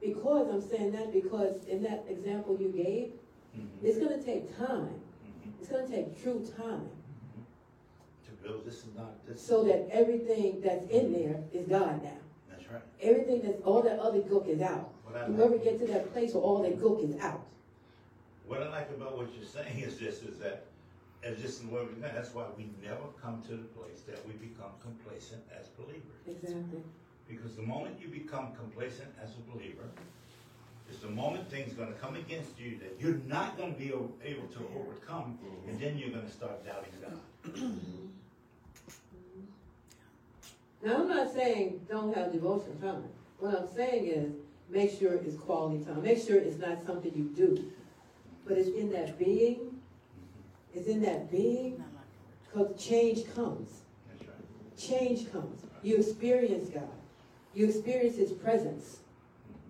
Because, 0.00 0.48
I'm 0.52 0.60
saying 0.62 0.92
that 0.92 1.12
because 1.12 1.64
in 1.66 1.82
that 1.82 2.04
example 2.08 2.56
you 2.60 2.68
gave, 2.68 3.12
Mm-hmm. 3.58 3.84
it's 3.84 3.98
gonna 3.98 4.22
take 4.22 4.56
time. 4.56 4.94
Mm-hmm. 4.94 5.50
It's 5.60 5.68
gonna 5.68 5.88
take 5.88 6.22
true 6.22 6.46
time. 6.56 6.88
To 8.26 8.30
build 8.44 8.64
this 8.64 8.74
is 8.76 8.94
not 8.96 9.26
this. 9.26 9.44
So 9.44 9.64
that 9.64 9.88
everything 9.90 10.60
that's 10.60 10.86
in 10.86 11.12
there 11.12 11.42
is 11.52 11.66
God 11.66 12.00
now. 12.04 12.12
That's 12.48 12.70
right. 12.70 12.82
Everything 13.02 13.42
that's, 13.42 13.60
all 13.64 13.82
that 13.82 13.98
other 13.98 14.20
gook 14.20 14.46
is 14.46 14.62
out. 14.62 14.92
You 15.28 15.42
ever 15.42 15.56
like, 15.56 15.64
get 15.64 15.80
to 15.80 15.86
that 15.88 16.12
place 16.12 16.32
where 16.32 16.44
all 16.44 16.62
that 16.62 16.78
gook 16.78 17.02
is 17.02 17.20
out? 17.20 17.44
What 18.90 19.00
like 19.00 19.08
about 19.08 19.18
what 19.18 19.28
you're 19.34 19.44
saying 19.44 19.80
is 19.80 19.98
this: 19.98 20.22
is 20.22 20.38
that 20.38 20.64
as 21.22 21.40
this 21.42 21.60
is 21.60 21.66
where 21.66 21.84
we 21.84 21.90
that's 22.00 22.34
why 22.34 22.44
we 22.56 22.68
never 22.82 23.04
come 23.20 23.42
to 23.42 23.52
the 23.52 23.68
place 23.78 24.00
that 24.06 24.26
we 24.26 24.32
become 24.34 24.70
complacent 24.82 25.42
as 25.58 25.68
believers. 25.68 26.02
Exactly. 26.26 26.82
Because 27.28 27.54
the 27.54 27.62
moment 27.62 27.96
you 28.00 28.08
become 28.08 28.52
complacent 28.54 29.08
as 29.22 29.30
a 29.30 29.52
believer, 29.52 29.88
is 30.90 30.98
the 30.98 31.08
moment 31.08 31.48
things 31.48 31.72
going 31.74 31.92
to 31.92 31.98
come 31.98 32.16
against 32.16 32.58
you 32.58 32.78
that 32.78 32.96
you're 32.98 33.20
not 33.26 33.56
going 33.56 33.72
to 33.72 33.78
be 33.78 33.88
able 33.88 34.46
to 34.48 34.68
overcome, 34.76 35.38
and 35.68 35.78
then 35.78 35.96
you're 35.96 36.10
going 36.10 36.26
to 36.26 36.32
start 36.32 36.64
doubting 36.66 36.92
God. 37.00 37.72
Now, 40.82 40.96
I'm 40.96 41.08
not 41.08 41.30
saying 41.32 41.86
don't 41.88 42.16
have 42.16 42.32
devotion 42.32 42.80
time. 42.80 43.04
What 43.38 43.54
I'm 43.54 43.68
saying 43.76 44.06
is 44.06 44.32
make 44.70 44.98
sure 44.98 45.12
it's 45.12 45.36
quality 45.36 45.84
time. 45.84 46.02
Make 46.02 46.26
sure 46.26 46.38
it's 46.38 46.58
not 46.58 46.84
something 46.84 47.12
you 47.14 47.24
do, 47.36 47.70
but 48.50 48.58
it's 48.58 48.76
in 48.76 48.90
that 48.90 49.16
being. 49.16 49.80
It's 50.74 50.88
in 50.88 51.00
that 51.02 51.30
being 51.30 51.82
because 52.44 52.84
change 52.84 53.32
comes. 53.32 53.82
Change 54.76 55.30
comes. 55.30 55.62
You 55.82 55.98
experience 55.98 56.68
God. 56.68 56.82
You 57.54 57.68
experience 57.68 58.16
His 58.16 58.32
presence. 58.32 58.98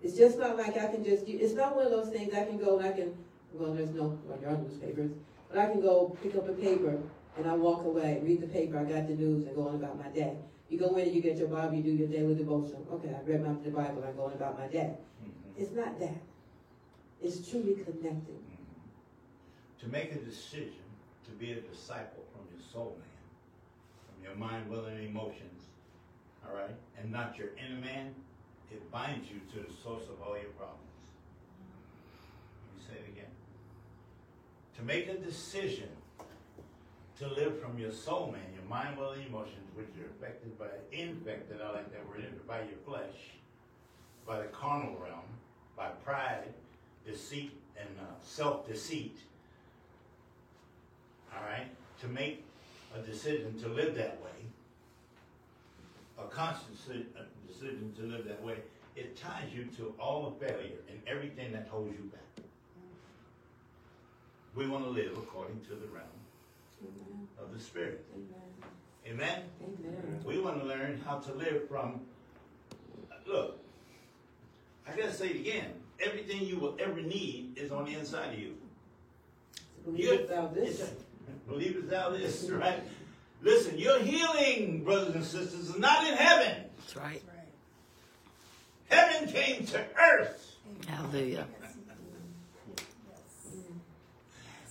It's 0.01 0.17
just 0.17 0.39
not 0.39 0.57
like 0.57 0.77
I 0.77 0.87
can 0.87 1.03
just. 1.03 1.27
It's 1.27 1.53
not 1.53 1.75
one 1.75 1.85
of 1.85 1.91
those 1.91 2.09
things 2.09 2.33
I 2.33 2.43
can 2.43 2.57
go 2.57 2.79
and 2.79 2.87
I 2.87 2.91
can. 2.91 3.13
Well, 3.53 3.75
there's 3.75 3.91
no. 3.91 4.19
Well, 4.25 4.39
there 4.41 4.49
are 4.49 4.57
newspapers, 4.57 5.11
but 5.47 5.59
I 5.59 5.67
can 5.67 5.79
go 5.79 6.17
pick 6.23 6.35
up 6.35 6.49
a 6.49 6.53
paper 6.53 6.97
and 7.37 7.47
I 7.47 7.53
walk 7.53 7.85
away, 7.85 8.19
read 8.23 8.41
the 8.41 8.47
paper. 8.47 8.79
I 8.79 8.83
got 8.83 9.07
the 9.07 9.13
news 9.13 9.45
and 9.45 9.55
go 9.55 9.67
on 9.67 9.75
about 9.75 9.99
my 9.99 10.09
day. 10.09 10.37
You 10.69 10.79
go 10.79 10.95
in 10.95 11.05
and 11.05 11.15
you 11.15 11.21
get 11.21 11.37
your 11.37 11.49
Bible, 11.49 11.75
you 11.75 11.83
do 11.83 11.91
your 11.91 12.07
daily 12.07 12.33
devotion. 12.33 12.77
Okay, 12.91 13.09
I 13.09 13.21
read 13.29 13.45
my 13.45 13.53
the 13.63 13.69
Bible. 13.69 14.03
I'm 14.07 14.15
going 14.15 14.33
about 14.33 14.57
my 14.57 14.67
day. 14.67 14.97
Mhm. 15.23 15.61
It's 15.61 15.71
not 15.71 15.99
that. 15.99 16.17
It's 17.21 17.47
truly 17.47 17.75
connected. 17.75 18.39
To 19.81 19.87
make 19.87 20.11
a 20.11 20.19
decision 20.19 20.83
to 21.25 21.31
be 21.31 21.53
a 21.53 21.61
disciple 21.61 22.23
from 22.31 22.45
your 22.53 22.61
soul 22.71 22.97
man, 22.99 23.17
from 24.05 24.23
your 24.23 24.35
mind, 24.35 24.69
will, 24.69 24.85
and 24.85 24.99
emotions, 24.99 25.63
all 26.47 26.55
right, 26.55 26.75
and 26.99 27.11
not 27.11 27.35
your 27.35 27.49
inner 27.57 27.81
man, 27.81 28.13
it 28.71 28.91
binds 28.91 29.27
you 29.29 29.41
to 29.53 29.67
the 29.67 29.73
source 29.83 30.03
of 30.03 30.21
all 30.21 30.37
your 30.37 30.51
problems. 30.51 30.79
Let 32.67 32.77
me 32.77 32.83
say 32.87 32.93
it 33.03 33.11
again. 33.11 33.31
To 34.77 34.83
make 34.83 35.07
a 35.07 35.17
decision 35.17 35.89
to 37.19 37.27
live 37.27 37.59
from 37.59 37.79
your 37.79 37.91
soul 37.91 38.31
man, 38.31 38.53
your 38.53 38.67
mind, 38.69 38.97
will, 38.97 39.11
and 39.11 39.25
emotions, 39.25 39.69
which 39.75 39.89
are 39.99 40.09
affected 40.11 40.57
by, 40.59 40.65
infected, 40.91 41.59
I 41.59 41.71
like 41.71 41.91
that 41.91 42.07
word, 42.07 42.47
by 42.47 42.59
your 42.59 42.77
flesh, 42.85 43.31
by 44.27 44.39
the 44.39 44.47
carnal 44.47 44.95
realm, 44.97 45.25
by 45.75 45.89
pride, 46.03 46.53
deceit, 47.05 47.51
and 47.79 47.89
uh, 47.99 48.13
self-deceit, 48.23 49.17
all 51.35 51.43
right, 51.43 51.67
to 52.01 52.07
make 52.07 52.43
a 52.95 52.99
decision 52.99 53.59
to 53.61 53.67
live 53.67 53.95
that 53.95 54.19
way, 54.21 54.29
a 56.19 56.23
conscious 56.27 56.87
a 56.89 57.47
decision 57.47 57.93
to 57.97 58.03
live 58.03 58.25
that 58.25 58.41
way, 58.43 58.55
it 58.95 59.15
ties 59.17 59.47
you 59.53 59.65
to 59.77 59.93
all 59.99 60.29
the 60.29 60.45
failure 60.45 60.79
and 60.89 60.99
everything 61.07 61.51
that 61.53 61.67
holds 61.69 61.93
you 61.97 62.03
back. 62.05 62.45
We 64.55 64.67
want 64.67 64.83
to 64.83 64.89
live 64.89 65.17
according 65.17 65.61
to 65.61 65.69
the 65.69 65.87
realm 65.87 66.05
Amen. 66.81 67.27
of 67.41 67.53
the 67.53 67.59
Spirit. 67.59 68.03
Amen. 68.13 68.73
Amen? 69.07 69.43
Amen. 69.63 70.21
We 70.25 70.39
want 70.39 70.59
to 70.59 70.67
learn 70.67 71.01
how 71.05 71.19
to 71.19 71.33
live 71.33 71.67
from, 71.69 72.01
look, 73.25 73.59
I 74.87 74.95
gotta 74.95 75.13
say 75.13 75.29
it 75.29 75.37
again. 75.37 75.71
Everything 75.99 76.45
you 76.45 76.57
will 76.57 76.75
ever 76.79 77.01
need 77.01 77.53
is 77.55 77.71
on 77.71 77.85
the 77.85 77.93
inside 77.93 78.33
of 78.33 78.39
you. 78.39 78.57
Believe 79.85 79.99
You- 80.03 80.27
thou 80.27 80.47
this. 80.47 80.91
Believe 81.51 81.75
it 81.75 81.89
thou 81.89 82.11
this, 82.11 82.49
right? 82.49 82.81
Listen, 83.41 83.77
your 83.77 83.99
healing, 83.99 84.85
brothers 84.85 85.15
and 85.15 85.23
sisters, 85.23 85.69
is 85.69 85.77
not 85.77 86.07
in 86.07 86.15
heaven. 86.15 86.63
That's 86.77 86.95
right. 86.95 87.21
Heaven 88.87 89.31
came 89.31 89.65
to 89.65 89.85
earth. 89.99 90.55
Hallelujah. 90.87 91.45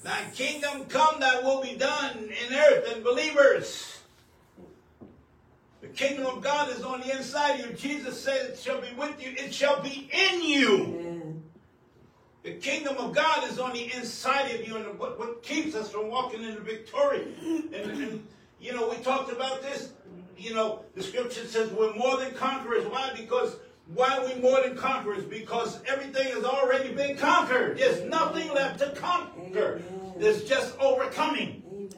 Thy 0.02 0.24
kingdom 0.34 0.86
come, 0.86 1.20
thy 1.20 1.40
will 1.40 1.62
be 1.62 1.76
done 1.76 2.16
in 2.18 2.54
earth 2.54 2.94
and 2.94 3.04
believers. 3.04 3.98
The 5.82 5.88
kingdom 5.88 6.24
of 6.24 6.42
God 6.42 6.70
is 6.70 6.82
on 6.82 7.00
the 7.00 7.14
inside 7.14 7.60
of 7.60 7.66
you. 7.66 7.72
Jesus 7.76 8.22
said 8.22 8.50
it 8.50 8.58
shall 8.58 8.80
be 8.80 8.92
with 8.96 9.22
you, 9.22 9.34
it 9.36 9.52
shall 9.52 9.82
be 9.82 10.08
in 10.10 10.42
you. 10.42 11.09
Amen. 12.44 12.58
The 12.58 12.60
kingdom 12.60 12.96
of 12.98 13.14
God 13.14 13.50
is 13.50 13.58
on 13.58 13.72
the 13.72 13.92
inside 13.94 14.54
of 14.54 14.66
you, 14.66 14.76
and 14.76 14.98
what, 14.98 15.18
what 15.18 15.42
keeps 15.42 15.74
us 15.74 15.90
from 15.90 16.08
walking 16.08 16.42
in 16.42 16.54
the 16.54 16.60
victory. 16.60 17.34
And, 17.42 17.74
and, 17.74 18.26
you 18.60 18.72
know, 18.72 18.88
we 18.88 18.96
talked 18.96 19.30
about 19.32 19.62
this. 19.62 19.92
You 20.36 20.54
know, 20.54 20.80
the 20.94 21.02
scripture 21.02 21.46
says 21.46 21.70
we're 21.70 21.94
more 21.94 22.16
than 22.16 22.32
conquerors. 22.32 22.86
Why? 22.86 23.12
Because 23.14 23.56
why 23.92 24.16
are 24.16 24.26
we 24.26 24.40
more 24.40 24.62
than 24.62 24.76
conquerors? 24.76 25.24
Because 25.24 25.80
everything 25.86 26.28
has 26.28 26.44
already 26.44 26.92
been 26.92 27.16
conquered. 27.16 27.76
There's 27.76 28.02
nothing 28.08 28.52
left 28.54 28.78
to 28.78 28.90
conquer. 28.92 29.82
Amen. 29.86 30.14
There's 30.16 30.44
just 30.44 30.78
overcoming. 30.78 31.62
Amen. 31.70 31.92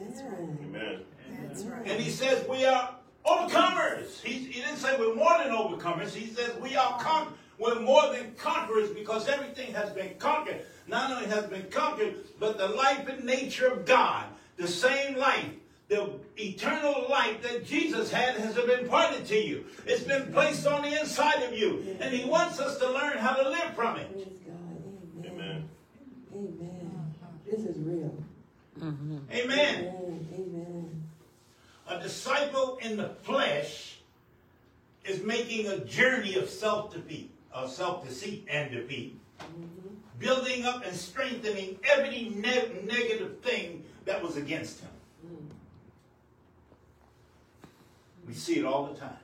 Amen. 0.61 1.05
That's 1.47 1.63
right. 1.63 1.87
And 1.87 2.01
he 2.01 2.09
says 2.09 2.45
we 2.49 2.65
are 2.65 2.95
overcomers. 3.25 4.21
He, 4.21 4.33
he 4.33 4.61
didn't 4.61 4.77
say 4.77 4.97
we're 4.99 5.15
more 5.15 5.37
than 5.37 5.53
overcomers. 5.53 6.13
He 6.13 6.27
says 6.27 6.51
we 6.61 6.75
are 6.75 6.99
con- 6.99 7.33
we're 7.63 7.79
more 7.79 8.11
than 8.11 8.33
conquerors 8.35 8.89
because 8.89 9.27
everything 9.29 9.73
has 9.73 9.89
been 9.91 10.15
conquered. 10.19 10.61
Not 10.87 11.11
only 11.11 11.27
has 11.27 11.45
been 11.45 11.69
conquered, 11.71 12.15
but 12.39 12.57
the 12.57 12.67
life 12.67 13.07
and 13.07 13.23
nature 13.23 13.67
of 13.67 13.85
God, 13.85 14.25
the 14.57 14.67
same 14.67 15.17
life, 15.17 15.49
the 15.87 16.11
eternal 16.37 17.07
life 17.09 17.41
that 17.41 17.65
Jesus 17.65 18.11
had 18.11 18.35
has 18.35 18.55
been 18.55 18.69
imparted 18.81 19.25
to 19.27 19.37
you. 19.37 19.65
It's 19.85 20.03
been 20.03 20.33
placed 20.33 20.67
on 20.67 20.81
the 20.81 20.99
inside 20.99 21.41
of 21.43 21.57
you. 21.57 21.97
And 22.01 22.13
he 22.13 22.25
wants 22.25 22.59
us 22.59 22.77
to 22.79 22.91
learn 22.91 23.17
how 23.17 23.35
to 23.35 23.49
live 23.49 23.73
from 23.75 23.97
it. 23.97 24.11
Praise 24.11 24.25
God. 24.45 25.25
Amen. 25.25 25.69
Amen. 26.33 26.57
Amen. 26.61 27.13
This 27.45 27.59
is 27.61 27.77
real. 27.79 28.15
Mm-hmm. 28.79 29.17
Amen. 29.31 29.75
Amen. 29.75 30.27
Amen. 30.33 31.03
A 31.87 31.99
disciple 32.01 32.77
in 32.81 32.97
the 32.97 33.09
flesh 33.21 33.99
is 35.05 35.21
making 35.21 35.67
a 35.67 35.79
journey 35.79 36.35
of 36.35 36.49
self-defeat, 36.49 37.32
of 37.53 37.71
self-deceit 37.71 38.45
and 38.49 38.71
defeat, 38.71 39.19
building 40.19 40.65
up 40.65 40.85
and 40.85 40.95
strengthening 40.95 41.79
every 41.83 42.31
ne- 42.35 42.85
negative 42.85 43.39
thing 43.39 43.83
that 44.05 44.21
was 44.21 44.37
against 44.37 44.79
him. 44.81 44.89
We 48.27 48.33
see 48.33 48.59
it 48.59 48.65
all 48.65 48.85
the 48.85 48.99
time. 48.99 49.17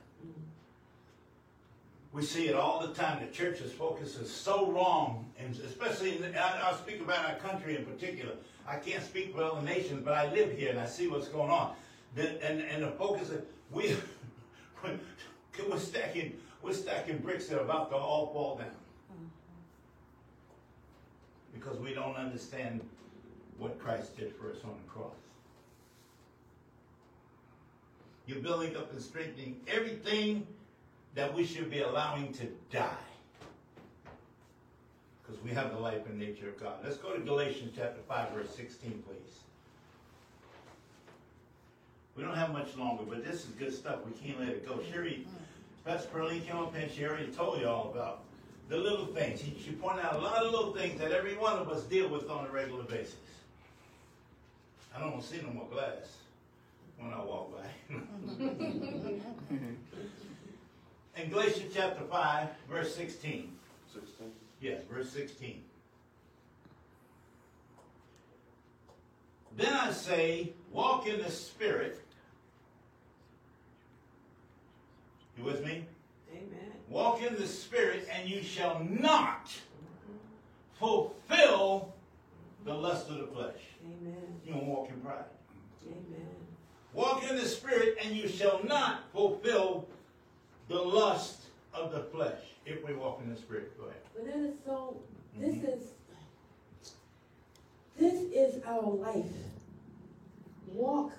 We 2.12 2.22
see 2.22 2.48
it 2.48 2.56
all 2.56 2.84
the 2.86 2.92
time. 2.92 3.24
The 3.24 3.32
church's 3.32 3.72
focus 3.72 4.16
is 4.16 4.30
so 4.30 4.70
wrong, 4.72 5.26
and 5.38 5.56
especially, 5.60 6.16
in, 6.16 6.34
I, 6.36 6.60
I'll 6.64 6.76
speak 6.76 7.00
about 7.00 7.24
our 7.24 7.36
country 7.36 7.76
in 7.76 7.84
particular. 7.84 8.34
I 8.66 8.76
can't 8.76 9.02
speak 9.02 9.34
for 9.34 9.42
other 9.42 9.62
nations, 9.62 10.02
but 10.04 10.14
I 10.14 10.32
live 10.32 10.56
here 10.56 10.70
and 10.70 10.78
I 10.78 10.86
see 10.86 11.06
what's 11.06 11.28
going 11.28 11.50
on. 11.50 11.74
The, 12.16 12.44
and, 12.44 12.60
and 12.60 12.82
the 12.82 12.90
focus 12.90 13.30
we, 13.72 13.96
we're 14.82 15.78
stacking, 15.78 16.36
we're 16.62 16.72
stacking 16.72 17.18
bricks 17.18 17.46
that 17.46 17.58
are 17.58 17.64
about 17.64 17.90
to 17.90 17.96
all 17.96 18.32
fall 18.32 18.56
down 18.56 18.68
mm-hmm. 18.68 19.26
because 21.54 21.78
we 21.78 21.94
don't 21.94 22.16
understand 22.16 22.80
what 23.58 23.78
Christ 23.78 24.16
did 24.16 24.34
for 24.36 24.50
us 24.50 24.58
on 24.64 24.74
the 24.84 24.90
cross. 24.90 25.14
You're 28.26 28.40
building 28.40 28.76
up 28.76 28.92
and 28.92 29.00
strengthening 29.00 29.60
everything 29.66 30.46
that 31.14 31.34
we 31.34 31.44
should 31.44 31.70
be 31.70 31.80
allowing 31.80 32.32
to 32.34 32.46
die. 32.70 32.86
Because 35.22 35.42
we 35.42 35.50
have 35.50 35.72
the 35.72 35.78
life 35.78 36.06
and 36.06 36.18
nature 36.18 36.48
of 36.48 36.60
God. 36.60 36.74
Let's 36.84 36.96
go 36.96 37.12
to 37.12 37.20
Galatians 37.20 37.72
chapter 37.76 38.00
5, 38.08 38.30
verse 38.30 38.54
16, 38.54 39.02
please. 39.06 39.40
We 42.16 42.22
don't 42.22 42.36
have 42.36 42.52
much 42.52 42.76
longer, 42.76 43.04
but 43.08 43.24
this 43.24 43.44
is 43.44 43.46
good 43.58 43.74
stuff. 43.74 44.00
We 44.04 44.12
can't 44.12 44.38
let 44.38 44.50
it 44.50 44.66
go. 44.66 44.78
Sherry, 44.92 45.26
mm. 45.26 45.32
Pastor 45.84 46.08
Pearline 46.10 46.42
came 46.42 46.56
up 46.56 46.74
and 46.74 46.90
she 46.90 47.04
already 47.04 47.28
told 47.28 47.60
you 47.60 47.68
all 47.68 47.90
about 47.92 48.22
the 48.68 48.76
little 48.76 49.06
things. 49.06 49.40
She, 49.40 49.56
she 49.64 49.70
pointed 49.72 50.04
out 50.04 50.16
a 50.16 50.18
lot 50.18 50.44
of 50.44 50.52
little 50.52 50.74
things 50.74 51.00
that 51.00 51.12
every 51.12 51.36
one 51.36 51.58
of 51.58 51.68
us 51.68 51.82
deal 51.84 52.08
with 52.08 52.28
on 52.30 52.46
a 52.46 52.50
regular 52.50 52.84
basis. 52.84 53.14
I 54.94 55.00
don't 55.00 55.12
want 55.12 55.22
to 55.22 55.28
see 55.28 55.40
no 55.42 55.52
more 55.52 55.66
glass 55.70 56.16
when 56.98 57.12
I 57.12 57.24
walk 57.24 57.52
by. 57.56 57.94
In 61.16 61.30
Galatians 61.30 61.72
chapter 61.74 62.04
5, 62.04 62.48
verse 62.68 62.94
16. 62.94 63.52
Sixteen. 63.92 64.32
Yes, 64.60 64.82
verse 64.90 65.10
16. 65.10 65.62
Then 69.56 69.72
I 69.72 69.90
say, 69.90 70.52
walk 70.70 71.06
in 71.06 71.20
the 71.20 71.30
Spirit. 71.30 71.99
You 75.40 75.46
with 75.46 75.64
me? 75.64 75.84
Amen. 76.32 76.72
Walk 76.90 77.22
in 77.22 77.34
the 77.36 77.46
Spirit, 77.46 78.06
and 78.12 78.28
you 78.28 78.42
shall 78.42 78.84
not 78.84 79.50
fulfill 80.78 81.94
the 82.66 82.74
lust 82.74 83.08
of 83.08 83.18
the 83.18 83.26
flesh. 83.26 83.60
Amen. 83.82 84.16
You 84.44 84.52
don't 84.52 84.66
walk 84.66 84.90
in 84.90 85.00
pride. 85.00 85.24
Amen. 85.86 86.26
Walk 86.92 87.22
in 87.28 87.36
the 87.36 87.46
Spirit, 87.46 87.96
and 88.04 88.14
you 88.14 88.28
shall 88.28 88.62
not 88.64 89.04
fulfill 89.14 89.88
the 90.68 90.80
lust 90.80 91.44
of 91.72 91.90
the 91.90 92.00
flesh. 92.00 92.40
If 92.66 92.86
we 92.86 92.92
walk 92.92 93.20
in 93.24 93.32
the 93.32 93.40
Spirit, 93.40 93.78
go 93.78 93.86
ahead. 93.86 94.00
But 94.14 94.26
that 94.26 94.36
is 94.36 94.54
so, 94.66 94.96
this 95.38 95.54
mm-hmm. 95.54 95.66
is, 95.66 95.80
this 97.98 98.14
is 98.34 98.62
our 98.66 98.82
life. 98.82 99.24
Walk. 100.74 101.12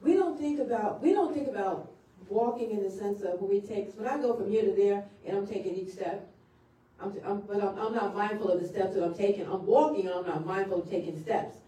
We 0.00 0.14
don't 0.14 0.38
think 0.40 0.58
about, 0.58 1.02
we 1.02 1.12
don't 1.12 1.34
think 1.34 1.48
about 1.48 1.92
walking 2.32 2.72
in 2.72 2.82
the 2.82 2.90
sense 2.90 3.22
of 3.22 3.40
when 3.40 3.50
we 3.50 3.60
take, 3.60 3.92
when 3.96 4.08
I 4.08 4.20
go 4.20 4.34
from 4.34 4.50
here 4.50 4.64
to 4.64 4.74
there 4.74 5.04
and 5.26 5.36
I'm 5.36 5.46
taking 5.46 5.76
each 5.76 5.90
step, 5.90 6.28
I'm, 7.00 7.12
I'm, 7.24 7.42
but 7.48 7.60
I'm, 7.60 7.78
I'm 7.78 7.94
not 7.94 8.14
mindful 8.14 8.50
of 8.50 8.58
the 8.60 8.66
steps 8.66 8.94
that 8.94 9.04
I'm 9.04 9.14
taking. 9.14 9.46
I'm 9.46 9.66
walking 9.66 10.06
and 10.06 10.14
I'm 10.16 10.26
not 10.26 10.44
mindful 10.44 10.78
of 10.78 10.88
taking 10.90 11.16
steps. 11.18 11.58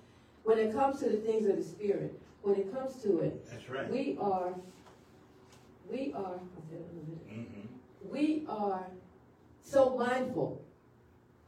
When 0.44 0.58
it 0.58 0.72
comes 0.72 1.00
to 1.00 1.08
the 1.08 1.18
things 1.18 1.46
of 1.46 1.56
the 1.56 1.64
Spirit, 1.64 2.14
when 2.42 2.56
it 2.56 2.70
comes 2.70 2.96
to 3.02 3.20
it, 3.20 3.44
That's 3.50 3.68
right. 3.70 3.90
we 3.90 4.16
are, 4.18 4.54
we 5.90 6.12
are, 6.14 6.36
I'll 6.56 6.64
say 6.70 6.76
that 6.76 6.90
in 6.90 6.98
a 6.98 7.02
minute 7.02 7.28
Mhm, 7.64 8.10
we 8.10 8.44
are 8.48 8.90
so 9.62 9.90
mindful 9.90 10.58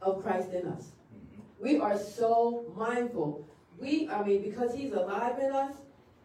of 0.01 0.19
Christ 0.19 0.53
in 0.53 0.65
us. 0.65 0.93
mhm. 1.13 1.41
We 1.59 1.77
are 1.77 1.97
so 1.97 2.63
mindful. 2.75 3.39
We, 3.79 4.07
I 4.09 4.21
mean, 4.23 4.41
because 4.41 4.73
He's 4.73 4.93
alive 4.93 5.39
in 5.39 5.51
us, 5.51 5.73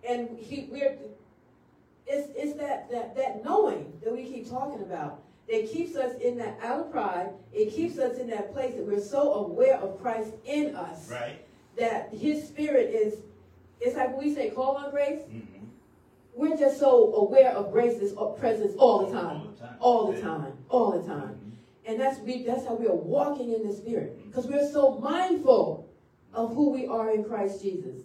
and 0.08 0.38
He, 0.38 0.66
we're, 0.70 0.94
it's, 2.06 2.28
it's 2.36 2.58
that, 2.58 2.90
that, 2.90 3.14
that 3.16 3.44
knowing 3.44 3.92
that 4.02 4.12
we 4.12 4.24
keep 4.24 4.48
talking 4.48 4.82
about 4.82 5.22
that 5.48 5.70
keeps 5.70 5.96
us 5.96 6.14
in 6.20 6.38
that 6.38 6.58
out 6.62 6.80
of 6.80 6.90
pride. 6.92 7.30
It 7.52 7.72
keeps 7.72 7.98
us 7.98 8.18
in 8.18 8.28
that 8.30 8.52
place 8.52 8.74
that 8.74 8.86
we're 8.86 9.00
so 9.00 9.34
aware 9.34 9.76
of 9.76 10.00
Christ 10.00 10.30
in 10.44 10.74
us 10.76 11.10
Right? 11.10 11.44
that 11.78 12.12
His 12.14 12.46
Spirit 12.46 12.90
is. 12.94 13.20
It's 13.80 13.96
like 13.96 14.16
when 14.16 14.26
we 14.28 14.34
say 14.34 14.50
call 14.50 14.76
on 14.76 14.90
grace. 14.90 15.22
Mhm. 15.22 15.42
We're 16.34 16.56
just 16.56 16.78
so 16.78 17.12
aware 17.14 17.50
of 17.50 17.72
grace's 17.72 18.14
presence 18.38 18.74
all 18.78 19.06
the 19.06 19.12
time, 19.12 19.42
All 19.42 19.50
the 19.50 19.58
time. 19.58 19.76
all 19.80 20.12
the 20.12 20.20
time, 20.20 20.52
all 20.70 20.90
the 20.92 21.06
time. 21.06 21.34
Mhm. 21.34 21.90
And 21.90 22.00
that's 22.00 22.20
we 22.20 22.44
that's 22.44 22.64
how 22.64 22.74
we 22.76 22.86
are 22.86 22.94
walking 22.94 23.52
in 23.52 23.66
the 23.66 23.74
spirit. 23.74 24.16
Because 24.26 24.46
we're 24.46 24.68
so 24.70 24.92
mindful 24.98 25.88
of 26.32 26.54
who 26.54 26.70
we 26.70 26.86
are 26.86 27.10
in 27.10 27.24
Christ 27.24 27.62
Jesus. 27.62 27.96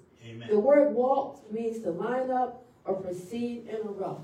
The 0.49 0.59
word 0.59 0.93
walk 0.93 1.49
means 1.51 1.81
to 1.83 1.91
line 1.91 2.29
up 2.31 2.63
or 2.87 2.95
proceed 2.95 3.67
in 3.67 3.75
a 3.75 3.91
rough, 3.91 4.21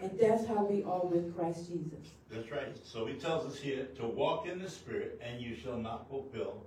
And 0.00 0.10
that's 0.18 0.46
how 0.46 0.64
we 0.64 0.82
are 0.84 1.04
with 1.04 1.36
Christ 1.36 1.68
Jesus. 1.68 2.12
That's 2.30 2.50
right. 2.50 2.76
So 2.84 3.06
he 3.06 3.14
tells 3.14 3.46
us 3.46 3.58
here 3.58 3.86
to 3.96 4.06
walk 4.06 4.46
in 4.46 4.60
the 4.60 4.70
Spirit, 4.70 5.20
and 5.22 5.40
you 5.40 5.56
shall 5.56 5.76
not 5.76 6.08
fulfill 6.08 6.62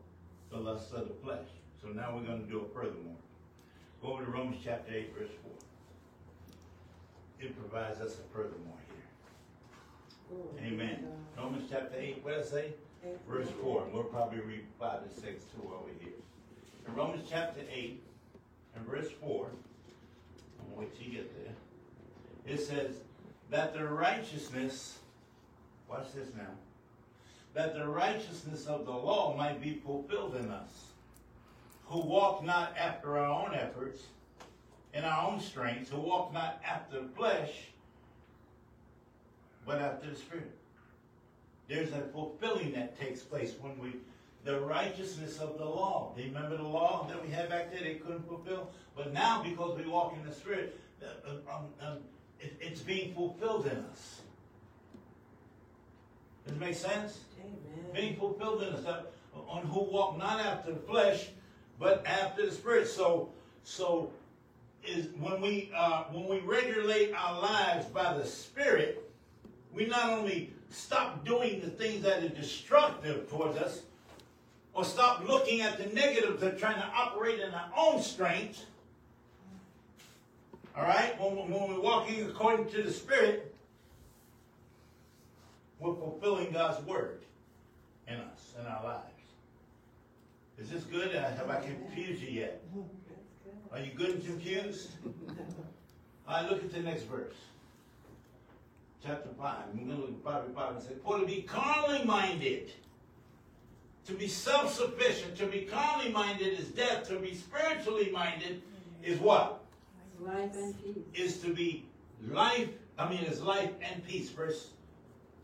the 0.51 0.57
lusts 0.57 0.91
of 0.91 1.07
the 1.07 1.13
flesh. 1.23 1.47
So 1.81 1.87
now 1.89 2.13
we're 2.15 2.23
going 2.23 2.43
to 2.43 2.49
do 2.49 2.59
it 2.59 2.73
furthermore. 2.73 3.15
Go 4.01 4.13
over 4.13 4.25
to 4.25 4.31
Romans 4.31 4.61
chapter 4.63 4.93
8, 4.93 5.13
verse 5.17 5.29
4. 7.39 7.47
It 7.47 7.59
provides 7.59 7.99
us 8.01 8.15
a 8.15 8.35
furthermore 8.35 8.77
here. 8.89 10.37
Oh, 10.37 10.65
Amen. 10.65 11.07
God. 11.35 11.43
Romans 11.43 11.69
chapter 11.71 11.95
8, 11.97 12.23
what 12.23 12.33
did 12.33 12.43
I 12.43 12.45
say? 12.45 12.73
Eight. 13.05 13.17
Verse 13.27 13.47
4. 13.61 13.83
And 13.83 13.93
we'll 13.93 14.03
probably 14.03 14.41
read 14.41 14.65
5 14.79 15.03
to 15.03 15.21
6 15.21 15.43
too 15.45 15.71
over 15.73 15.89
here. 15.99 16.13
In 16.87 16.93
Romans 16.93 17.27
chapter 17.29 17.61
8, 17.71 18.03
and 18.75 18.85
verse 18.87 19.09
4, 19.21 19.47
which 20.75 20.89
you 20.99 21.11
get 21.11 21.31
there. 21.43 21.53
It 22.53 22.59
says 22.59 22.95
that 23.49 23.73
the 23.73 23.85
righteousness, 23.85 24.99
watch 25.89 26.13
this 26.13 26.29
now, 26.35 26.49
that 27.53 27.75
the 27.75 27.87
righteousness 27.87 28.65
of 28.65 28.85
the 28.85 28.91
law 28.91 29.35
might 29.35 29.61
be 29.61 29.73
fulfilled 29.73 30.35
in 30.35 30.49
us, 30.49 30.85
who 31.85 31.99
walk 31.99 32.43
not 32.43 32.75
after 32.77 33.17
our 33.17 33.45
own 33.45 33.53
efforts, 33.53 34.03
in 34.93 35.03
our 35.03 35.29
own 35.29 35.39
strength, 35.39 35.89
who 35.89 35.99
walk 35.99 36.33
not 36.33 36.61
after 36.65 37.01
the 37.01 37.07
flesh, 37.09 37.51
but 39.65 39.79
after 39.79 40.09
the 40.09 40.15
Spirit. 40.15 40.51
There's 41.67 41.93
a 41.93 42.01
fulfilling 42.13 42.73
that 42.73 42.99
takes 42.99 43.21
place 43.21 43.53
when 43.61 43.77
we 43.79 43.93
the 44.43 44.59
righteousness 44.59 45.39
of 45.39 45.57
the 45.57 45.65
law. 45.65 46.13
Do 46.15 46.21
you 46.21 46.29
remember 46.29 46.57
the 46.57 46.63
law 46.63 47.07
that 47.07 47.23
we 47.23 47.31
had 47.31 47.49
back 47.49 47.71
there? 47.71 47.81
They 47.81 47.95
couldn't 47.95 48.27
fulfill, 48.27 48.69
but 48.95 49.13
now 49.13 49.43
because 49.43 49.77
we 49.77 49.85
walk 49.85 50.15
in 50.17 50.27
the 50.27 50.33
spirit, 50.33 50.79
uh, 51.03 51.29
um, 51.31 51.65
um, 51.81 51.97
it, 52.39 52.55
it's 52.59 52.81
being 52.81 53.13
fulfilled 53.13 53.67
in 53.67 53.77
us. 53.77 54.21
Does 56.45 56.55
it 56.55 56.59
make 56.59 56.75
sense? 56.75 57.19
Amen. 57.39 57.91
being 57.93 58.15
fulfilled 58.15 58.63
in 58.63 58.69
us, 58.69 58.83
that 58.83 59.11
on 59.47 59.65
who 59.67 59.81
walk 59.81 60.17
not 60.17 60.39
after 60.39 60.73
the 60.73 60.79
flesh, 60.79 61.27
but 61.79 62.05
after 62.05 62.45
the 62.45 62.51
spirit. 62.51 62.87
So, 62.87 63.29
so 63.63 64.11
is 64.83 65.07
when 65.19 65.41
we 65.41 65.71
uh, 65.75 66.05
when 66.11 66.27
we 66.27 66.39
regulate 66.39 67.13
our 67.13 67.39
lives 67.39 67.85
by 67.87 68.17
the 68.17 68.25
spirit, 68.25 69.11
we 69.71 69.85
not 69.85 70.09
only 70.09 70.51
stop 70.69 71.23
doing 71.25 71.61
the 71.61 71.69
things 71.69 72.01
that 72.03 72.23
are 72.23 72.29
destructive 72.29 73.29
towards 73.29 73.57
us, 73.57 73.83
or 74.73 74.85
stop 74.85 75.27
looking 75.27 75.61
at 75.61 75.77
the 75.77 75.93
negatives 75.93 76.41
are 76.43 76.57
trying 76.57 76.75
to 76.75 76.87
operate 76.95 77.39
in 77.39 77.53
our 77.53 77.69
own 77.77 78.01
strength. 78.01 78.65
All 80.75 80.83
right, 80.83 81.19
when, 81.19 81.35
when 81.35 81.69
we're 81.69 81.81
walking 81.81 82.23
according 82.25 82.69
to 82.69 82.83
the 82.83 82.91
spirit, 82.91 83.53
we're 85.79 85.95
fulfilling 85.95 86.51
God's 86.51 86.85
word 86.85 87.23
in 88.07 88.15
us, 88.15 88.53
in 88.59 88.65
our 88.65 88.83
lives. 88.83 89.05
Is 90.57 90.69
this 90.69 90.83
good? 90.83 91.15
Uh, 91.15 91.23
Have 91.35 91.49
I 91.49 91.59
confused 91.59 92.21
you 92.21 92.29
yet? 92.29 92.61
Are 93.73 93.79
you 93.79 93.91
good 93.95 94.09
and 94.11 94.25
confused? 94.25 94.91
All 96.27 96.41
right, 96.41 96.49
look 96.49 96.63
at 96.63 96.71
the 96.71 96.79
next 96.79 97.03
verse. 97.03 97.33
Chapter 99.03 99.29
5. 99.37 99.57
We're 99.73 99.85
going 99.85 99.97
to 99.97 100.01
look 100.01 100.11
at 100.11 100.23
5 100.23 100.45
and 100.45 100.55
5 100.55 100.75
and 100.75 100.83
say, 100.83 100.93
For 101.03 101.19
to 101.19 101.25
be 101.25 101.41
carnally 101.41 102.03
minded, 102.05 102.71
to 104.07 104.13
be 104.13 104.27
self 104.27 104.73
sufficient, 104.73 105.35
to 105.37 105.45
be 105.45 105.61
carnally 105.61 106.11
minded 106.11 106.59
is 106.59 106.67
death, 106.67 107.07
to 107.09 107.17
be 107.17 107.35
spiritually 107.35 108.09
minded 108.11 108.61
is 109.03 109.19
what? 109.19 109.63
Life 110.19 110.55
and 110.55 110.83
peace. 110.83 111.03
Is 111.13 111.37
to 111.41 111.53
be 111.53 111.85
life, 112.27 112.69
I 112.97 113.09
mean, 113.09 113.21
is 113.21 113.41
life 113.41 113.71
and 113.81 114.05
peace. 114.05 114.29
Verse. 114.29 114.69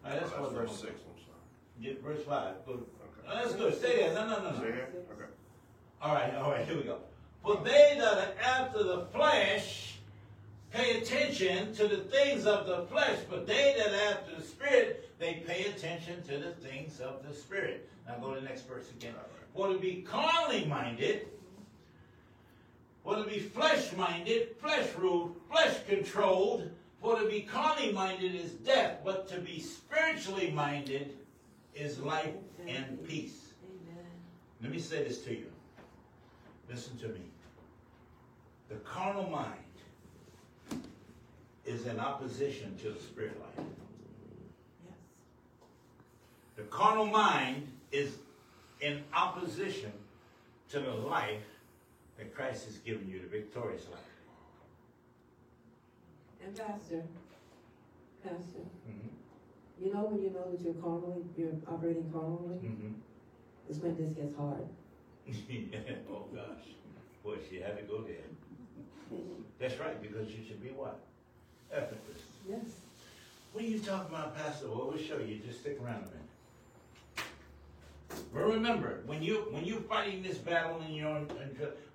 All 0.03 0.11
right, 0.11 0.19
that's 0.19 0.31
That's 0.31 0.51
verse 0.51 0.53
verse 0.53 0.79
six, 0.79 0.91
I'm 0.91 1.23
sorry. 1.23 1.81
Get 1.81 2.03
verse 2.03 2.23
5. 2.23 2.65
Go. 2.65 2.73
Okay. 2.73 2.83
Oh, 3.27 3.35
that's 3.35 3.53
good. 3.55 3.77
Stay 3.77 3.97
there. 3.97 4.13
No, 4.13 4.27
no, 4.27 4.41
no, 4.41 4.51
no. 4.51 4.61
Say 4.61 4.69
it? 4.69 5.07
Okay. 5.11 5.29
All 6.01 6.13
right, 6.13 6.35
all 6.35 6.51
right, 6.51 6.65
here 6.65 6.77
we 6.77 6.83
go. 6.83 6.99
For 7.43 7.57
they 7.63 7.95
that 7.99 8.17
are 8.17 8.33
after 8.41 8.83
the 8.83 9.05
flesh 9.13 9.86
pay 10.71 10.97
attention 10.97 11.73
to 11.75 11.87
the 11.87 11.97
things 11.97 12.45
of 12.45 12.67
the 12.67 12.85
flesh, 12.87 13.19
but 13.29 13.47
they 13.47 13.75
that 13.77 13.93
after 14.11 14.35
the 14.35 14.41
spirit, 14.41 15.09
they 15.19 15.43
pay 15.47 15.65
attention 15.65 16.21
to 16.23 16.37
the 16.37 16.51
things 16.51 16.99
of 16.99 17.27
the 17.27 17.33
spirit. 17.33 17.89
Now 18.07 18.15
go 18.21 18.33
to 18.33 18.41
the 18.41 18.45
next 18.45 18.67
verse 18.67 18.89
again. 18.91 19.13
For 19.55 19.69
to 19.69 19.79
be 19.79 20.05
carnally 20.07 20.65
minded, 20.65 21.27
for 23.03 23.15
to 23.15 23.23
be 23.23 23.39
flesh 23.39 23.93
minded, 23.93 24.55
flesh 24.61 24.87
ruled, 24.97 25.35
flesh 25.49 25.77
controlled, 25.87 26.69
for 27.01 27.19
to 27.19 27.27
be 27.27 27.41
carnally 27.41 27.91
minded 27.91 28.35
is 28.35 28.51
death, 28.51 28.99
but 29.03 29.27
to 29.29 29.39
be 29.39 29.59
spiritually 29.59 30.51
minded 30.51 31.15
is 31.73 31.99
life 31.99 32.33
and 32.67 33.03
peace. 33.07 33.53
Amen. 33.63 34.05
Let 34.61 34.71
me 34.71 34.79
say 34.79 35.03
this 35.03 35.23
to 35.23 35.31
you. 35.31 35.47
Listen 36.69 36.97
to 36.97 37.07
me. 37.07 37.21
The 38.69 38.75
carnal 38.75 39.29
mind 39.29 39.61
is 41.67 41.85
in 41.85 41.99
opposition 41.99 42.75
to 42.77 42.89
the 42.91 42.99
spirit 42.99 43.37
life. 43.41 43.65
Yes. 44.85 44.95
The 46.55 46.63
carnal 46.63 47.05
mind 47.05 47.67
is 47.91 48.15
in 48.79 49.03
opposition 49.13 49.91
to 50.69 50.79
the 50.79 50.91
life 50.93 51.43
that 52.17 52.33
Christ 52.33 52.65
has 52.65 52.77
given 52.77 53.07
you, 53.09 53.19
the 53.19 53.27
victorious 53.27 53.85
life. 53.91 53.99
And 56.43 56.55
Pastor, 56.55 57.03
Pastor, 58.23 58.63
Mhm. 58.89 59.09
you 59.79 59.93
know 59.93 60.05
when 60.05 60.21
you 60.23 60.29
know 60.29 60.49
that 60.49 60.61
you're 60.61 60.73
carnally, 60.75 61.25
you're 61.37 61.51
operating 61.67 62.09
carnally, 62.11 62.59
Mhm. 62.59 62.93
is 63.69 63.79
when 63.79 63.97
this 63.97 64.11
gets 64.11 64.33
hard. 64.35 64.67
oh 66.09 66.27
gosh. 66.33 66.75
Boy, 67.23 67.37
she 67.49 67.59
had 67.59 67.77
to 67.77 67.83
go 67.83 68.01
there. 68.03 68.23
That's 69.59 69.77
right, 69.79 70.01
because 70.01 70.33
you 70.33 70.45
should 70.45 70.61
be 70.63 70.69
what? 70.69 71.06
Effortless. 71.71 72.21
Yes. 72.47 72.59
What 73.51 73.63
are 73.63 73.67
you 73.67 73.79
talking 73.79 74.15
about, 74.15 74.35
Pastor? 74.35 74.67
Well, 74.67 74.91
we'll 74.93 75.03
show 75.03 75.19
you. 75.19 75.39
Just 75.45 75.61
stick 75.61 75.79
around 75.83 76.03
a 76.03 76.07
minute. 76.07 76.27
But 78.33 78.45
remember, 78.45 79.01
when 79.05 79.21
you 79.21 79.47
when 79.51 79.65
you're 79.65 79.81
fighting 79.81 80.23
this 80.23 80.37
battle 80.37 80.81
in 80.87 80.93
your 80.93 81.09
own, 81.09 81.27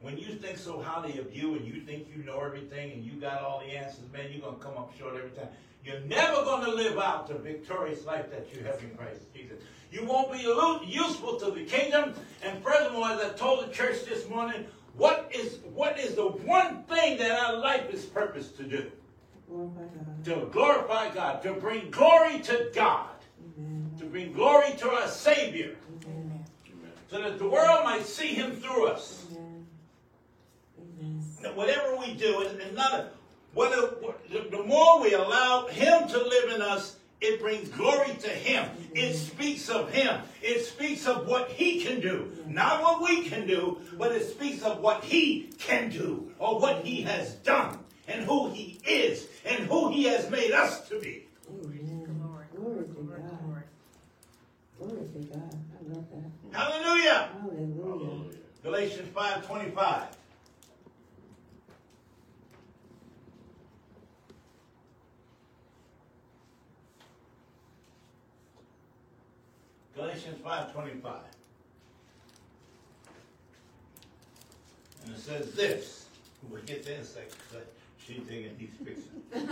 when 0.01 0.19
you 0.19 0.35
think 0.35 0.59
so 0.59 0.81
highly 0.81 1.19
of 1.19 1.35
you 1.35 1.55
and 1.55 1.67
you 1.67 1.81
think 1.81 2.09
you 2.15 2.23
know 2.23 2.41
everything 2.41 2.93
and 2.93 3.05
you 3.05 3.13
got 3.13 3.43
all 3.43 3.61
the 3.61 3.77
answers, 3.77 4.05
man, 4.13 4.31
you're 4.31 4.43
gonna 4.43 4.59
come 4.59 4.77
up 4.77 4.93
short 4.99 5.17
every 5.17 5.31
time. 5.31 5.49
You're 5.85 6.01
never 6.01 6.45
gonna 6.45 6.71
live 6.71 6.99
out 6.99 7.29
the 7.29 7.35
victorious 7.35 8.05
life 8.05 8.31
that 8.31 8.55
you 8.55 8.63
have 8.65 8.81
in 8.83 8.91
Christ 8.97 9.21
Jesus. 9.35 9.59
You 9.91 10.05
won't 10.05 10.33
be 10.33 10.39
useful 10.87 11.39
to 11.41 11.51
the 11.51 11.65
kingdom. 11.65 12.15
And 12.43 12.63
furthermore, 12.63 13.09
as 13.09 13.21
I 13.21 13.29
told 13.31 13.69
the 13.69 13.73
church 13.73 14.05
this 14.05 14.29
morning, 14.29 14.67
what 14.97 15.31
is 15.35 15.59
what 15.75 15.99
is 15.99 16.15
the 16.15 16.27
one 16.27 16.85
thing 16.85 17.19
that 17.19 17.33
our 17.33 17.57
life 17.57 17.93
is 17.93 18.05
purposed 18.05 18.57
to 18.59 18.65
do? 18.65 18.91
Glorify 19.53 19.83
God. 19.83 20.25
to 20.25 20.49
glorify 20.51 21.15
God, 21.15 21.43
to 21.43 21.53
bring 21.53 21.91
glory 21.91 22.41
to 22.41 22.71
God, 22.75 23.11
Amen. 23.59 23.91
to 23.99 24.07
bring 24.07 24.33
glory 24.33 24.73
to 24.79 24.91
our 24.91 25.09
Savior, 25.09 25.77
Amen. 26.07 26.45
So 27.11 27.21
that 27.21 27.39
the 27.39 27.47
world 27.47 27.85
might 27.85 28.07
see 28.07 28.29
Him 28.29 28.53
through 28.53 28.87
us. 28.87 29.27
Amen. 29.33 29.67
Amen. 30.81 31.23
That 31.43 31.55
whatever 31.55 31.97
we 31.97 32.15
do, 32.15 32.41
and, 32.49 32.59
and 32.61 32.75
not 32.75 32.95
a, 32.95 33.11
what 33.53 33.71
the, 34.31 34.47
the 34.51 34.63
more 34.63 35.03
we 35.03 35.13
allow 35.13 35.67
Him 35.67 36.09
to 36.09 36.19
live 36.19 36.55
in 36.55 36.63
us, 36.63 36.97
it 37.21 37.39
brings 37.39 37.69
glory 37.69 38.15
to 38.21 38.29
Him. 38.31 38.71
It 38.95 39.15
speaks 39.15 39.69
of 39.69 39.93
Him. 39.93 40.23
It 40.41 40.65
speaks 40.65 41.07
of 41.07 41.27
what 41.27 41.51
He 41.51 41.85
can 41.85 42.01
do. 42.01 42.33
Not 42.47 42.83
what 42.83 43.03
we 43.03 43.29
can 43.29 43.47
do, 43.47 43.81
but 43.99 44.13
it 44.13 44.27
speaks 44.29 44.63
of 44.63 44.81
what 44.81 45.05
He 45.05 45.51
can 45.59 45.91
do, 45.91 46.33
or 46.39 46.59
what 46.59 46.85
He 46.87 47.03
has 47.03 47.35
done, 47.35 47.79
and 48.09 48.25
who 48.25 48.51
He 48.51 48.79
is, 48.87 49.29
and 49.45 49.67
who 49.67 49.91
He 49.91 50.05
has 50.05 50.31
made 50.31 50.53
us 50.53 50.89
to 50.89 51.01
be. 51.01 51.27
Amen. 51.49 52.13
Glory 52.55 52.85
to 52.85 52.93
God. 52.93 53.63
Glory 54.79 55.09
to 55.09 55.19
God. 55.33 55.55
I 55.55 55.95
love 55.95 56.05
that. 56.11 56.59
Hallelujah! 56.59 57.31
Hallelujah. 57.41 57.83
Hallelujah. 57.83 58.39
Galatians 58.63 59.09
5.25. 59.15 60.07
Galatians 69.95 70.39
5.25. 70.45 71.21
And 75.05 75.15
it 75.15 75.19
says 75.19 75.53
this. 75.53 76.07
We'll 76.51 76.63
get 76.63 76.85
there 76.85 76.95
in 76.97 77.01
a 77.01 77.05
second. 77.05 77.37
'Cause 78.07 78.17
She's 78.17 78.25
thinking 78.27 78.57
he's 78.59 78.71
fixing. 78.85 79.23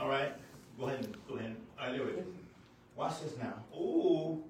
All 0.00 0.08
right. 0.08 0.32
Go 0.78 0.86
ahead. 0.86 1.00
and- 1.04 1.16
Go 1.28 1.34
ahead. 1.36 1.56
All 1.78 1.86
right, 1.86 1.96
there 1.96 2.06
we 2.06 2.12
go. 2.12 2.24
Watch 2.96 3.20
this 3.22 3.36
now. 3.38 3.54
Ooh. 3.76 4.42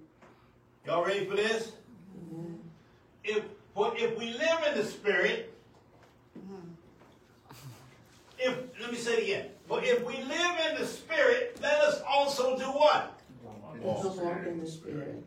Y'all 0.86 1.04
ready 1.04 1.24
for 1.26 1.36
this? 1.36 1.72
Amen. 2.30 2.60
if 3.24 3.42
for 3.74 3.96
if 3.96 4.16
we 4.18 4.32
live 4.34 4.64
in 4.70 4.76
the 4.78 4.84
spirit, 4.84 5.52
if 8.38 8.58
let 8.80 8.90
me 8.92 8.98
say 8.98 9.14
it 9.18 9.22
again. 9.24 9.48
For 9.66 9.82
if 9.82 10.04
we 10.04 10.14
live 10.24 10.56
in 10.70 10.78
the 10.78 10.86
spirit, 10.86 11.58
let 11.62 11.80
us 11.80 12.02
also 12.06 12.58
do 12.58 12.64
what? 12.64 13.18
Walk 13.80 14.02
To 14.02 14.08
walk 14.08 14.46
in 14.46 14.60
the 14.60 14.66
Spirit. 14.66 15.22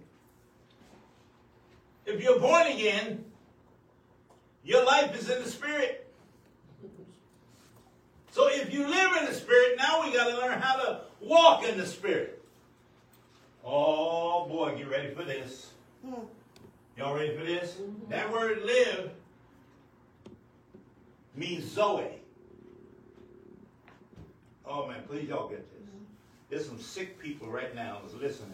If 2.05 2.22
you're 2.22 2.39
born 2.39 2.68
again, 2.68 3.26
your 4.64 4.84
life 4.86 5.16
is 5.20 5.30
in 5.30 5.43
the 5.43 5.49
spirit. 5.49 6.07
So 8.38 8.50
if 8.50 8.72
you 8.72 8.88
live 8.88 9.18
in 9.18 9.26
the 9.26 9.34
Spirit, 9.34 9.78
now 9.80 10.04
we 10.04 10.14
got 10.14 10.30
to 10.30 10.38
learn 10.38 10.62
how 10.62 10.76
to 10.76 11.02
walk 11.22 11.64
in 11.64 11.76
the 11.76 11.88
Spirit. 11.88 12.40
Oh 13.66 14.46
boy, 14.48 14.76
get 14.78 14.88
ready 14.92 15.12
for 15.12 15.24
this. 15.24 15.72
Hmm. 16.06 16.22
Y'all 16.96 17.16
ready 17.16 17.36
for 17.36 17.44
this? 17.44 17.78
That 18.10 18.32
word 18.32 18.62
live 18.64 19.10
means 21.36 21.64
Zoe. 21.64 22.12
Oh 24.68 24.88
man, 24.88 25.02
please 25.10 25.28
y'all 25.28 25.50
get 25.50 25.68
this. 25.72 25.90
There's 26.52 26.68
some 26.68 26.80
sick 26.80 27.18
people 27.18 27.48
right 27.48 27.74
now 27.74 28.02
that's 28.04 28.14
listening. 28.22 28.54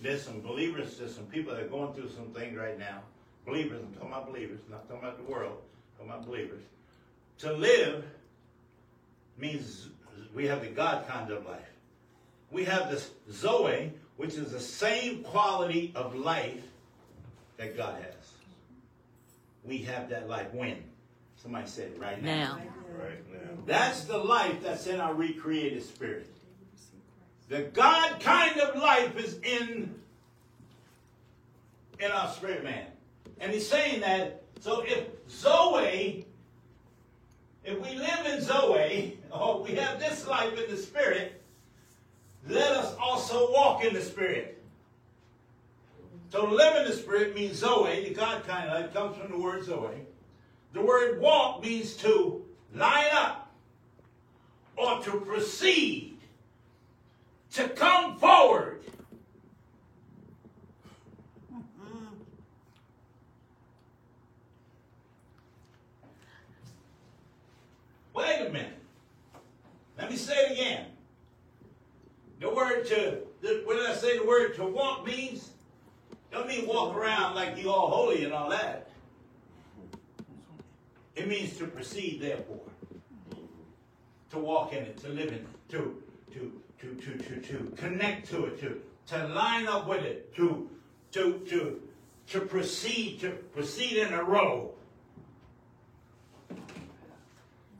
There's 0.00 0.22
some 0.22 0.42
believers, 0.42 0.96
there's 0.96 1.12
some 1.12 1.26
people 1.26 1.52
that 1.54 1.64
are 1.64 1.68
going 1.68 1.92
through 1.94 2.10
some 2.10 2.26
things 2.26 2.56
right 2.56 2.78
now. 2.78 3.00
Believers, 3.46 3.80
I'm 3.82 3.94
talking 3.94 4.10
about 4.10 4.28
believers, 4.28 4.60
not 4.70 4.88
talking 4.88 5.02
about 5.02 5.16
the 5.16 5.28
world, 5.28 5.58
I'm 5.98 6.06
talking 6.06 6.22
about 6.22 6.30
believers. 6.30 6.62
To 7.38 7.52
live 7.52 8.04
means 9.38 9.88
we 10.34 10.46
have 10.46 10.62
the 10.62 10.68
God 10.68 11.06
kind 11.08 11.30
of 11.30 11.44
life. 11.46 11.60
We 12.50 12.64
have 12.64 12.90
this 12.90 13.10
Zoe, 13.30 13.92
which 14.16 14.34
is 14.34 14.52
the 14.52 14.60
same 14.60 15.22
quality 15.22 15.92
of 15.94 16.14
life 16.14 16.62
that 17.56 17.76
God 17.76 17.96
has. 18.02 18.32
We 19.64 19.78
have 19.78 20.08
that 20.10 20.28
life 20.28 20.52
when? 20.52 20.82
Somebody 21.36 21.66
said 21.66 21.98
right 21.98 22.22
now. 22.22 22.56
Now. 22.56 22.62
Right 23.02 23.32
now. 23.32 23.50
That's 23.66 24.04
the 24.04 24.18
life 24.18 24.62
that's 24.62 24.86
in 24.86 25.00
our 25.00 25.14
recreated 25.14 25.82
spirit. 25.82 26.26
The 27.48 27.62
God 27.62 28.20
kind 28.20 28.60
of 28.60 28.80
life 28.80 29.16
is 29.16 29.38
in 29.42 29.94
in 31.98 32.10
our 32.10 32.28
spirit 32.28 32.64
man. 32.64 32.86
And 33.40 33.52
he's 33.52 33.68
saying 33.68 34.00
that 34.00 34.42
so 34.60 34.82
if 34.82 35.06
Zoe 35.28 36.26
if 37.64 37.78
we 37.80 37.96
live 37.96 38.26
in 38.26 38.40
Zoe, 38.40 39.18
or 39.30 39.62
we 39.62 39.74
have 39.76 40.00
this 40.00 40.26
life 40.26 40.58
in 40.58 40.70
the 40.70 40.76
spirit, 40.76 41.40
let 42.48 42.72
us 42.72 42.94
also 43.00 43.52
walk 43.52 43.84
in 43.84 43.94
the 43.94 44.02
spirit. 44.02 44.62
So 46.30 46.46
to 46.46 46.54
live 46.54 46.76
in 46.76 46.90
the 46.90 46.96
spirit 46.96 47.34
means 47.34 47.58
Zoe, 47.58 48.08
the 48.08 48.14
God 48.14 48.44
kind 48.44 48.68
of 48.68 48.80
life 48.80 48.94
comes 48.94 49.16
from 49.16 49.30
the 49.30 49.38
word 49.38 49.64
Zoe. 49.64 50.06
The 50.72 50.80
word 50.80 51.20
walk 51.20 51.62
means 51.62 51.94
to 51.98 52.42
line 52.74 53.10
up 53.12 53.52
or 54.76 55.02
to 55.02 55.20
proceed, 55.20 56.16
to 57.52 57.68
come 57.68 58.18
forward. 58.18 58.82
Wait 68.14 68.46
a 68.46 68.50
minute. 68.50 68.78
Let 69.98 70.10
me 70.10 70.16
say 70.16 70.34
it 70.34 70.52
again. 70.52 70.86
The 72.40 72.50
word 72.50 72.86
to, 72.88 73.18
the, 73.40 73.62
what 73.64 73.76
did 73.76 73.88
I 73.88 73.94
say 73.94 74.18
the 74.18 74.26
word 74.26 74.54
to 74.56 74.64
walk 74.64 75.06
means? 75.06 75.50
Don't 76.30 76.48
mean 76.48 76.66
walk 76.66 76.96
around 76.96 77.34
like 77.34 77.56
you 77.56 77.70
all 77.70 77.88
holy 77.88 78.24
and 78.24 78.32
all 78.32 78.50
that. 78.50 78.88
It 81.14 81.28
means 81.28 81.56
to 81.58 81.66
proceed, 81.66 82.20
therefore. 82.20 82.60
To 84.30 84.38
walk 84.38 84.72
in 84.72 84.78
it, 84.78 84.96
to 85.02 85.08
live 85.08 85.28
in 85.28 85.34
it, 85.34 85.46
to, 85.68 86.02
to, 86.32 86.52
to, 86.80 86.94
to, 86.94 87.18
to, 87.18 87.40
to 87.40 87.72
connect 87.76 88.30
to 88.30 88.46
it, 88.46 88.60
to, 88.60 88.80
to 89.08 89.28
line 89.28 89.68
up 89.68 89.86
with 89.86 90.02
it, 90.02 90.34
to, 90.36 90.70
to, 91.12 91.38
to, 91.50 91.82
to 92.28 92.40
proceed, 92.40 93.20
to 93.20 93.30
proceed 93.30 93.98
in 93.98 94.14
a 94.14 94.24
row. 94.24 94.72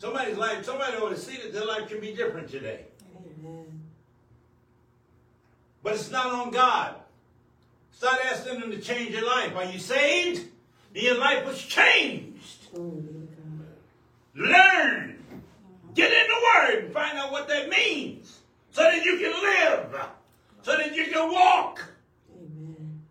Somebody's 0.03 0.37
life, 0.37 0.65
somebody 0.65 0.97
ought 0.97 1.11
to 1.11 1.17
see 1.17 1.37
that 1.37 1.53
their 1.53 1.65
life 1.65 1.89
can 1.89 2.01
be 2.01 2.13
different 2.13 2.51
today. 2.51 2.87
Amen. 3.17 3.83
But 5.85 5.93
it's 5.93 6.11
not 6.11 6.27
on 6.27 6.51
God. 6.51 6.97
Start 7.93 8.19
asking 8.25 8.59
them 8.59 8.73
to 8.73 8.81
change 8.81 9.13
your 9.13 9.25
life. 9.25 9.55
Are 9.55 9.65
you 9.65 9.79
saved? 9.79 10.49
Your 10.93 11.19
life 11.19 11.47
was 11.47 11.63
changed. 11.63 12.75
Glory 12.75 13.01
be 13.01 13.13
to 13.13 13.29
God. 14.35 14.51
Learn. 14.51 15.23
Get 15.95 16.13
in 16.13 16.27
the 16.27 16.43
Word 16.43 16.85
and 16.85 16.93
find 16.93 17.17
out 17.17 17.31
what 17.31 17.47
that 17.47 17.69
means. 17.69 18.41
So 18.73 18.83
that 18.83 19.05
you 19.05 19.19
can 19.19 19.31
live. 19.31 20.01
So 20.63 20.79
that 20.79 20.97
you 20.97 21.13
can 21.13 21.31
walk. 21.31 21.81
Amen. 22.37 23.03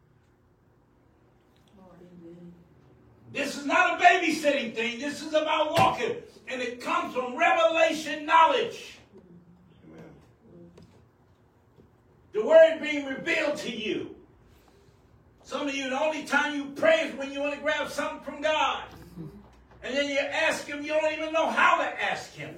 Amen. 1.80 2.54
This 3.32 3.56
is 3.58 3.66
not 3.66 3.98
a 3.98 4.04
babysitting 4.04 4.76
thing. 4.76 5.00
This 5.00 5.22
is 5.22 5.34
about 5.34 5.72
walking. 5.72 6.18
And 6.52 6.62
it 6.62 6.82
comes 6.82 7.14
from 7.14 7.38
revelation 7.38 8.26
knowledge. 8.26 8.98
The 12.34 12.46
Word 12.46 12.80
being 12.82 13.06
revealed 13.06 13.58
to 13.58 13.72
you. 13.72 14.16
Some 15.44 15.68
of 15.68 15.76
you, 15.76 15.90
the 15.90 16.02
only 16.02 16.24
time 16.24 16.56
you 16.56 16.66
pray 16.76 17.02
is 17.02 17.16
when 17.16 17.32
you 17.32 17.42
want 17.42 17.56
to 17.56 17.62
grab 17.62 17.90
something 17.90 18.22
from 18.22 18.42
God. 18.42 18.84
And 19.84 19.96
then 19.96 20.10
you 20.10 20.18
ask 20.18 20.66
Him, 20.66 20.84
you 20.84 20.90
don't 20.90 21.12
even 21.12 21.34
know 21.34 21.50
how 21.50 21.78
to 21.78 22.04
ask 22.04 22.34
Him. 22.34 22.56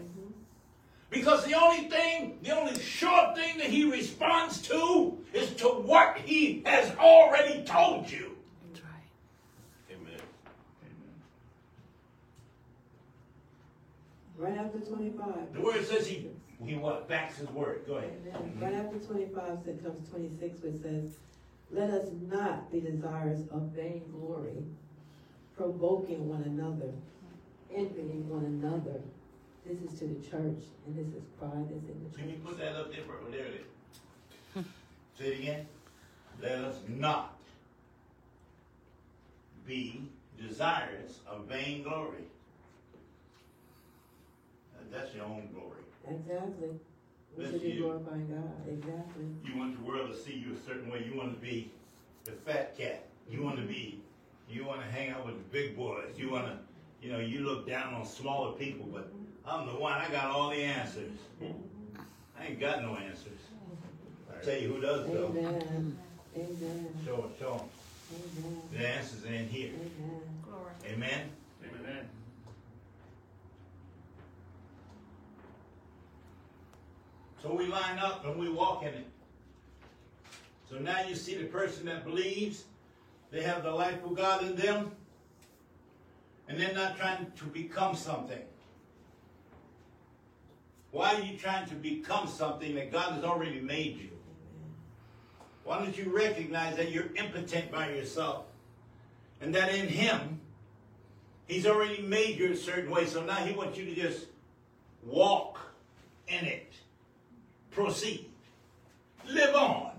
Because 1.10 1.46
the 1.46 1.54
only 1.54 1.90
thing, 1.90 2.40
the 2.42 2.52
only 2.52 2.78
sure 2.80 3.34
thing 3.36 3.58
that 3.60 3.68
He 3.68 3.84
responds 3.84 4.62
to 4.64 5.18
is 5.34 5.52
to 5.56 5.68
what 5.68 6.18
He 6.18 6.64
has 6.66 6.96
already 6.98 7.64
told 7.64 8.10
you. 8.12 8.36
That's 8.72 8.84
right. 8.84 9.96
Amen. 9.96 10.20
Right 14.38 14.58
after 14.58 14.80
25. 14.80 15.54
The 15.54 15.62
Word 15.62 15.86
says 15.86 16.08
He, 16.08 16.28
he 16.64 16.76
what? 16.76 17.08
Backs 17.08 17.38
His 17.38 17.50
Word. 17.50 17.84
Go 17.88 17.96
ahead. 17.96 18.20
Amen. 18.34 18.58
Right 18.60 18.74
after 18.74 19.00
25 19.00 19.60
said 19.64 19.84
comes 19.84 20.10
26, 20.10 20.62
which 20.62 20.82
says, 20.82 21.18
Let 21.72 21.90
us 21.92 22.10
not 22.30 22.72
be 22.72 22.82
desirous 22.82 23.42
of 23.52 23.62
vainglory, 23.76 24.64
provoking 25.56 26.28
one 26.28 26.44
another, 26.44 26.94
envying 27.74 28.28
one 28.30 28.46
another. 28.46 29.02
This 29.66 29.80
is 29.80 30.00
to 30.00 30.06
the 30.08 30.16
church, 30.30 30.64
and 30.86 30.98
this 30.98 31.08
is 31.16 31.24
pride 31.40 31.70
that's 31.70 31.88
in 31.88 32.10
the 32.12 32.18
Can 32.18 32.30
you 32.30 32.36
put 32.44 32.58
that 32.58 32.76
up 32.76 32.92
there? 32.92 33.04
bro? 33.04 33.16
There 33.32 33.46
it 33.46 33.66
is. 34.56 34.66
Say 35.18 35.26
it 35.28 35.40
again. 35.40 35.68
Let 36.42 36.60
us 36.66 36.76
not 36.88 37.40
be 39.66 40.10
desirous 40.42 41.20
of 41.26 41.46
vainglory. 41.46 42.26
That's 44.94 45.14
your 45.16 45.26
own 45.26 45.50
glory. 45.54 45.82
Exactly. 46.08 46.70
We 47.36 47.44
That's 47.44 47.52
should 47.56 47.64
be 47.64 47.70
you. 47.70 47.82
glorifying 47.82 48.28
God. 48.28 48.54
Exactly. 48.68 49.26
You 49.44 49.58
want 49.58 49.76
the 49.78 49.84
world 49.84 50.12
to 50.12 50.16
see 50.18 50.34
you 50.34 50.54
a 50.56 50.68
certain 50.68 50.92
way. 50.92 51.04
You 51.12 51.18
want 51.18 51.34
to 51.34 51.40
be 51.40 51.72
the 52.26 52.32
fat 52.32 52.78
cat. 52.78 53.06
You 53.30 53.42
want 53.42 53.58
to 53.58 53.64
be, 53.64 54.00
you 54.50 54.66
want 54.66 54.82
to 54.82 54.88
hang 54.88 55.10
out 55.10 55.26
with 55.26 55.36
the 55.36 55.44
big 55.52 55.76
boys. 55.76 56.14
You 56.16 56.30
want 56.30 56.46
to, 56.46 56.58
you 57.02 57.12
know, 57.12 57.20
you 57.20 57.40
look 57.40 57.68
down 57.68 57.96
on 57.96 58.06
smaller 58.06 58.52
people, 58.54 58.86
but 58.94 59.12
I'm 59.48 59.66
the 59.66 59.74
one. 59.74 59.94
I 59.94 60.10
got 60.12 60.26
all 60.26 60.52
the 60.52 60.64
answers. 60.64 61.12
I 62.40 62.46
ain't 62.46 62.60
got 62.60 62.84
no 62.84 62.96
answers. 62.96 63.40
I 64.32 64.44
tell 64.46 64.60
you 64.60 64.74
who 64.74 64.82
does 64.82 65.08
though. 65.08 65.28
Amen. 65.30 65.98
Amen. 66.36 66.88
Show 67.06 67.16
'em, 67.16 67.30
show 67.40 67.54
'em. 67.54 67.62
Amen. 68.44 68.62
The 68.72 68.88
answers 68.88 69.26
are 69.26 69.34
in 69.34 69.48
here. 69.48 69.72
Amen. 70.86 70.92
Amen. 70.94 71.30
Amen. 71.80 72.10
So 77.44 77.54
we 77.54 77.68
line 77.68 78.00
up 78.00 78.26
and 78.26 78.40
we 78.40 78.48
walk 78.48 78.84
in 78.84 78.94
it. 78.94 79.06
So 80.70 80.78
now 80.80 81.04
you 81.04 81.14
see 81.14 81.36
the 81.36 81.44
person 81.44 81.86
that 81.88 82.06
believes 82.06 82.64
they 83.32 83.44
have 83.44 83.64
the 83.64 83.72
life 83.72 84.02
of 84.06 84.16
God 84.16 84.44
in 84.44 84.56
them, 84.56 84.92
and 86.48 86.58
they're 86.60 86.74
not 86.74 86.98
trying 86.98 87.32
to 87.36 87.46
become 87.46 87.96
something. 87.96 88.42
Why 90.92 91.16
are 91.16 91.22
you 91.22 91.38
trying 91.38 91.68
to 91.68 91.76
become 91.76 92.28
something 92.28 92.76
that 92.76 92.92
God 92.92 93.14
has 93.14 93.24
already 93.26 93.60
made 93.60 93.98
you? 93.98 94.10
Why 95.66 95.80
don't 95.80 95.98
you 95.98 96.16
recognize 96.16 96.78
that 96.78 96.92
you're 96.92 97.14
impotent 97.16 97.72
by 97.72 97.90
yourself? 97.90 98.46
And 99.42 99.54
that 99.54 99.74
in 99.74 99.88
Him, 99.88 100.40
He's 101.48 101.66
already 101.66 102.02
made 102.04 102.38
you 102.38 102.54
a 102.54 102.56
certain 102.56 102.90
way. 102.90 103.06
So 103.06 103.24
now 103.26 103.36
He 103.36 103.54
wants 103.54 103.78
you 103.78 103.86
to 103.86 103.96
just 103.96 104.28
walk 105.04 105.60
in 106.28 106.46
it. 106.46 106.72
Proceed. 107.74 108.30
Live 109.30 109.56
on. 109.56 109.92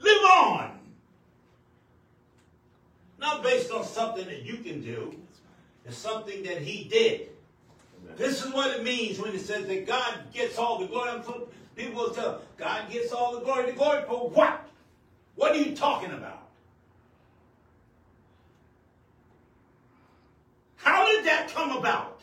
Live 0.00 0.22
on. 0.22 0.78
Not 3.18 3.42
based 3.42 3.70
on 3.70 3.84
something 3.84 4.24
that 4.26 4.42
you 4.42 4.58
can 4.58 4.82
do. 4.82 5.14
It's 5.84 5.96
something 5.96 6.42
that 6.44 6.58
He 6.58 6.84
did. 6.84 7.28
This 8.16 8.44
is 8.44 8.52
what 8.52 8.76
it 8.76 8.84
means 8.84 9.18
when 9.18 9.34
it 9.34 9.40
says 9.40 9.66
that 9.66 9.86
God 9.86 10.32
gets 10.32 10.58
all 10.58 10.78
the 10.78 10.86
glory. 10.86 11.20
People 11.74 12.04
will 12.04 12.10
tell, 12.10 12.40
God 12.56 12.90
gets 12.90 13.12
all 13.12 13.34
the 13.34 13.40
glory. 13.40 13.66
The 13.66 13.76
glory 13.76 14.02
for 14.06 14.30
what? 14.30 14.66
What 15.34 15.52
are 15.52 15.58
you 15.58 15.76
talking 15.76 16.12
about? 16.12 16.42
How 20.76 21.04
did 21.06 21.26
that 21.26 21.52
come 21.52 21.72
about? 21.72 22.15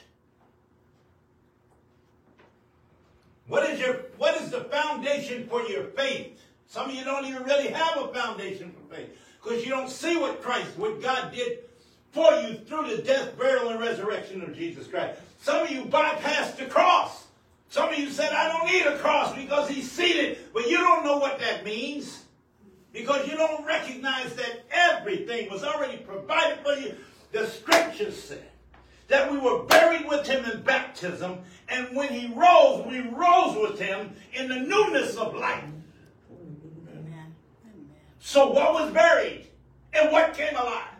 For 5.54 5.62
your 5.70 5.84
faith. 5.84 6.39
Some 6.68 6.89
of 6.89 6.95
you 6.95 7.04
don't 7.04 7.26
even 7.26 7.43
really 7.43 7.68
have 7.68 7.97
a 7.97 8.08
foundation 8.12 8.72
for 8.72 8.95
faith 8.95 9.10
because 9.41 9.64
you 9.64 9.70
don't 9.70 9.89
see 9.89 10.18
what 10.18 10.41
Christ, 10.41 10.78
what 10.78 11.01
God 11.01 11.32
did 11.32 11.60
for 12.12 12.32
you 12.41 12.56
through 12.66 12.95
the 12.95 13.04
death, 13.04 13.38
burial, 13.38 13.70
and 13.70 13.80
resurrection 13.80 14.41
of 14.41 14.56
Jesus 14.56 14.88
Christ. 14.88 15.20
Some 15.41 15.64
of 15.64 15.70
you 15.70 15.84
bypassed 15.84 16.58
the 16.58 16.66
cross. 16.66 17.28
Some 17.70 17.89
of 17.89 17.99
you 17.99 18.10
said, 18.10 18.34
I 18.34 18.47
don't 18.47 18.72
need 18.72 18.86
a 18.86 18.97
cross 18.97 19.36
because 19.36 19.70
he's 19.70 19.91
seated, 19.91 20.39
but 20.54 20.68
you 20.68 20.78
don't 20.78 21.04
know 21.04 21.18
what 21.18 21.39
that 21.39 21.64
means 21.64 22.24
because 22.91 23.28
you 23.28 23.36
don't 23.36 23.66
recognize 23.66 24.34
that 24.36 24.64
everything 24.72 25.49
was 25.51 25.64
already 25.64 25.97
provided 25.97 26.60
for 26.64 26.74
you. 26.80 26.95
The 27.32 27.47
scriptures 27.47 28.22
said 28.22 28.49
that 29.08 29.32
we 29.32 29.38
were 29.38 29.64
buried 29.64 30.08
with 30.08 30.28
him 30.28 30.45
in 30.45 30.62
baptism, 30.62 31.39
and 31.70 31.95
when 31.95 32.10
he 32.10 32.34
rose, 32.34 32.86
we 32.88 33.01
rose 33.01 33.56
with 33.58 33.80
him 33.80 34.14
in 34.34 34.47
the 34.47 34.56
newness 34.56 35.16
of 35.18 35.36
life. 35.36 35.64
Amen. 36.89 37.36
Amen. 37.66 37.89
So 38.20 38.51
what 38.51 38.74
was 38.74 38.91
buried 38.91 39.47
and 39.93 40.12
what 40.12 40.34
came 40.34 40.56
alive? 40.56 40.93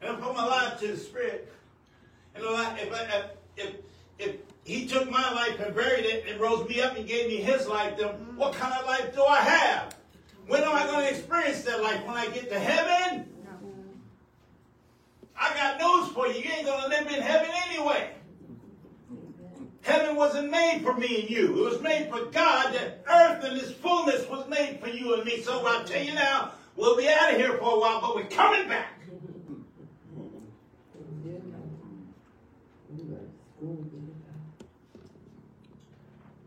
And 0.00 0.10
I 0.10 0.20
put 0.20 0.36
my 0.36 0.46
life 0.46 0.78
to 0.80 0.88
the 0.88 0.96
Spirit. 0.96 1.52
And 2.34 2.44
if, 2.44 2.92
I, 2.92 3.08
if, 3.16 3.30
if, 3.56 3.74
if 4.18 4.36
He 4.64 4.86
took 4.86 5.10
my 5.10 5.32
life 5.32 5.58
and 5.58 5.74
buried 5.74 6.04
it 6.04 6.26
and 6.28 6.40
rose 6.40 6.68
me 6.68 6.80
up 6.80 6.96
and 6.96 7.06
gave 7.06 7.28
me 7.28 7.36
His 7.36 7.66
life, 7.66 7.96
then 7.98 8.08
what 8.36 8.54
kind 8.54 8.74
of 8.74 8.86
life 8.86 9.14
do 9.14 9.24
I 9.24 9.40
have? 9.40 9.96
When 10.46 10.62
am 10.62 10.74
I 10.74 10.86
going 10.86 11.06
to 11.06 11.10
experience 11.10 11.62
that 11.62 11.82
life? 11.82 12.04
When 12.06 12.16
I 12.16 12.28
get 12.28 12.50
to 12.50 12.58
heaven? 12.58 13.28
I 15.38 15.54
got 15.54 15.78
news 15.78 16.12
for 16.12 16.26
you. 16.28 16.40
You 16.40 16.50
ain't 16.50 16.66
going 16.66 16.82
to 16.82 16.88
live 16.88 17.06
in 17.06 17.20
heaven 17.20 17.50
anyway. 17.68 18.10
Heaven 19.82 20.16
wasn't 20.16 20.50
made 20.50 20.80
for 20.82 20.94
me 20.94 21.20
and 21.20 21.30
you. 21.30 21.64
It 21.66 21.70
was 21.70 21.80
made 21.80 22.10
for 22.10 22.24
God. 22.26 22.74
That 22.74 23.04
earth 23.08 23.44
and 23.44 23.56
its 23.56 23.70
fullness 23.70 24.28
was 24.28 24.48
made 24.48 24.80
for 24.80 24.88
you 24.88 25.14
and 25.14 25.24
me. 25.24 25.40
So 25.42 25.64
I'll 25.64 25.84
tell 25.84 26.02
you 26.02 26.14
now, 26.14 26.52
we'll 26.74 26.96
be 26.96 27.08
out 27.08 27.32
of 27.32 27.36
here 27.36 27.52
for 27.58 27.76
a 27.76 27.78
while, 27.78 28.00
but 28.00 28.16
we're 28.16 28.24
coming 28.24 28.68
back. 28.68 28.94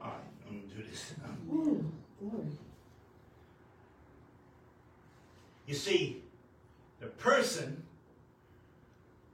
All 0.02 0.08
right, 0.08 0.14
I'm 0.48 0.62
to 0.62 0.76
do 0.76 0.84
this. 0.84 1.14
You 5.66 5.76
see, 5.76 6.24
the 7.00 7.08
person 7.08 7.78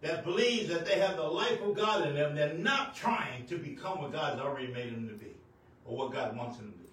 that 0.05 0.23
believes 0.23 0.69
that 0.69 0.85
they 0.85 0.99
have 0.99 1.17
the 1.17 1.23
life 1.23 1.59
of 1.63 1.75
God 1.75 2.07
in 2.07 2.13
them, 2.13 2.35
they're 2.35 2.53
not 2.53 2.95
trying 2.95 3.43
to 3.47 3.57
become 3.57 3.99
what 3.99 4.11
God's 4.11 4.39
already 4.39 4.67
made 4.67 4.93
them 4.93 5.07
to 5.09 5.15
be 5.15 5.35
or 5.83 5.97
what 5.97 6.13
God 6.13 6.37
wants 6.37 6.57
them 6.57 6.71
to 6.71 6.77
be. 6.77 6.85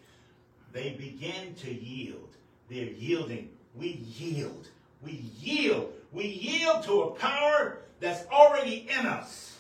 They 0.72 0.96
begin 0.96 1.54
to 1.56 1.70
yield. 1.70 2.36
They're 2.70 2.86
yielding. 2.86 3.50
We 3.74 3.88
yield. 3.88 4.68
We 5.02 5.12
yield. 5.38 5.92
We 6.10 6.24
yield 6.24 6.84
to 6.84 7.02
a 7.02 7.10
power 7.10 7.80
that's 8.00 8.26
already 8.30 8.88
in 8.98 9.04
us. 9.04 9.58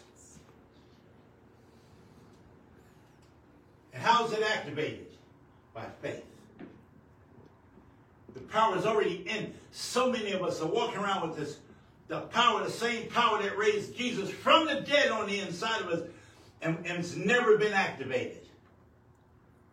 And 3.92 4.02
how 4.02 4.24
is 4.24 4.32
it 4.32 4.42
activated? 4.42 5.08
By 5.74 5.84
faith. 6.00 6.24
The 8.32 8.40
power 8.40 8.78
is 8.78 8.86
already 8.86 9.26
in. 9.28 9.52
So 9.72 10.10
many 10.10 10.32
of 10.32 10.42
us 10.42 10.62
are 10.62 10.68
walking 10.68 11.00
around 11.00 11.28
with 11.28 11.38
this, 11.38 11.58
the 12.12 12.20
power, 12.20 12.62
the 12.62 12.70
same 12.70 13.08
power 13.08 13.42
that 13.42 13.56
raised 13.56 13.96
Jesus 13.96 14.28
from 14.28 14.66
the 14.66 14.82
dead 14.82 15.10
on 15.10 15.26
the 15.26 15.40
inside 15.40 15.80
of 15.80 15.88
us, 15.88 16.00
and, 16.60 16.76
and 16.84 16.98
it's 16.98 17.16
never 17.16 17.56
been 17.56 17.72
activated. 17.72 18.46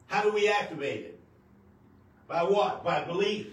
How 0.07 0.23
do 0.23 0.31
we 0.31 0.47
activate 0.47 1.01
it? 1.01 1.19
By 2.29 2.43
what? 2.43 2.81
By 2.85 3.03
belief. 3.03 3.47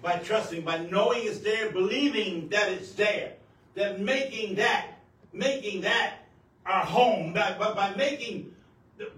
By 0.00 0.18
trusting, 0.18 0.62
by 0.62 0.78
knowing 0.86 1.26
it's 1.26 1.40
there, 1.40 1.72
believing 1.72 2.48
that 2.50 2.70
it's 2.70 2.92
there. 2.92 3.32
That 3.74 4.00
making 4.00 4.54
that, 4.54 5.00
making 5.32 5.80
that 5.80 6.28
our 6.64 6.84
home. 6.84 7.32
By, 7.32 7.58
by, 7.58 7.74
by 7.74 7.96
making, 7.96 8.54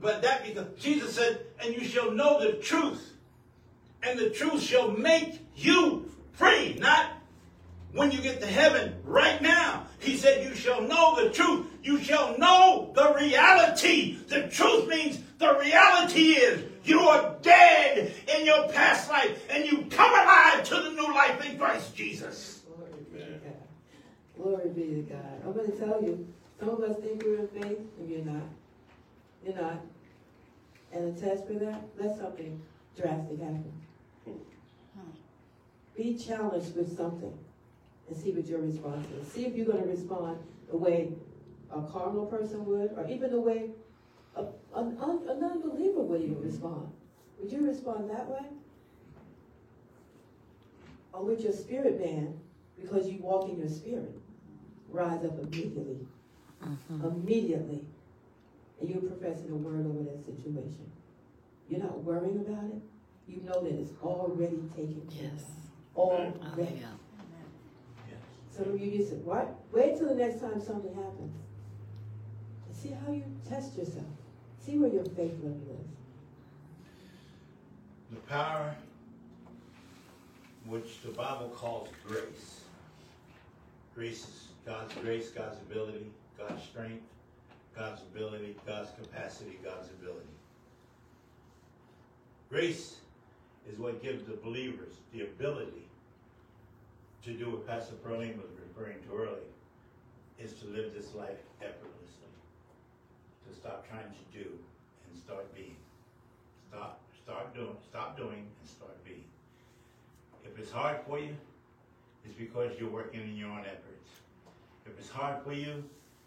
but 0.01 0.23
that 0.23 0.47
because 0.47 0.67
Jesus 0.79 1.15
said, 1.15 1.45
and 1.63 1.75
you 1.75 1.85
shall 1.85 2.11
know 2.11 2.41
the 2.41 2.55
truth 2.55 3.13
and 4.03 4.19
the 4.19 4.31
truth 4.31 4.63
shall 4.63 4.91
make 4.91 5.41
you 5.55 6.11
free. 6.33 6.79
Not 6.81 7.20
when 7.93 8.11
you 8.13 8.21
get 8.21 8.41
to 8.41 8.47
heaven, 8.47 8.95
right 9.05 9.41
now. 9.43 9.87
He 9.99 10.17
said, 10.17 10.45
You 10.45 10.55
shall 10.55 10.81
know 10.83 11.23
the 11.23 11.31
truth. 11.31 11.67
You 11.83 12.01
shall 12.01 12.39
know 12.39 12.93
the 12.95 13.15
reality. 13.15 14.17
The 14.29 14.49
truth 14.49 14.89
means 14.89 15.19
the 15.39 15.59
reality 15.59 16.33
is 16.33 16.65
you 16.85 17.01
are 17.01 17.37
dead 17.43 18.15
in 18.37 18.47
your 18.47 18.69
past 18.69 19.11
life 19.11 19.47
and 19.51 19.65
you 19.65 19.87
come 19.91 20.13
alive 20.13 20.65
to 20.65 20.75
the 20.75 20.91
new 20.91 21.13
life 21.13 21.45
in 21.45 21.59
Christ 21.59 21.95
Jesus. 21.95 22.63
Glory 22.77 23.01
be 23.13 23.19
to 23.19 23.41
God. 23.41 23.53
Glory 24.37 24.69
be 24.71 24.83
to 24.83 25.03
God. 25.03 25.43
I'm 25.45 25.53
going 25.53 25.71
to 25.71 25.79
tell 25.79 26.03
you, 26.03 26.27
some 26.59 26.71
of 26.71 26.81
us 26.81 26.97
think 27.03 27.23
we're 27.23 27.41
in 27.41 27.49
faith, 27.49 27.79
and 27.99 28.11
you're 28.11 28.25
not. 28.25 28.43
You're 29.45 29.57
not. 29.57 29.81
And 30.93 31.17
a 31.17 31.21
test 31.21 31.47
for 31.47 31.55
that, 31.55 31.83
let 31.99 32.19
something 32.19 32.61
drastic 32.97 33.39
happen. 33.39 33.73
Hmm. 34.25 35.11
Be 35.97 36.19
challenged 36.19 36.77
with 36.77 36.97
something 36.97 37.33
and 38.11 38.19
see 38.19 38.33
what 38.33 38.47
your 38.47 38.61
response 38.61 39.07
is. 39.21 39.33
See 39.33 39.47
if 39.47 39.55
you're 39.55 39.67
going 39.67 39.83
to 39.83 39.89
respond 39.89 40.39
the 40.69 40.77
way 40.77 41.13
a 41.73 41.81
carnal 41.83 42.27
person 42.27 42.65
would, 42.67 42.91
or 42.97 43.09
even 43.09 43.31
the 43.31 43.41
way 43.41 43.71
a, 44.37 44.43
an, 44.75 44.99
un, 45.01 45.21
a 45.29 45.35
non-believer 45.35 46.01
would 46.01 46.21
even 46.21 46.43
respond. 46.43 46.91
Would 47.39 47.53
you 47.53 47.67
respond 47.67 48.11
that 48.11 48.29
way? 48.29 48.45
Or 51.13 51.25
would 51.25 51.41
your 51.41 51.53
spirit 51.53 52.01
man, 52.01 52.39
because 52.81 53.09
you 53.09 53.19
walk 53.21 53.49
in 53.49 53.59
your 53.59 53.69
spirit, 53.69 54.15
rise 54.91 55.25
up 55.25 55.39
immediately? 55.39 56.07
Mm-hmm. 56.65 57.05
Immediately. 57.05 57.85
And 58.81 58.91
you're 58.91 59.03
professing 59.03 59.51
a 59.51 59.57
word 59.57 59.87
over 59.87 60.03
that 60.05 60.25
situation. 60.25 60.91
You're 61.69 61.81
not 61.81 62.03
worrying 62.03 62.39
about 62.41 62.65
it. 62.65 62.83
You 63.29 63.43
know 63.43 63.63
that 63.63 63.73
it's 63.73 63.93
already 64.03 64.59
taken 64.75 65.03
care 65.09 65.29
of. 65.29 65.35
Yes. 65.35 65.45
Already. 65.95 66.33
Oh, 66.41 66.45
Hallelujah. 66.51 66.89
You 68.67 68.91
just 68.99 69.11
said, 69.11 69.25
what? 69.25 69.55
Wait 69.73 69.97
till 69.97 70.09
the 70.09 70.15
next 70.15 70.41
time 70.41 70.61
something 70.61 70.95
happens. 70.95 71.37
And 72.67 72.77
see 72.77 72.91
how 72.91 73.13
you 73.13 73.25
test 73.49 73.77
yourself. 73.77 74.05
See 74.65 74.79
where 74.79 74.91
your 74.91 75.05
faith 75.05 75.35
level 75.43 75.61
is. 75.71 75.87
The 78.11 78.21
power 78.29 78.75
which 80.67 81.03
the 81.03 81.11
Bible 81.11 81.49
calls 81.49 81.89
grace. 82.07 82.61
Grace 83.95 84.25
is 84.29 84.49
God's 84.67 84.95
grace, 84.95 85.31
God's 85.31 85.59
ability, 85.59 86.07
God's 86.39 86.63
strength, 86.63 87.03
God's 87.77 88.03
ability, 88.03 88.57
God's 88.67 88.91
capacity, 89.01 89.59
God's 89.65 89.89
ability. 90.01 90.27
Grace 92.51 92.97
is 93.71 93.79
what 93.79 94.03
gives 94.03 94.25
the 94.25 94.35
believers 94.35 94.95
the 95.13 95.23
ability 95.23 95.87
to 97.25 97.33
do 97.33 97.51
what 97.51 97.67
Pastor 97.67 97.95
Perlene 98.05 98.37
was 98.37 98.51
referring 98.69 98.97
to 99.03 99.15
earlier, 99.15 99.51
is 100.39 100.55
to 100.55 100.67
live 100.69 100.95
this 100.95 101.15
life 101.15 101.39
effortlessly. 101.61 102.33
To 103.49 103.55
stop 103.55 103.87
trying 103.89 104.09
to 104.09 104.39
do 104.39 104.49
and 104.49 105.23
start 105.23 105.55
being. 105.55 105.77
Stop, 106.71 107.01
start 107.23 107.55
doing, 107.55 107.77
stop 107.89 108.17
doing 108.17 108.47
and 108.61 108.69
start 108.69 109.05
being. 109.05 109.25
If 110.45 110.59
it's 110.59 110.71
hard 110.71 110.99
for 111.07 111.19
you, 111.19 111.37
it's 112.25 112.35
because 112.35 112.73
you're 112.79 112.91
working 112.91 113.21
in 113.21 113.37
your 113.37 113.51
own 113.51 113.61
efforts. 113.61 114.11
If 114.87 114.99
it's 114.99 115.11
hard 115.11 115.43
for 115.45 115.53
you, 115.53 115.85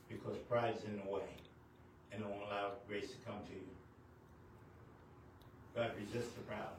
because 0.09 0.37
pride's 0.49 0.83
in 0.83 1.01
the 1.03 1.11
way 1.11 1.25
and 2.11 2.21
it 2.21 2.27
won't 2.27 2.43
allow 2.43 2.71
grace 2.87 3.09
to 3.09 3.17
come 3.25 3.41
to 3.47 3.53
you. 3.53 3.73
God 5.75 5.91
resists 5.99 6.33
the 6.33 6.41
proud. 6.41 6.77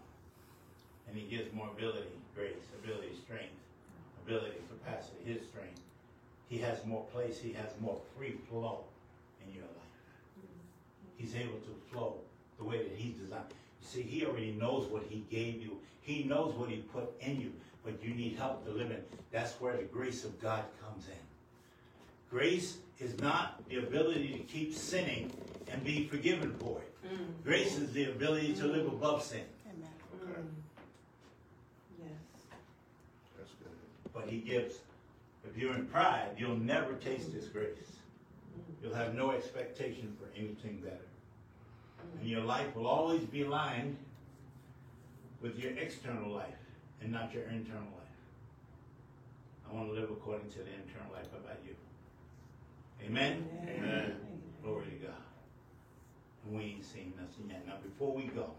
And 1.09 1.17
he 1.17 1.27
gives 1.27 1.53
more 1.53 1.69
ability, 1.69 2.15
grace, 2.35 2.63
ability, 2.83 3.11
strength, 3.25 3.59
ability, 4.27 4.57
capacity, 4.69 5.17
his 5.25 5.43
strength. 5.49 5.81
He 6.49 6.59
has 6.59 6.85
more 6.85 7.05
place, 7.13 7.39
he 7.39 7.53
has 7.53 7.71
more 7.81 7.99
free 8.17 8.35
flow 8.51 8.85
in 9.47 9.53
your 9.55 9.65
life. 9.65 9.95
Mm-hmm. 10.39 11.23
He's 11.23 11.35
able 11.35 11.59
to 11.59 11.75
flow 11.91 12.17
the 12.59 12.65
way 12.65 12.79
that 12.79 12.93
he's 12.97 13.15
designed. 13.15 13.45
You 13.81 13.87
see, 13.87 14.03
he 14.03 14.25
already 14.25 14.53
knows 14.53 14.87
what 14.89 15.03
he 15.09 15.25
gave 15.31 15.63
you. 15.63 15.79
He 16.03 16.25
knows 16.25 16.55
what 16.55 16.69
he 16.69 16.77
put 16.77 17.11
in 17.21 17.41
you, 17.41 17.53
but 17.85 18.03
you 18.03 18.15
need 18.15 18.37
help 18.37 18.65
to 18.67 18.71
live 18.73 18.91
in. 18.91 19.03
That's 19.33 19.53
where 19.61 19.77
the 19.77 19.85
grace 19.85 20.25
of 20.25 20.41
God 20.41 20.65
comes 20.83 21.07
in. 21.09 21.15
Grace 22.31 22.79
is 22.99 23.19
not 23.21 23.67
the 23.69 23.77
ability 23.79 24.29
to 24.33 24.39
keep 24.41 24.75
sinning 24.75 25.31
and 25.71 25.83
be 25.83 26.07
forgiven 26.07 26.55
for 26.59 26.79
it. 26.79 26.91
Mm. 27.09 27.45
Grace 27.45 27.77
is 27.79 27.93
the 27.93 28.05
ability 28.05 28.55
to 28.55 28.67
live 28.67 28.87
above 28.87 29.23
sin. 29.23 29.43
Amen. 29.67 29.91
Okay, 30.23 30.41
Yes. 31.99 32.11
that's 33.37 33.51
good. 33.63 34.04
But 34.15 34.29
he 34.29 34.39
gives, 34.39 34.77
if 35.49 35.57
you're 35.57 35.75
in 35.75 35.87
pride, 35.87 36.37
you'll 36.39 36.57
never 36.57 36.95
taste 36.95 37.33
his 37.33 37.49
grace. 37.49 37.99
You'll 38.83 38.95
have 38.95 39.15
no 39.15 39.33
expectation 39.33 40.17
for 40.19 40.29
anything 40.39 40.81
better. 40.83 40.97
And 42.21 42.29
your 42.29 42.43
life 42.43 42.75
will 42.77 42.87
always 42.87 43.23
be 43.23 43.43
aligned 43.43 43.97
with 45.41 45.59
your 45.59 45.73
external 45.73 46.31
life 46.31 46.55
and 47.03 47.11
not 47.13 47.33
your 47.33 47.45
internal 47.45 47.83
life. 47.83 48.05
I 49.69 49.75
want 49.75 49.89
to 49.89 49.95
live 49.95 50.11
according 50.11 50.51
to 50.51 50.59
the 50.59 50.73
internal 50.73 51.13
life. 51.13 51.27
How 51.33 51.39
about 51.39 51.59
you? 51.67 51.75
Amen? 53.05 53.47
Amen. 53.63 54.17
Glory 54.63 54.85
to 54.87 55.07
God. 55.07 55.15
And 56.47 56.57
we 56.57 56.63
ain't 56.65 56.85
seen 56.85 57.13
nothing 57.21 57.51
yet. 57.51 57.67
Now, 57.67 57.75
before 57.83 58.13
we 58.15 58.25
go, 58.25 58.51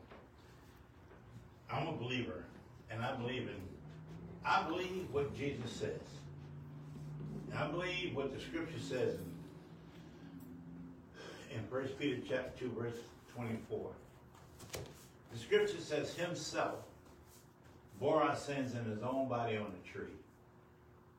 I'm 1.71 1.87
a 1.87 1.93
believer, 1.93 2.43
and 2.91 3.01
I 3.01 3.15
believe 3.15 3.43
in, 3.43 3.61
I 4.45 4.63
believe 4.63 5.07
what 5.11 5.35
Jesus 5.35 5.71
says. 5.71 5.99
I 7.57 7.67
believe 7.67 8.15
what 8.15 8.33
the 8.33 8.39
scripture 8.39 8.79
says 8.79 9.15
in, 11.51 11.57
in 11.57 11.61
1 11.69 11.83
Peter 11.99 12.21
chapter 12.27 12.65
2, 12.65 12.71
verse 12.77 12.97
24. 13.33 13.89
The 15.33 15.39
scripture 15.39 15.79
says 15.79 16.13
himself 16.13 16.75
bore 17.99 18.21
our 18.21 18.35
sins 18.35 18.75
in 18.75 18.85
his 18.85 19.01
own 19.01 19.27
body 19.27 19.57
on 19.57 19.71
the 19.71 19.89
tree, 19.91 20.11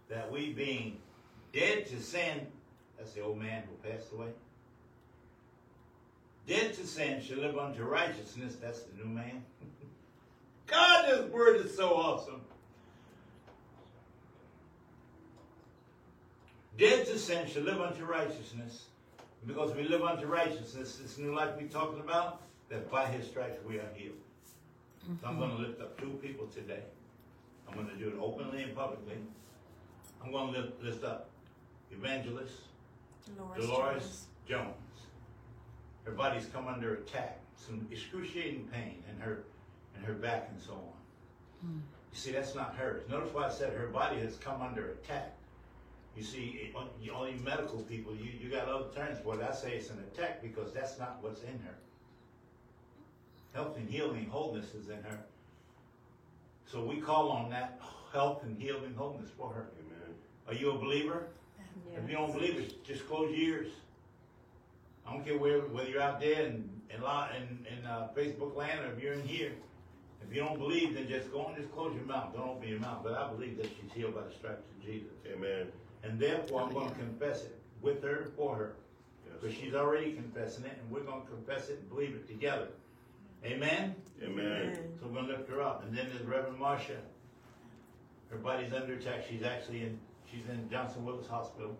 that 0.08 0.30
we 0.30 0.52
being 0.52 0.98
dead 1.52 1.86
to 1.86 2.00
sin, 2.00 2.46
that's 2.98 3.12
the 3.12 3.22
old 3.22 3.38
man 3.38 3.62
who 3.62 3.90
passed 3.90 4.12
away, 4.12 4.28
dead 6.46 6.74
to 6.74 6.86
sin 6.86 7.20
shall 7.22 7.38
live 7.38 7.58
unto 7.58 7.82
righteousness, 7.82 8.56
that's 8.60 8.82
the 8.82 9.02
new 9.02 9.08
man. 9.08 9.42
God, 10.66 11.08
this 11.08 11.30
word 11.32 11.64
is 11.64 11.74
so 11.74 11.94
awesome. 11.94 12.42
Dead 16.78 17.06
to 17.06 17.18
sin 17.18 17.48
shall 17.48 17.62
live 17.62 17.80
unto 17.80 18.04
righteousness. 18.04 18.86
Because 19.46 19.74
we 19.74 19.84
live 19.84 20.02
unto 20.02 20.26
righteousness, 20.26 20.96
this 20.96 21.18
new 21.18 21.34
life 21.34 21.50
we're 21.56 21.68
talking 21.68 22.00
about, 22.00 22.42
that 22.68 22.90
by 22.90 23.06
his 23.06 23.26
stripes 23.26 23.58
we 23.66 23.76
are 23.76 23.88
healed. 23.94 24.14
So 25.06 25.12
I'm 25.24 25.34
mm-hmm. 25.34 25.40
going 25.40 25.50
to 25.52 25.56
lift 25.58 25.80
up 25.80 26.00
two 26.00 26.18
people 26.22 26.46
today. 26.48 26.82
I'm 27.68 27.74
going 27.74 27.88
to 27.88 27.96
do 27.96 28.08
it 28.08 28.14
openly 28.20 28.64
and 28.64 28.74
publicly. 28.74 29.18
I'm 30.22 30.32
going 30.32 30.52
to 30.52 30.60
lift, 30.60 30.82
lift 30.82 31.04
up 31.04 31.30
Evangelist 31.92 32.54
Dolores 33.56 34.26
Jones. 34.48 34.74
Her 36.04 36.12
body's 36.12 36.46
come 36.46 36.66
under 36.68 36.94
attack, 36.94 37.40
some 37.56 37.86
excruciating 37.90 38.68
pain 38.72 39.02
in 39.10 39.20
her 39.20 39.44
in 39.96 40.04
her 40.04 40.12
back 40.12 40.48
and 40.52 40.60
so 40.60 40.72
on. 40.72 41.68
Mm. 41.68 41.80
You 42.12 42.18
see, 42.18 42.32
that's 42.32 42.54
not 42.54 42.76
hers. 42.76 43.02
Notice 43.08 43.32
why 43.32 43.46
I 43.46 43.50
said 43.50 43.72
her 43.72 43.88
body 43.88 44.20
has 44.20 44.36
come 44.36 44.60
under 44.62 44.90
attack. 44.90 45.36
You 46.16 46.22
see, 46.22 46.72
you- 47.02 47.12
all 47.12 47.28
you 47.28 47.38
medical 47.40 47.80
people, 47.82 48.14
you, 48.14 48.30
you 48.40 48.48
got 48.50 48.68
other 48.68 48.88
terms 48.94 49.18
for 49.22 49.34
it. 49.34 49.42
I 49.42 49.52
say 49.54 49.76
it's 49.76 49.90
an 49.90 49.98
attack 50.00 50.42
because 50.42 50.72
that's 50.72 50.98
not 50.98 51.18
what's 51.22 51.42
in 51.42 51.58
her. 51.60 51.74
Health 53.52 53.76
and 53.76 53.88
healing, 53.88 54.26
wholeness 54.26 54.74
is 54.74 54.88
in 54.88 55.02
her. 55.02 55.18
So 56.66 56.84
we 56.84 57.00
call 57.00 57.30
on 57.30 57.50
that 57.50 57.80
health 58.12 58.42
and 58.44 58.60
healing, 58.60 58.94
wholeness 58.96 59.30
for 59.36 59.50
her. 59.52 59.66
Amen. 59.78 60.14
Are 60.48 60.54
you 60.54 60.70
a 60.72 60.78
believer? 60.78 61.26
If 61.96 62.08
you 62.10 62.16
don't 62.16 62.32
believe 62.32 62.56
it, 62.58 62.84
just 62.84 63.06
close 63.06 63.30
your 63.36 63.38
ears. 63.60 63.72
I 65.06 65.12
don't 65.12 65.24
care 65.24 65.38
where, 65.38 65.60
whether 65.60 65.88
you're 65.88 66.02
out 66.02 66.20
there 66.20 66.46
in, 66.46 66.68
in, 66.90 66.96
in, 67.02 67.66
in 67.78 67.86
uh, 67.86 68.08
Facebook 68.16 68.56
land 68.56 68.80
or 68.84 68.92
if 68.92 69.02
you're 69.02 69.12
in 69.12 69.22
here. 69.22 69.52
If 70.28 70.34
you 70.34 70.42
don't 70.42 70.58
believe, 70.58 70.94
then 70.94 71.08
just 71.08 71.30
go 71.30 71.46
and 71.46 71.56
just 71.56 71.70
close 71.72 71.94
your 71.94 72.04
mouth. 72.04 72.34
Don't 72.34 72.48
open 72.48 72.68
your 72.68 72.80
mouth. 72.80 73.00
But 73.04 73.14
I 73.14 73.30
believe 73.30 73.56
that 73.58 73.66
she's 73.66 73.92
healed 73.94 74.14
by 74.14 74.22
the 74.22 74.32
stripes 74.32 74.64
of 74.76 74.84
Jesus. 74.84 75.12
Amen. 75.32 75.66
And 76.06 76.20
therefore, 76.20 76.62
I'm 76.62 76.72
going 76.72 76.88
to 76.88 76.94
confess 76.94 77.44
it 77.44 77.58
with 77.82 78.02
her 78.02 78.28
for 78.36 78.54
her. 78.56 78.76
Because 79.24 79.54
Yes. 79.56 79.64
she's 79.64 79.74
already 79.74 80.12
confessing 80.12 80.64
it, 80.64 80.78
and 80.80 80.90
we're 80.90 81.02
going 81.02 81.22
to 81.22 81.28
confess 81.28 81.68
it 81.68 81.80
and 81.80 81.88
believe 81.88 82.14
it 82.14 82.26
together. 82.28 82.68
Amen? 83.44 83.94
Amen. 84.22 84.78
So 84.98 85.06
we're 85.06 85.14
going 85.14 85.26
to 85.26 85.32
lift 85.36 85.50
her 85.50 85.60
up. 85.60 85.84
And 85.84 85.96
then 85.96 86.08
there's 86.10 86.22
Reverend 86.26 86.58
Marcia. 86.58 87.00
Her 88.30 88.38
body's 88.38 88.72
under 88.72 88.94
attack. 88.94 89.24
She's 89.28 89.42
actually 89.42 89.82
in, 89.82 89.98
she's 90.30 90.44
in 90.48 90.68
Johnston 90.70 91.04
Willis 91.04 91.26
Hospital. 91.26 91.76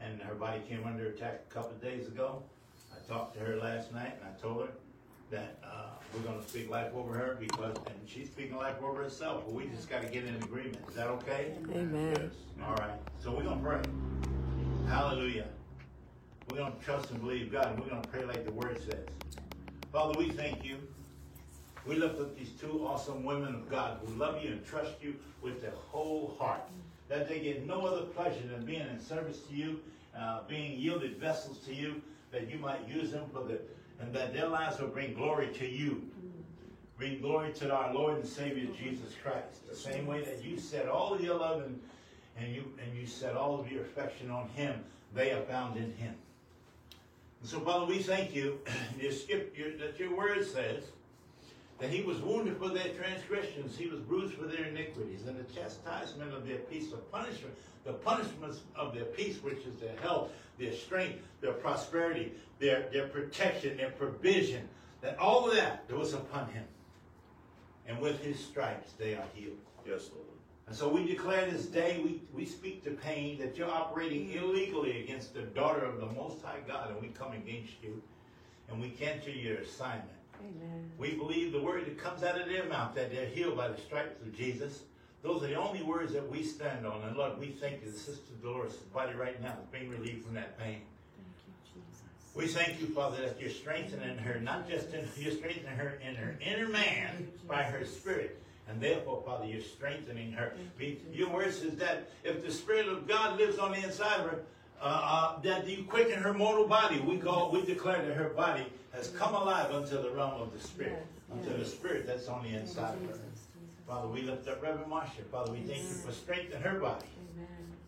And 0.00 0.20
her 0.22 0.34
body 0.34 0.60
came 0.68 0.86
under 0.86 1.08
attack 1.08 1.42
a 1.50 1.54
couple 1.54 1.70
of 1.70 1.82
days 1.82 2.06
ago. 2.06 2.42
I 2.92 3.12
talked 3.12 3.34
to 3.34 3.40
her 3.40 3.56
last 3.56 3.92
night 3.92 4.14
and 4.20 4.28
I 4.28 4.40
told 4.40 4.66
her 4.66 4.72
that 5.30 5.58
uh, 5.64 5.97
we're 6.14 6.20
going 6.22 6.40
to 6.42 6.48
speak 6.48 6.70
life 6.70 6.92
over 6.94 7.12
her 7.14 7.36
because, 7.38 7.76
and 7.76 7.96
she's 8.06 8.28
speaking 8.28 8.56
life 8.56 8.76
over 8.82 9.02
herself. 9.02 9.44
But 9.44 9.54
we 9.54 9.66
just 9.66 9.88
got 9.88 10.02
to 10.02 10.08
get 10.08 10.24
in 10.24 10.34
agreement. 10.36 10.78
Is 10.88 10.94
that 10.94 11.08
okay? 11.08 11.52
Amen. 11.74 12.16
Yes. 12.16 12.64
All 12.66 12.74
right. 12.76 12.98
So 13.22 13.30
we're 13.30 13.44
going 13.44 13.58
to 13.58 13.64
pray. 13.64 13.80
Hallelujah. 14.88 15.46
We're 16.50 16.58
going 16.58 16.72
to 16.72 16.84
trust 16.84 17.10
and 17.10 17.20
believe 17.20 17.52
God, 17.52 17.68
and 17.68 17.80
we're 17.80 17.90
going 17.90 18.02
to 18.02 18.08
pray 18.08 18.24
like 18.24 18.44
the 18.44 18.52
Word 18.52 18.78
says. 18.82 19.04
Father, 19.92 20.18
we 20.18 20.30
thank 20.30 20.64
you. 20.64 20.78
We 21.86 21.96
lift 21.96 22.20
up 22.20 22.36
these 22.36 22.50
two 22.60 22.86
awesome 22.86 23.24
women 23.24 23.54
of 23.54 23.70
God 23.70 24.00
who 24.04 24.14
love 24.14 24.42
you 24.42 24.52
and 24.52 24.64
trust 24.64 24.92
you 25.02 25.14
with 25.42 25.60
their 25.60 25.72
whole 25.72 26.36
heart. 26.38 26.62
That 27.08 27.28
they 27.28 27.40
get 27.40 27.66
no 27.66 27.86
other 27.86 28.02
pleasure 28.02 28.46
than 28.50 28.64
being 28.64 28.86
in 28.86 29.00
service 29.00 29.40
to 29.48 29.54
you, 29.54 29.80
uh, 30.18 30.40
being 30.48 30.78
yielded 30.78 31.16
vessels 31.16 31.58
to 31.60 31.74
you, 31.74 32.02
that 32.32 32.50
you 32.50 32.58
might 32.58 32.86
use 32.86 33.10
them 33.12 33.24
for 33.32 33.44
the, 33.44 33.60
and 34.00 34.12
that 34.14 34.32
their 34.32 34.48
lives 34.48 34.80
will 34.80 34.88
bring 34.88 35.14
glory 35.14 35.48
to 35.54 35.68
you. 35.68 36.02
Bring 36.96 37.20
glory 37.20 37.52
to 37.54 37.72
our 37.72 37.94
Lord 37.94 38.16
and 38.16 38.26
Savior 38.26 38.66
Jesus 38.76 39.14
Christ. 39.22 39.68
The 39.68 39.76
same 39.76 40.06
way 40.06 40.22
that 40.24 40.44
you 40.44 40.58
set 40.58 40.88
all 40.88 41.14
of 41.14 41.20
your 41.20 41.36
love 41.36 41.62
and, 41.62 41.80
and 42.36 42.52
you 42.52 42.64
and 42.82 42.98
you 42.98 43.06
set 43.06 43.36
all 43.36 43.60
of 43.60 43.70
your 43.70 43.82
affection 43.82 44.30
on 44.30 44.48
Him, 44.50 44.84
they 45.14 45.30
are 45.30 45.42
found 45.42 45.76
in 45.76 45.92
Him. 45.94 46.14
And 47.40 47.48
so, 47.48 47.60
Father, 47.60 47.86
we 47.86 47.98
thank 48.00 48.34
you 48.34 48.58
your 49.00 49.12
your, 49.56 49.76
that 49.78 49.98
your 49.98 50.16
word 50.16 50.44
says 50.44 50.84
that 51.78 51.90
He 51.90 52.02
was 52.02 52.18
wounded 52.20 52.56
for 52.58 52.68
their 52.68 52.88
transgressions, 52.94 53.76
He 53.76 53.86
was 53.86 54.00
bruised 54.00 54.34
for 54.34 54.46
their 54.46 54.64
iniquities, 54.64 55.26
and 55.26 55.38
the 55.38 55.52
chastisement 55.52 56.34
of 56.34 56.46
their 56.46 56.58
peace, 56.58 56.90
the 56.90 56.96
punishment, 56.96 57.54
the 57.84 57.92
punishments 57.92 58.60
of 58.74 58.94
their 58.94 59.04
peace, 59.04 59.42
which 59.42 59.64
is 59.64 59.76
their 59.80 59.96
health, 60.02 60.30
their 60.58 60.72
strength, 60.72 61.18
their 61.40 61.52
prosperity, 61.52 62.32
their, 62.58 62.88
their 62.92 63.08
protection, 63.08 63.76
their 63.76 63.90
provision, 63.90 64.68
that 65.00 65.18
all 65.18 65.48
of 65.48 65.54
that 65.54 65.88
was 65.90 66.12
upon 66.14 66.48
Him. 66.50 66.64
And 67.86 68.00
with 68.00 68.22
His 68.22 68.38
stripes 68.38 68.92
they 68.98 69.14
are 69.14 69.24
healed. 69.34 69.58
Yes, 69.86 70.10
Lord. 70.12 70.26
And 70.66 70.76
so 70.76 70.86
we 70.86 71.06
declare 71.06 71.50
this 71.50 71.64
day, 71.64 71.98
we, 72.04 72.20
we 72.34 72.44
speak 72.44 72.84
to 72.84 72.90
pain 72.90 73.38
that 73.38 73.56
you're 73.56 73.70
operating 73.70 74.30
illegally 74.32 75.02
against 75.02 75.32
the 75.32 75.40
daughter 75.42 75.82
of 75.82 75.98
the 75.98 76.06
Most 76.06 76.42
High 76.42 76.60
God, 76.66 76.90
and 76.90 77.00
we 77.00 77.08
come 77.08 77.32
against 77.32 77.72
you, 77.82 78.02
and 78.68 78.78
we 78.78 78.90
cancel 78.90 79.32
your 79.32 79.56
assignment. 79.58 80.17
Amen. 80.40 80.90
We 80.98 81.12
believe 81.12 81.52
the 81.52 81.60
word 81.60 81.86
that 81.86 81.98
comes 81.98 82.22
out 82.22 82.40
of 82.40 82.48
their 82.48 82.64
mouth, 82.64 82.94
that 82.94 83.10
they're 83.10 83.26
healed 83.26 83.56
by 83.56 83.68
the 83.68 83.78
stripes 83.78 84.20
of 84.20 84.36
Jesus. 84.36 84.82
Those 85.22 85.42
are 85.42 85.48
the 85.48 85.56
only 85.56 85.82
words 85.82 86.12
that 86.12 86.28
we 86.30 86.42
stand 86.42 86.86
on. 86.86 87.02
And 87.02 87.16
Lord, 87.16 87.38
we 87.38 87.48
thank 87.48 87.84
you, 87.84 87.90
Sister 87.90 88.32
Dolores' 88.42 88.74
body 88.94 89.14
right 89.14 89.40
now 89.42 89.56
is 89.60 89.68
being 89.72 89.90
relieved 89.90 90.24
from 90.24 90.34
that 90.34 90.58
pain. 90.58 90.82
We 92.34 92.46
thank 92.46 92.80
you, 92.80 92.86
Father, 92.86 93.20
that 93.22 93.40
you're 93.40 93.50
strengthening 93.50 94.16
her, 94.18 94.38
not 94.38 94.68
just 94.68 94.94
in, 94.94 95.08
you're 95.16 95.32
strengthening 95.32 95.76
her 95.76 95.98
in 96.08 96.14
her 96.14 96.36
inner 96.40 96.68
man 96.68 97.26
by 97.48 97.64
her 97.64 97.84
spirit. 97.84 98.40
And 98.68 98.80
therefore, 98.80 99.22
Father, 99.24 99.46
you're 99.46 99.62
strengthening 99.62 100.32
her. 100.32 100.52
Your 101.12 101.30
word 101.30 101.52
says 101.54 101.74
that 101.76 102.10
if 102.22 102.44
the 102.44 102.52
Spirit 102.52 102.86
of 102.86 103.08
God 103.08 103.38
lives 103.38 103.58
on 103.58 103.72
the 103.72 103.78
inside 103.78 104.20
of 104.20 104.30
her, 104.30 104.42
uh, 104.80 104.84
uh, 104.84 105.40
that 105.40 105.66
you 105.68 105.84
quicken 105.84 106.22
her 106.22 106.32
mortal 106.32 106.66
body. 106.66 107.00
We 107.00 107.18
call, 107.18 107.50
we 107.50 107.64
declare 107.64 108.04
that 108.04 108.14
her 108.14 108.30
body 108.30 108.66
has 108.92 109.08
come 109.10 109.34
alive 109.34 109.72
unto 109.72 110.00
the 110.00 110.10
realm 110.10 110.40
of 110.40 110.52
the 110.52 110.60
Spirit, 110.60 111.06
unto 111.32 111.56
the 111.56 111.64
Spirit 111.64 112.06
that's 112.06 112.28
on 112.28 112.42
the 112.42 112.50
inside 112.50 112.94
of 112.94 113.10
her. 113.10 113.18
Father, 113.86 114.08
we 114.08 114.22
lift 114.22 114.46
up 114.48 114.62
Reverend 114.62 114.90
Marcia. 114.90 115.22
Father, 115.32 115.50
we 115.52 115.60
thank 115.60 115.82
you 115.82 115.94
for 115.94 116.12
strengthening 116.12 116.60
her 116.62 116.78
body. 116.78 117.06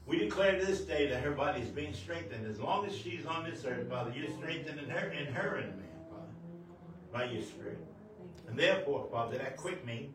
We 0.06 0.18
declare 0.18 0.58
this 0.58 0.80
day 0.80 1.08
that 1.08 1.22
her 1.22 1.30
body 1.30 1.60
is 1.60 1.68
being 1.68 1.94
strengthened. 1.94 2.46
As 2.46 2.58
long 2.58 2.84
as 2.86 2.96
she's 2.96 3.24
on 3.26 3.44
this 3.44 3.64
earth, 3.64 3.88
Father, 3.88 4.12
you're 4.16 4.30
strengthening 4.38 4.88
her 4.88 5.08
and 5.08 5.28
her 5.36 5.58
in 5.58 5.68
man, 5.68 5.86
Father, 6.10 6.32
by 7.12 7.24
your 7.24 7.42
Spirit. 7.42 7.78
And 8.48 8.58
therefore, 8.58 9.06
Father, 9.12 9.38
that 9.38 9.56
quickening, 9.56 10.12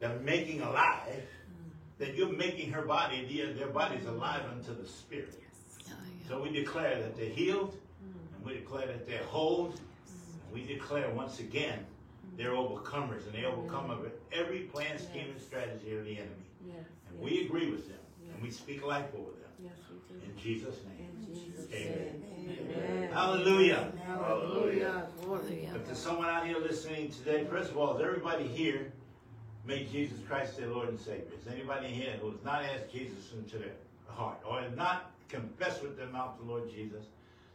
that 0.00 0.22
making 0.24 0.62
alive, 0.62 1.22
that 1.98 2.14
you're 2.14 2.32
making 2.32 2.72
her 2.72 2.82
body, 2.82 3.26
their, 3.36 3.52
their 3.52 3.66
bodies 3.68 4.06
alive 4.06 4.42
unto 4.50 4.74
the 4.80 4.88
Spirit. 4.88 5.43
So 6.28 6.40
we 6.40 6.50
declare 6.50 7.00
that 7.02 7.16
they're 7.16 7.26
healed, 7.26 7.74
mm. 7.74 8.36
and 8.36 8.46
we 8.46 8.54
declare 8.54 8.86
that 8.86 9.06
they're 9.06 9.24
whole, 9.24 9.66
and 9.66 10.52
we 10.52 10.64
declare 10.64 11.10
once 11.10 11.40
again 11.40 11.78
mm. 11.78 12.36
they're 12.36 12.52
overcomers, 12.52 13.26
and 13.26 13.34
they 13.34 13.44
overcome 13.44 13.90
of 13.90 14.06
every 14.32 14.60
plan, 14.60 14.98
scheme, 14.98 15.30
and 15.30 15.40
strategy 15.40 15.94
of 15.96 16.04
the 16.04 16.16
enemy. 16.16 16.48
Yes. 16.66 16.76
And 17.10 17.20
we 17.20 17.44
agree 17.44 17.70
with 17.70 17.88
them, 17.88 17.98
and 18.32 18.42
we 18.42 18.50
speak 18.50 18.84
life 18.84 19.06
over 19.14 19.30
them. 19.30 19.50
Yes. 19.62 19.72
In 20.10 20.40
Jesus' 20.40 20.76
name. 20.84 21.08
In 21.28 21.34
Jesus' 21.34 21.66
Amen. 21.72 22.22
name. 22.36 22.58
Amen. 22.70 23.12
Hallelujah. 23.12 23.92
Hallelujah. 24.06 25.06
Glory. 25.22 25.68
If 25.74 25.86
there's 25.86 25.98
someone 25.98 26.28
out 26.28 26.46
here 26.46 26.58
listening 26.58 27.10
today, 27.10 27.44
first 27.44 27.70
of 27.70 27.78
all, 27.78 27.96
is 27.96 28.02
everybody 28.02 28.46
here 28.46 28.92
made 29.66 29.90
Jesus 29.90 30.18
Christ 30.26 30.56
their 30.56 30.68
Lord 30.68 30.88
and 30.88 31.00
Savior? 31.00 31.24
Is 31.40 31.52
anybody 31.52 31.88
here 31.88 32.14
who 32.20 32.30
has 32.30 32.42
not 32.44 32.62
asked 32.62 32.92
Jesus 32.92 33.32
into 33.32 33.58
their 33.58 33.72
heart 34.08 34.38
or 34.46 34.60
has 34.60 34.76
not 34.76 35.13
confessed 35.28 35.82
with 35.82 35.96
their 35.96 36.08
mouth 36.08 36.38
the 36.38 36.44
Lord 36.44 36.70
Jesus, 36.70 37.04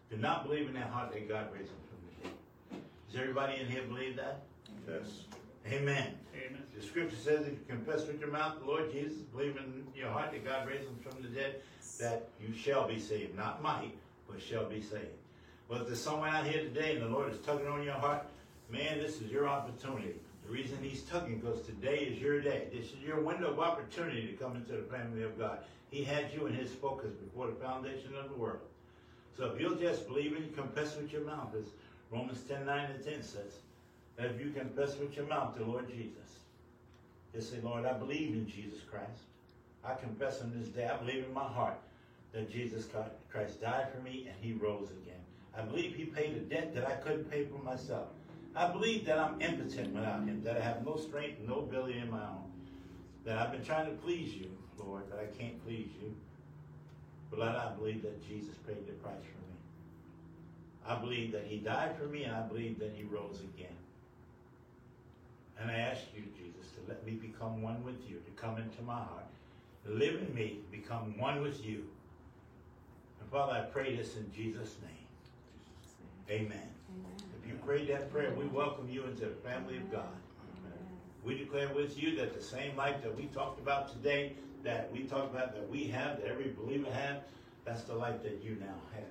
do 0.10 0.18
not 0.18 0.46
believe 0.46 0.68
in 0.68 0.74
their 0.74 0.88
heart 0.88 1.12
that 1.14 1.30
God 1.30 1.48
raised 1.54 1.70
him 1.70 1.78
from 1.90 2.00
the 2.08 2.24
dead? 2.24 2.82
Does 3.12 3.20
everybody 3.20 3.60
in 3.60 3.68
here 3.68 3.84
believe 3.84 4.16
that? 4.16 4.42
Yes. 4.88 5.26
Amen. 5.68 6.16
Amen. 6.36 6.64
The 6.76 6.86
scripture 6.86 7.16
says 7.16 7.42
if 7.46 7.54
you 7.54 7.66
confess 7.68 8.08
with 8.08 8.20
your 8.20 8.32
mouth 8.32 8.60
the 8.60 8.66
Lord 8.66 8.92
Jesus, 8.92 9.18
believe 9.18 9.58
in 9.58 9.86
your 9.96 10.10
heart 10.10 10.32
that 10.32 10.46
God 10.46 10.68
raised 10.68 10.88
him 10.88 10.98
from 11.02 11.22
the 11.22 11.28
dead, 11.28 11.62
that 12.00 12.30
you 12.42 12.56
shall 12.56 12.88
be 12.88 13.00
saved. 13.00 13.36
Not 13.36 13.62
might, 13.62 13.94
but 14.28 14.42
shall 14.42 14.66
be 14.66 14.82
saved. 14.82 15.06
Well, 15.68 15.82
if 15.82 15.88
there's 15.88 16.02
someone 16.02 16.30
out 16.30 16.48
here 16.48 16.64
today 16.64 16.96
and 16.96 17.04
the 17.04 17.10
Lord 17.10 17.32
is 17.32 17.40
tugging 17.42 17.68
on 17.68 17.84
your 17.84 17.94
heart, 17.94 18.26
man, 18.72 18.98
this 19.00 19.22
is 19.22 19.32
your 19.32 19.48
opportunity. 19.48 20.16
The 20.46 20.52
reason 20.52 20.78
he's 20.82 21.04
tugging 21.04 21.40
because 21.40 21.62
today 21.62 21.98
is 21.98 22.20
your 22.20 22.42
day. 22.42 22.70
This 22.74 22.88
is 22.88 23.00
your 23.06 23.20
window 23.20 23.52
of 23.52 23.60
opportunity 23.60 24.26
to 24.26 24.34
come 24.34 24.56
into 24.56 24.72
the 24.72 24.84
family 24.84 25.22
of 25.22 25.38
God. 25.38 25.60
He 25.90 26.04
had 26.04 26.32
you 26.34 26.46
in 26.46 26.54
his 26.54 26.72
focus 26.72 27.12
before 27.14 27.48
the 27.48 27.56
foundation 27.56 28.16
of 28.16 28.30
the 28.30 28.36
world. 28.36 28.60
So 29.38 29.46
if 29.46 29.60
you'll 29.60 29.76
just 29.76 30.08
believe 30.08 30.36
and 30.36 30.56
confess 30.56 30.96
with 30.98 31.12
your 31.12 31.24
mouth, 31.24 31.56
as 31.58 31.66
Romans 32.12 32.42
10, 32.48 32.66
9 32.66 32.92
and 32.92 33.04
10 33.04 33.24
says, 33.24 33.60
that 34.18 34.28
if 34.28 34.40
you 34.40 34.52
confess 34.52 34.98
with 34.98 35.16
your 35.16 35.26
mouth 35.28 35.58
the 35.58 35.64
Lord 35.64 35.88
Jesus, 35.88 36.40
just 37.34 37.52
say, 37.52 37.58
Lord, 37.64 37.86
I 37.86 37.94
believe 37.94 38.34
in 38.34 38.48
Jesus 38.48 38.82
Christ. 38.90 39.22
I 39.84 39.94
confess 39.94 40.42
on 40.42 40.52
this 40.60 40.68
day, 40.70 40.88
I 40.88 40.98
believe 40.98 41.24
in 41.24 41.34
my 41.34 41.48
heart 41.48 41.78
that 42.34 42.52
Jesus 42.52 42.86
Christ 43.32 43.62
died 43.62 43.88
for 43.96 44.02
me 44.02 44.28
and 44.30 44.36
he 44.42 44.54
rose 44.54 44.90
again. 44.90 45.22
I 45.58 45.62
believe 45.62 45.96
he 45.96 46.06
paid 46.06 46.36
a 46.36 46.40
debt 46.42 46.76
that 46.76 46.88
I 46.88 46.96
couldn't 46.96 47.32
pay 47.32 47.46
for 47.46 47.64
myself. 47.64 48.08
I 48.56 48.68
believe 48.68 49.06
that 49.06 49.18
I'm 49.18 49.42
impotent 49.42 49.94
without 49.94 50.24
him, 50.24 50.42
that 50.44 50.58
I 50.58 50.60
have 50.60 50.86
no 50.86 50.98
strength, 50.98 51.40
no 51.48 51.60
ability 51.60 51.98
in 51.98 52.10
my 52.10 52.22
own. 52.22 52.52
That 53.26 53.38
I've 53.38 53.52
been 53.52 53.64
trying 53.64 53.86
to 53.86 53.94
please 53.94 54.34
you, 54.34 54.50
Lord, 54.80 55.04
that 55.12 55.20
I 55.20 55.38
can't 55.38 55.64
please 55.66 55.90
you. 56.02 56.16
But 57.30 57.40
Lord, 57.40 57.56
I 57.56 57.72
believe 57.78 58.02
that 58.04 58.28
Jesus 58.28 58.56
paid 58.68 58.88
the 58.88 58.94
price 58.94 59.14
for 59.22 59.42
me. 59.48 59.58
I 60.88 60.96
believe 60.96 61.32
that 61.34 61.46
he 61.46 61.58
died 61.58 61.96
for 61.98 62.06
me 62.06 62.24
and 62.24 62.36
I 62.36 62.42
believe 62.42 62.80
that 62.80 62.94
he 62.96 63.04
rose 63.04 63.42
again. 63.56 63.68
And 65.62 65.70
I 65.70 65.76
ask 65.76 66.02
you, 66.16 66.24
Jesus, 66.38 66.72
to 66.72 66.80
let 66.88 67.06
me 67.06 67.14
become 67.14 67.62
one 67.62 67.84
with 67.84 68.10
you, 68.10 68.16
to 68.16 68.42
come 68.42 68.58
into 68.58 68.82
my 68.82 68.96
heart, 68.96 69.26
live 69.86 70.16
in 70.16 70.34
me, 70.34 70.60
become 70.72 71.18
one 71.18 71.42
with 71.42 71.66
you. 71.66 71.84
And 73.20 73.30
Father, 73.30 73.54
I 73.54 73.62
pray 73.62 73.96
this 73.96 74.16
in 74.16 74.32
Jesus' 74.34 74.76
name. 74.82 76.42
Amen. 76.42 76.70
If 77.42 77.50
you 77.50 77.56
prayed 77.66 77.90
that 77.90 78.12
prayer, 78.12 78.34
we 78.38 78.46
welcome 78.46 78.88
you 78.90 79.04
into 79.04 79.26
the 79.26 79.50
family 79.50 79.78
of 79.78 79.92
God. 79.92 80.16
We 81.24 81.38
declare 81.38 81.70
with 81.74 82.02
you 82.02 82.16
that 82.18 82.34
the 82.34 82.42
same 82.42 82.76
life 82.78 83.04
that 83.04 83.16
we 83.16 83.26
talked 83.26 83.60
about 83.60 83.90
today, 83.90 84.34
that 84.64 84.92
we 84.92 85.04
talked 85.04 85.34
about 85.34 85.54
that 85.54 85.70
we 85.70 85.86
have, 85.86 86.22
that 86.22 86.28
every 86.28 86.52
believer 86.52 86.92
has, 86.92 87.18
that's 87.66 87.84
the 87.84 87.94
life 87.94 88.22
that 88.24 88.42
you 88.44 88.58
now 88.60 88.76
have. 88.94 89.04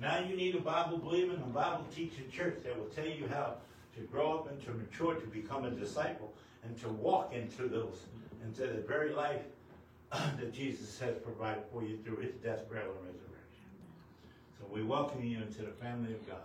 Now 0.00 0.18
you 0.26 0.34
need 0.36 0.54
a 0.54 0.60
Bible 0.60 0.96
believing, 0.98 1.36
a 1.36 1.46
Bible 1.46 1.84
teaching 1.94 2.30
church 2.30 2.62
that 2.64 2.78
will 2.78 2.86
tell 2.86 3.06
you 3.06 3.26
how 3.28 3.56
to 3.96 4.02
grow 4.02 4.38
up 4.38 4.50
and 4.50 4.62
to 4.64 4.70
mature, 4.72 5.14
to 5.14 5.26
become 5.26 5.64
a 5.64 5.70
disciple, 5.70 6.32
and 6.64 6.78
to 6.80 6.88
walk 6.88 7.32
into 7.32 7.68
those, 7.68 8.00
into 8.44 8.66
the 8.66 8.82
very 8.82 9.12
life 9.12 9.42
that 10.12 10.52
Jesus 10.52 10.98
has 10.98 11.16
provided 11.18 11.62
for 11.72 11.82
you 11.82 11.98
through 12.04 12.16
his 12.16 12.34
death, 12.36 12.68
burial, 12.68 12.90
and 12.90 13.06
resurrection. 13.06 13.70
So 14.58 14.66
we 14.72 14.82
welcome 14.82 15.24
you 15.24 15.38
into 15.38 15.62
the 15.62 15.72
family 15.72 16.12
of 16.12 16.28
God. 16.28 16.38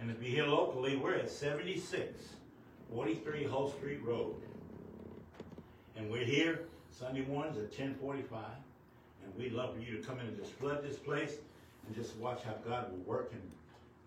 And 0.00 0.10
if 0.10 0.22
you're 0.22 0.32
here 0.32 0.46
locally, 0.46 0.96
we're 0.96 1.14
at 1.14 1.30
7643 1.30 3.44
Hull 3.44 3.70
Street 3.70 4.02
Road. 4.04 4.34
And 5.96 6.10
we're 6.10 6.24
here 6.24 6.62
Sunday 6.98 7.24
mornings 7.24 7.56
at 7.56 7.64
1045. 7.64 8.40
And 9.24 9.34
we'd 9.36 9.52
love 9.52 9.74
for 9.74 9.80
you 9.80 9.96
to 9.96 10.02
come 10.06 10.20
in 10.20 10.26
and 10.26 10.36
just 10.36 10.52
flood 10.52 10.82
this 10.82 10.96
place 10.96 11.36
and 11.86 11.96
just 11.96 12.16
watch 12.16 12.42
how 12.44 12.54
God 12.68 12.90
will 12.90 12.98
work 13.00 13.32
and, 13.32 13.42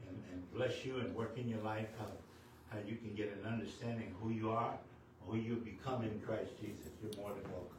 and, 0.07 0.17
and 0.31 0.53
bless 0.53 0.85
you 0.85 0.97
and 0.97 1.15
work 1.15 1.37
in 1.37 1.47
your 1.47 1.61
life, 1.61 1.87
how, 1.99 2.07
how 2.69 2.77
you 2.85 2.95
can 2.95 3.13
get 3.15 3.35
an 3.41 3.51
understanding 3.51 4.13
who 4.21 4.29
you 4.29 4.51
are, 4.51 4.73
who 5.27 5.37
you 5.37 5.55
become 5.55 6.03
in 6.03 6.19
Christ 6.25 6.51
Jesus. 6.61 6.91
You're 7.01 7.21
more 7.21 7.33
than 7.33 7.43
welcome. 7.51 7.71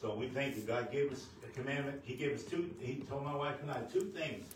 So 0.00 0.14
we 0.14 0.28
thank 0.28 0.56
you. 0.56 0.62
God 0.62 0.92
gave 0.92 1.10
us 1.10 1.26
a 1.46 1.50
commandment. 1.58 2.02
He 2.04 2.14
gave 2.14 2.34
us 2.34 2.42
two, 2.42 2.70
he 2.80 2.96
told 3.08 3.24
my 3.24 3.34
wife 3.34 3.56
and 3.62 3.70
I 3.70 3.80
two 3.92 4.12
things 4.14 4.46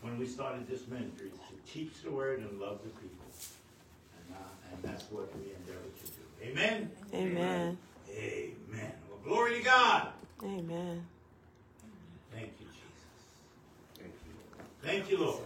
when 0.00 0.18
we 0.18 0.26
started 0.26 0.68
this 0.68 0.86
ministry 0.88 1.30
to 1.30 1.72
teach 1.72 2.02
the 2.04 2.10
word 2.10 2.40
and 2.40 2.60
love 2.60 2.80
the 2.84 2.90
people. 2.90 3.26
And, 4.16 4.36
uh, 4.36 4.72
and 4.72 4.82
that's 4.82 5.04
what 5.10 5.28
we 5.36 5.52
endeavor 5.54 5.88
to 6.04 6.06
do. 6.06 6.50
Amen? 6.50 6.90
Amen. 7.14 7.36
Amen. 7.36 7.78
Well, 8.14 9.18
glory 9.24 9.58
to 9.58 9.62
God. 9.64 10.08
Amen. 10.42 11.06
Thank 12.32 12.52
you, 12.60 12.66
Jesus. 12.66 13.24
Thank 13.98 14.12
you. 14.26 14.32
Thank 14.82 15.10
you, 15.10 15.18
Lord. 15.18 15.44